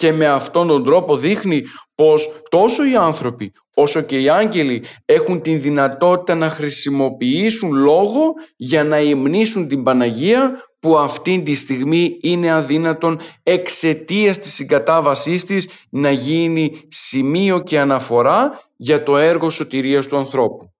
και 0.00 0.12
με 0.12 0.26
αυτόν 0.26 0.66
τον 0.66 0.84
τρόπο 0.84 1.16
δείχνει 1.16 1.62
πως 1.94 2.42
τόσο 2.48 2.84
οι 2.84 2.96
άνθρωποι 2.96 3.52
όσο 3.74 4.00
και 4.00 4.20
οι 4.20 4.28
άγγελοι 4.28 4.84
έχουν 5.04 5.40
την 5.40 5.60
δυνατότητα 5.60 6.34
να 6.34 6.48
χρησιμοποιήσουν 6.48 7.72
λόγο 7.72 8.34
για 8.56 8.84
να 8.84 9.00
υμνήσουν 9.00 9.68
την 9.68 9.82
Παναγία 9.82 10.64
που 10.78 10.98
αυτή 10.98 11.42
τη 11.42 11.54
στιγμή 11.54 12.18
είναι 12.20 12.50
αδύνατον 12.50 13.20
εξαιτίας 13.42 14.38
της 14.38 14.54
συγκατάβασής 14.54 15.44
της 15.44 15.68
να 15.90 16.10
γίνει 16.10 16.80
σημείο 16.88 17.62
και 17.62 17.80
αναφορά 17.80 18.60
για 18.76 19.02
το 19.02 19.16
έργο 19.16 19.50
σωτηρίας 19.50 20.06
του 20.06 20.16
ανθρώπου. 20.16 20.72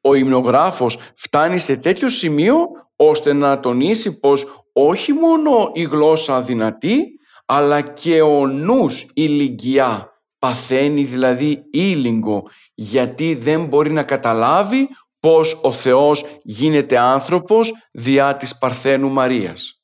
Ο 0.00 0.14
υμνογράφος 0.14 0.98
φτάνει 1.16 1.58
σε 1.58 1.76
τέτοιο 1.76 2.08
σημείο 2.08 2.56
ώστε 2.96 3.32
να 3.32 3.60
τονίσει 3.60 4.18
πως 4.18 4.64
όχι 4.72 5.12
μόνο 5.12 5.70
η 5.72 5.82
γλώσσα 5.82 6.36
αδυνατή 6.36 7.15
αλλά 7.46 7.80
και 7.80 8.22
ο 8.22 8.46
νους 8.46 9.06
ηλικιά 9.14 10.10
παθαίνει 10.38 11.04
δηλαδή 11.04 11.64
ήλιγκο 11.70 12.42
γιατί 12.74 13.34
δεν 13.34 13.64
μπορεί 13.64 13.90
να 13.90 14.02
καταλάβει 14.02 14.88
πως 15.20 15.58
ο 15.62 15.72
Θεός 15.72 16.24
γίνεται 16.42 16.98
άνθρωπος 16.98 17.72
διά 17.92 18.36
της 18.36 18.58
Παρθένου 18.58 19.08
Μαρίας. 19.08 19.80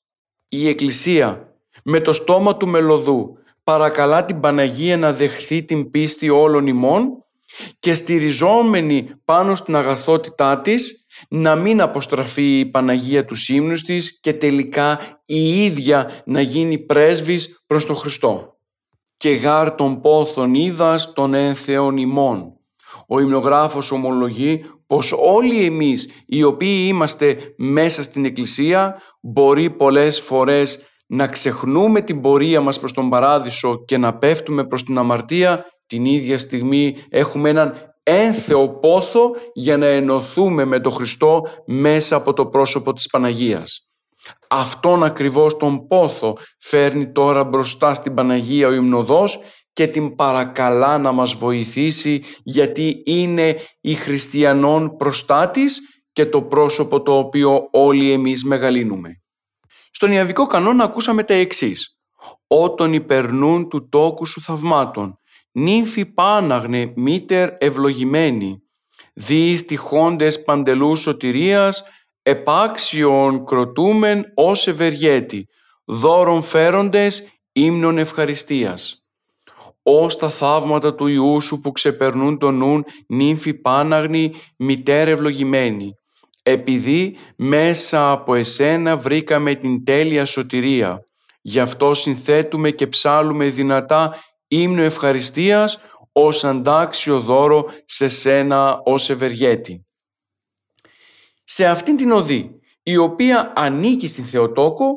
Η 0.49 0.69
Εκκλησία 0.69 1.57
με 1.85 2.01
το 2.01 2.13
στόμα 2.13 2.57
του 2.57 2.67
μελωδού 2.67 3.37
παρακαλά 3.65 4.25
την 4.25 4.41
Παναγία 4.41 4.97
να 4.97 5.13
δεχθεί 5.13 5.65
την 5.65 5.91
πίστη 5.91 6.29
όλων 6.29 6.67
ημών 6.67 7.25
και 7.79 7.95
στηριζόμενη 7.95 9.11
πάνω 9.25 9.55
στην 9.55 9.77
αγαθότητά 9.77 10.61
της 10.61 11.02
να 11.29 11.55
μην 11.55 11.81
αποστραφεί 11.81 12.59
η 12.59 12.67
Παναγία 12.67 13.25
τους 13.25 13.49
ύμνους 13.49 13.83
της 13.83 14.21
και 14.21 14.33
τελικά 14.33 15.01
η 15.25 15.65
ίδια 15.65 16.23
να 16.25 16.41
γίνει 16.41 16.79
πρέσβης 16.79 17.63
προς 17.67 17.87
τον 17.87 17.97
Χριστό. 17.97 18.57
«Και 19.17 19.31
γάρ 19.31 19.75
των 19.75 20.01
πόθων 20.01 20.55
είδας 20.55 21.13
των 21.13 21.35
ένθεων 21.35 21.97
ημών». 21.97 22.57
Ο 23.07 23.21
υμνογράφος 23.21 23.91
ομολογεί 23.91 24.65
πως 24.87 25.13
όλοι 25.19 25.65
εμείς 25.65 26.09
οι 26.27 26.43
οποίοι 26.43 26.85
είμαστε 26.89 27.55
μέσα 27.57 28.03
στην 28.03 28.25
Εκκλησία 28.25 29.03
μπορεί 29.21 29.71
πολλές 29.71 30.21
φορές 30.21 30.81
να 31.07 31.27
ξεχνούμε 31.27 32.01
την 32.01 32.21
πορεία 32.21 32.61
μας 32.61 32.79
προς 32.79 32.93
τον 32.93 33.09
Παράδεισο 33.09 33.85
και 33.85 33.99
να 33.99 34.19
πέφτουμε 34.19 34.65
προς 34.65 34.85
την 34.85 34.99
αμαρτία 34.99 35.67
την 35.87 36.05
ίδια 36.05 36.39
στιγμή 36.39 36.97
έχουμε 37.09 37.49
έναν 37.49 37.92
ένθεο 38.03 38.69
πόθο 38.69 39.31
για 39.53 39.77
να 39.77 39.87
ενωθούμε 39.87 40.65
με 40.65 40.81
τον 40.81 40.93
Χριστό 40.93 41.47
μέσα 41.67 42.17
από 42.17 42.33
το 42.33 42.47
πρόσωπο 42.47 42.93
της 42.93 43.07
Παναγίας. 43.07 43.87
Αυτόν 44.49 45.05
ακριβώς 45.05 45.57
τον 45.57 45.87
πόθο 45.87 46.37
φέρνει 46.59 47.13
τώρα 47.13 47.45
μπροστά 47.45 47.95
στην 47.95 48.15
Παναγία 48.15 48.69
ο 48.69 48.73
Ιμνοδός 48.73 49.39
και 49.73 49.87
την 49.87 50.15
παρακαλά 50.15 50.99
να 50.99 51.13
μας 51.13 51.35
βοηθήσει 51.35 52.23
γιατί 52.43 53.03
είναι 53.05 53.57
η 53.81 53.95
χριστιανών 53.95 54.97
προστάτης 54.97 55.81
και 56.13 56.27
το 56.27 56.43
πρόσωπο 56.43 57.03
το 57.03 57.19
οποίο 57.19 57.69
όλοι 57.71 58.13
εμείς 58.13 58.45
μεγαλύνουμε. 58.45 59.23
Στον 59.91 60.13
Ιαβικό 60.13 60.47
κανόνα 60.47 60.85
ακούσαμε 60.85 61.23
τα 61.23 61.35
εξής. 61.35 61.97
«Ότον 62.47 62.93
υπερνούν 62.93 63.69
του 63.69 63.89
τόκου 63.89 64.27
σου 64.27 64.41
θαυμάτων, 64.41 65.19
νύμφη 65.53 66.07
πάναγνε 66.07 66.93
μήτερ 66.97 67.51
ευλογημένη, 67.59 68.63
δίεις 69.15 69.65
τυχόντες 69.65 70.43
παντελού 70.43 70.97
σωτηρίας, 70.97 71.83
επάξιον 72.23 73.45
κροτούμεν 73.45 74.25
ως 74.35 74.67
ευεργέτη, 74.67 75.49
δώρον 75.85 76.43
φέροντες 76.43 77.23
ύμνων 77.53 77.99
ευχαριστίας. 77.99 78.97
Ως 79.83 80.17
τα 80.17 80.29
θαύματα 80.29 80.95
του 80.95 81.07
Ιού 81.07 81.41
σου 81.41 81.61
που 81.61 81.73
ξεπερνούν 81.73 82.39
τον 82.39 82.57
νουν 82.57 82.85
νύμφη 83.09 83.55
πάναγνη 83.55 84.33
μητέρ 84.57 85.09
ευλογημένη, 85.09 85.95
επειδή 86.43 87.17
μέσα 87.37 88.11
από 88.11 88.35
εσένα 88.35 88.97
βρήκαμε 88.97 89.55
την 89.55 89.85
τέλεια 89.85 90.25
σωτηρία. 90.25 91.07
Γι' 91.41 91.61
αυτό 91.61 91.95
συνθέτουμε 91.95 92.71
και 92.71 92.87
ψάλουμε 92.87 93.49
δυνατά 93.49 94.17
ύμνο 94.55 94.83
ευχαριστίας 94.83 95.79
ως 96.13 96.45
αντάξιο 96.45 97.21
δώρο 97.21 97.71
σε 97.85 98.09
σένα 98.09 98.81
ως 98.85 99.11
ευεργέτη. 99.11 99.87
Σε 101.45 101.67
αυτήν 101.67 101.97
την 101.97 102.13
οδή, 102.13 102.51
η 102.83 102.97
οποία 102.97 103.53
ανήκει 103.57 104.07
στη 104.07 104.23
Θεοτόκο, 104.23 104.93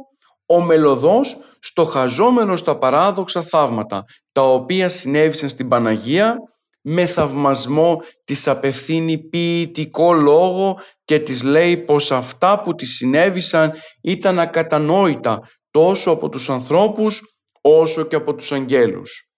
ο 0.45 0.61
μελωδός 0.61 1.37
στοχαζόμενος 1.59 2.59
στα 2.59 2.77
παράδοξα 2.77 3.41
θαύματα, 3.41 4.03
τα 4.31 4.41
οποία 4.41 4.89
συνέβησαν 4.89 5.49
στην 5.49 5.67
Παναγία, 5.67 6.37
με 6.81 7.05
θαυμασμό 7.05 8.01
της 8.23 8.47
απευθύνει 8.47 9.17
ποιητικό 9.17 10.13
λόγο 10.13 10.79
και 11.05 11.19
της 11.19 11.43
λέει 11.43 11.77
πως 11.77 12.11
αυτά 12.11 12.61
που 12.61 12.75
της 12.75 12.95
συνέβησαν 12.95 13.73
ήταν 14.01 14.39
ακατανόητα 14.39 15.41
τόσο 15.71 16.11
από 16.11 16.29
τους 16.29 16.49
ανθρώπους 16.49 17.21
όσο 17.61 18.05
και 18.05 18.15
από 18.15 18.35
τους 18.35 18.51
αγγέλους. 18.51 19.29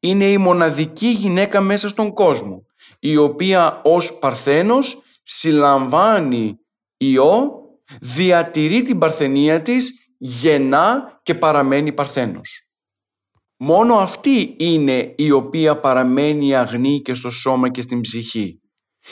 Είναι 0.00 0.24
η 0.24 0.38
μοναδική 0.38 1.08
γυναίκα 1.08 1.60
μέσα 1.60 1.88
στον 1.88 2.12
κόσμο, 2.12 2.66
η 2.98 3.16
οποία 3.16 3.80
ως 3.84 4.18
Παρθένος 4.18 5.02
συλλαμβάνει 5.22 6.58
ιό, 6.96 7.50
διατηρεί 8.00 8.82
την 8.82 8.98
παρθενία 8.98 9.62
της, 9.62 9.92
γεννά 10.18 11.20
και 11.22 11.34
παραμένει 11.34 11.92
παρθένος. 11.92 12.66
Μόνο 13.56 13.94
αυτή 13.94 14.56
είναι 14.58 15.14
η 15.16 15.30
οποία 15.30 15.80
παραμένει 15.80 16.54
αγνή 16.54 17.00
και 17.00 17.14
στο 17.14 17.30
σώμα 17.30 17.70
και 17.70 17.80
στην 17.80 18.00
ψυχή. 18.00 18.60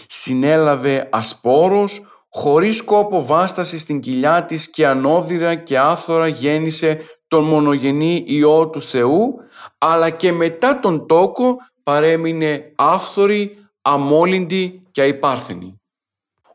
Συνέλαβε 0.06 1.08
ασπόρος, 1.12 2.02
χωρίς 2.28 2.82
κόπο 2.82 3.24
βάσταση 3.24 3.78
στην 3.78 4.00
κοιλιά 4.00 4.44
της 4.44 4.70
και 4.70 4.86
ανώδυρα 4.86 5.54
και 5.54 5.78
άφθορα 5.78 6.28
γέννησε 6.28 7.00
τον 7.30 7.44
μονογενή 7.44 8.24
Υιό 8.26 8.68
του 8.68 8.82
Θεού, 8.82 9.34
αλλά 9.78 10.10
και 10.10 10.32
μετά 10.32 10.80
τον 10.80 11.06
τόκο 11.06 11.56
παρέμεινε 11.82 12.72
άφθορη, 12.76 13.56
αμόλυντη 13.82 14.82
και 14.90 15.00
αϊπάρθενη. 15.00 15.80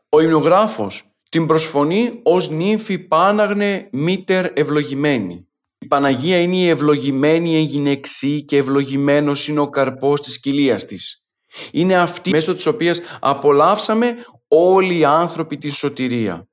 Ο 0.08 0.20
υμνογράφος 0.20 1.10
την 1.28 1.46
προσφωνεί 1.46 2.20
ως 2.22 2.50
νύμφη 2.50 2.98
πάναγνε 2.98 3.88
μήτερ 3.92 4.46
ευλογημένη. 4.54 5.48
Η 5.78 5.86
Παναγία 5.86 6.40
είναι 6.40 6.56
η 6.56 6.68
ευλογημένη 6.68 7.56
εγγυνεξή 7.56 8.44
και 8.44 8.56
ευλογημένος 8.56 9.48
είναι 9.48 9.60
ο 9.60 9.70
καρπός 9.70 10.20
της 10.20 10.40
κοιλίας 10.40 10.84
της. 10.84 11.24
Είναι 11.72 11.96
αυτή 11.96 12.30
μέσω 12.30 12.54
της 12.54 12.66
οποίας 12.66 13.00
απολαύσαμε 13.20 14.16
όλοι 14.48 14.98
οι 14.98 15.04
άνθρωποι 15.04 15.58
τη 15.58 15.68
σωτηρία. 15.68 16.48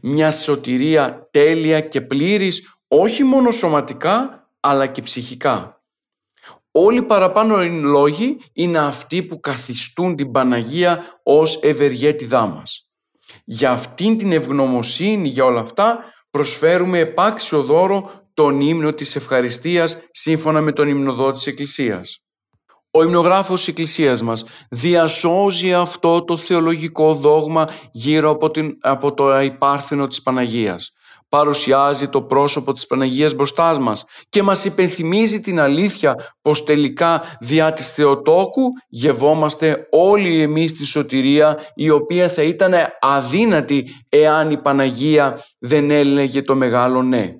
Μια 0.00 0.30
σωτηρία 0.30 1.28
τέλεια 1.30 1.80
και 1.80 2.00
πλήρης 2.00 2.79
όχι 2.92 3.24
μόνο 3.24 3.50
σωματικά 3.50 4.48
αλλά 4.60 4.86
και 4.86 5.02
ψυχικά. 5.02 5.82
Όλοι 6.70 7.02
παραπάνω 7.02 7.64
λόγοι 7.64 8.38
είναι 8.52 8.78
αυτοί 8.78 9.22
που 9.22 9.40
καθιστούν 9.40 10.16
την 10.16 10.30
Παναγία 10.30 11.20
ως 11.22 11.58
ευεργέτηδά 11.62 12.46
μας. 12.46 12.90
Για 13.44 13.70
αυτήν 13.70 14.16
την 14.16 14.32
ευγνωμοσύνη 14.32 15.28
για 15.28 15.44
όλα 15.44 15.60
αυτά 15.60 16.04
προσφέρουμε 16.30 16.98
επάξιο 16.98 17.62
δώρο 17.62 18.10
τον 18.34 18.60
ύμνο 18.60 18.92
της 18.92 19.16
ευχαριστίας 19.16 19.98
σύμφωνα 20.10 20.60
με 20.60 20.72
τον 20.72 20.88
υμνοδό 20.88 21.32
της 21.32 21.46
Εκκλησίας. 21.46 22.24
Ο 22.90 23.02
υμνογράφος 23.02 23.58
της 23.58 23.68
Εκκλησίας 23.68 24.22
μας 24.22 24.44
διασώζει 24.70 25.74
αυτό 25.74 26.24
το 26.24 26.36
θεολογικό 26.36 27.14
δόγμα 27.14 27.68
γύρω 27.92 28.30
από, 28.30 28.50
την, 28.50 28.76
από 28.80 29.14
το 29.14 29.40
υπάρθυνο 29.40 30.06
της 30.06 30.22
Παναγίας. 30.22 30.92
Παρουσιάζει 31.30 32.08
το 32.08 32.22
πρόσωπο 32.22 32.72
της 32.72 32.86
Παναγίας 32.86 33.34
μπροστά 33.34 33.80
μας 33.80 34.04
και 34.28 34.42
μας 34.42 34.64
υπενθυμίζει 34.64 35.40
την 35.40 35.60
αλήθεια 35.60 36.34
πως 36.42 36.64
τελικά 36.64 37.22
διά 37.40 37.72
της 37.72 37.90
Θεοτόκου 37.90 38.62
γευόμαστε 38.88 39.86
όλοι 39.90 40.42
εμείς 40.42 40.72
τη 40.72 40.84
σωτηρία 40.84 41.58
η 41.74 41.90
οποία 41.90 42.28
θα 42.28 42.42
ήταν 42.42 42.74
αδύνατη 43.00 44.04
εάν 44.08 44.50
η 44.50 44.58
Παναγία 44.58 45.40
δεν 45.58 45.90
έλεγε 45.90 46.42
το 46.42 46.54
μεγάλο 46.54 47.02
ναι. 47.02 47.34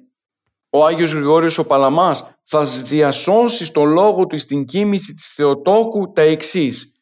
Ο 0.70 0.86
Άγιος 0.86 1.12
Γρηγόριος 1.12 1.58
ο 1.58 1.66
Παλαμάς 1.66 2.24
θα 2.44 2.64
διασώσει 2.64 3.64
στο 3.64 3.84
λόγο 3.84 4.26
του 4.26 4.38
στην 4.38 4.64
κίνηση 4.64 5.14
της 5.14 5.28
Θεοτόκου 5.28 6.12
τα 6.12 6.22
εξής. 6.22 6.94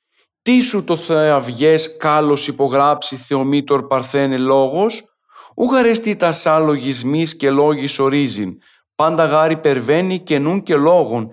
Τι 0.43 0.61
σου 0.61 0.85
το 0.85 0.97
θεαυγές 0.97 1.97
κάλος 1.97 2.49
υπογράψει 2.49 3.17
Θεομήτωρ 3.17 3.87
Παρθένε 3.87 4.37
λόγος, 4.37 5.03
ουγαρεστή 5.59 6.17
τα 6.17 6.33
σά 6.33 6.59
λογισμής 6.59 7.37
και 7.37 7.51
λόγης 7.51 7.99
ορίζειν, 7.99 8.59
πάντα 8.95 9.25
γάρι 9.25 9.57
περβαίνει 9.57 10.19
και 10.19 10.39
νουν 10.39 10.63
και 10.63 10.77
λόγων, 10.77 11.31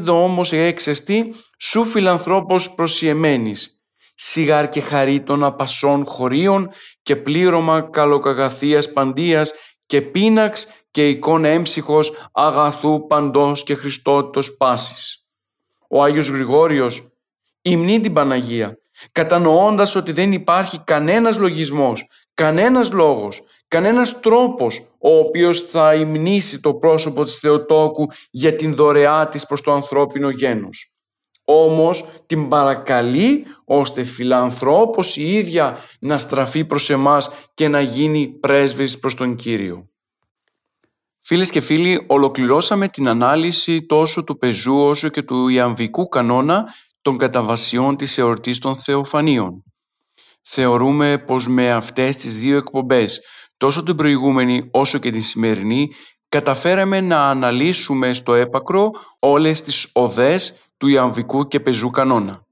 δω 0.00 0.24
όμως 0.24 0.52
έξεστη, 0.52 1.34
σου 1.58 1.84
φιλανθρώπος 1.84 2.74
προσιεμένης. 2.74 3.80
Σιγάρ 4.14 4.68
και 4.68 4.80
χαρί 4.80 5.20
των 5.20 5.44
απασών 5.44 6.06
χωρίων 6.06 6.70
και 7.02 7.16
πλήρωμα 7.16 7.80
καλοκαγαθίας 7.80 8.92
παντίας 8.92 9.52
και 9.86 10.02
πίναξ 10.02 10.66
και 10.90 11.08
εικόνα 11.08 11.48
έμψυχος 11.48 12.28
αγαθού 12.32 13.06
παντός 13.06 13.62
και 13.62 13.74
Χριστότητος 13.74 14.56
πάσης. 14.56 15.26
Ο 15.88 16.02
Άγιος 16.02 16.28
Γρηγόριος 16.28 17.08
υμνεί 17.62 18.00
την 18.00 18.12
Παναγία, 18.12 18.78
κατανοώντας 19.12 19.94
ότι 19.94 20.12
δεν 20.12 20.32
υπάρχει 20.32 20.78
κανένας 20.84 21.38
λογισμός, 21.38 22.06
κανένας 22.34 22.92
λόγος, 22.92 23.42
κανένας 23.68 24.20
τρόπος 24.20 24.86
ο 24.98 25.16
οποίος 25.16 25.60
θα 25.60 25.94
υμνήσει 25.94 26.60
το 26.60 26.74
πρόσωπο 26.74 27.24
της 27.24 27.36
Θεοτόκου 27.36 28.06
για 28.30 28.54
την 28.54 28.74
δωρεά 28.74 29.28
της 29.28 29.46
προς 29.46 29.60
το 29.60 29.72
ανθρώπινο 29.72 30.30
γένος. 30.30 30.92
Όμως 31.44 32.04
την 32.26 32.48
παρακαλεί 32.48 33.44
ώστε 33.64 34.04
φιλανθρώπος 34.04 35.16
η 35.16 35.32
ίδια 35.34 35.78
να 36.00 36.18
στραφεί 36.18 36.64
προς 36.64 36.90
εμάς 36.90 37.30
και 37.54 37.68
να 37.68 37.80
γίνει 37.80 38.28
πρέσβης 38.28 38.98
προς 38.98 39.14
τον 39.14 39.34
Κύριο. 39.34 39.86
Φίλες 41.24 41.50
και 41.50 41.60
φίλοι, 41.60 42.04
ολοκληρώσαμε 42.08 42.88
την 42.88 43.08
ανάλυση 43.08 43.86
τόσο 43.86 44.24
του 44.24 44.38
πεζού 44.38 44.76
όσο 44.76 45.08
και 45.08 45.22
του 45.22 45.48
ιαμβικού 45.48 46.08
κανόνα 46.08 46.74
των 47.02 47.18
καταβασιών 47.18 47.96
της 47.96 48.18
εορτής 48.18 48.58
των 48.58 48.76
Θεοφανίων. 48.76 49.64
Θεωρούμε 50.42 51.18
πως 51.18 51.48
με 51.48 51.70
αυτές 51.70 52.16
τις 52.16 52.36
δύο 52.36 52.56
εκπομπές, 52.56 53.20
τόσο 53.56 53.82
την 53.82 53.96
προηγούμενη 53.96 54.68
όσο 54.70 54.98
και 54.98 55.10
την 55.10 55.22
σημερινή, 55.22 55.90
καταφέραμε 56.28 57.00
να 57.00 57.28
αναλύσουμε 57.28 58.12
στο 58.12 58.34
έπακρο 58.34 58.90
όλες 59.18 59.62
τις 59.62 59.88
οδές 59.92 60.54
του 60.76 60.86
ιαμβικού 60.86 61.48
και 61.48 61.60
πεζού 61.60 61.90
κανόνα. 61.90 62.46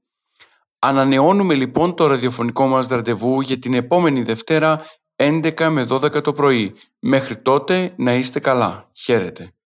Ανανεώνουμε 0.79 1.53
λοιπόν 1.53 1.95
το 1.95 2.07
ραδιοφωνικό 2.07 2.67
μας 2.67 2.87
ραντεβού 2.87 3.41
για 3.41 3.59
την 3.59 3.73
επόμενη 3.73 4.21
Δευτέρα 4.21 4.81
11 5.15 5.67
με 5.69 5.87
12 5.89 6.23
το 6.23 6.33
πρωί. 6.33 6.73
Μέχρι 6.99 7.37
τότε 7.37 7.93
να 7.97 8.13
είστε 8.13 8.39
καλά. 8.39 8.89
Χαίρετε. 8.93 9.53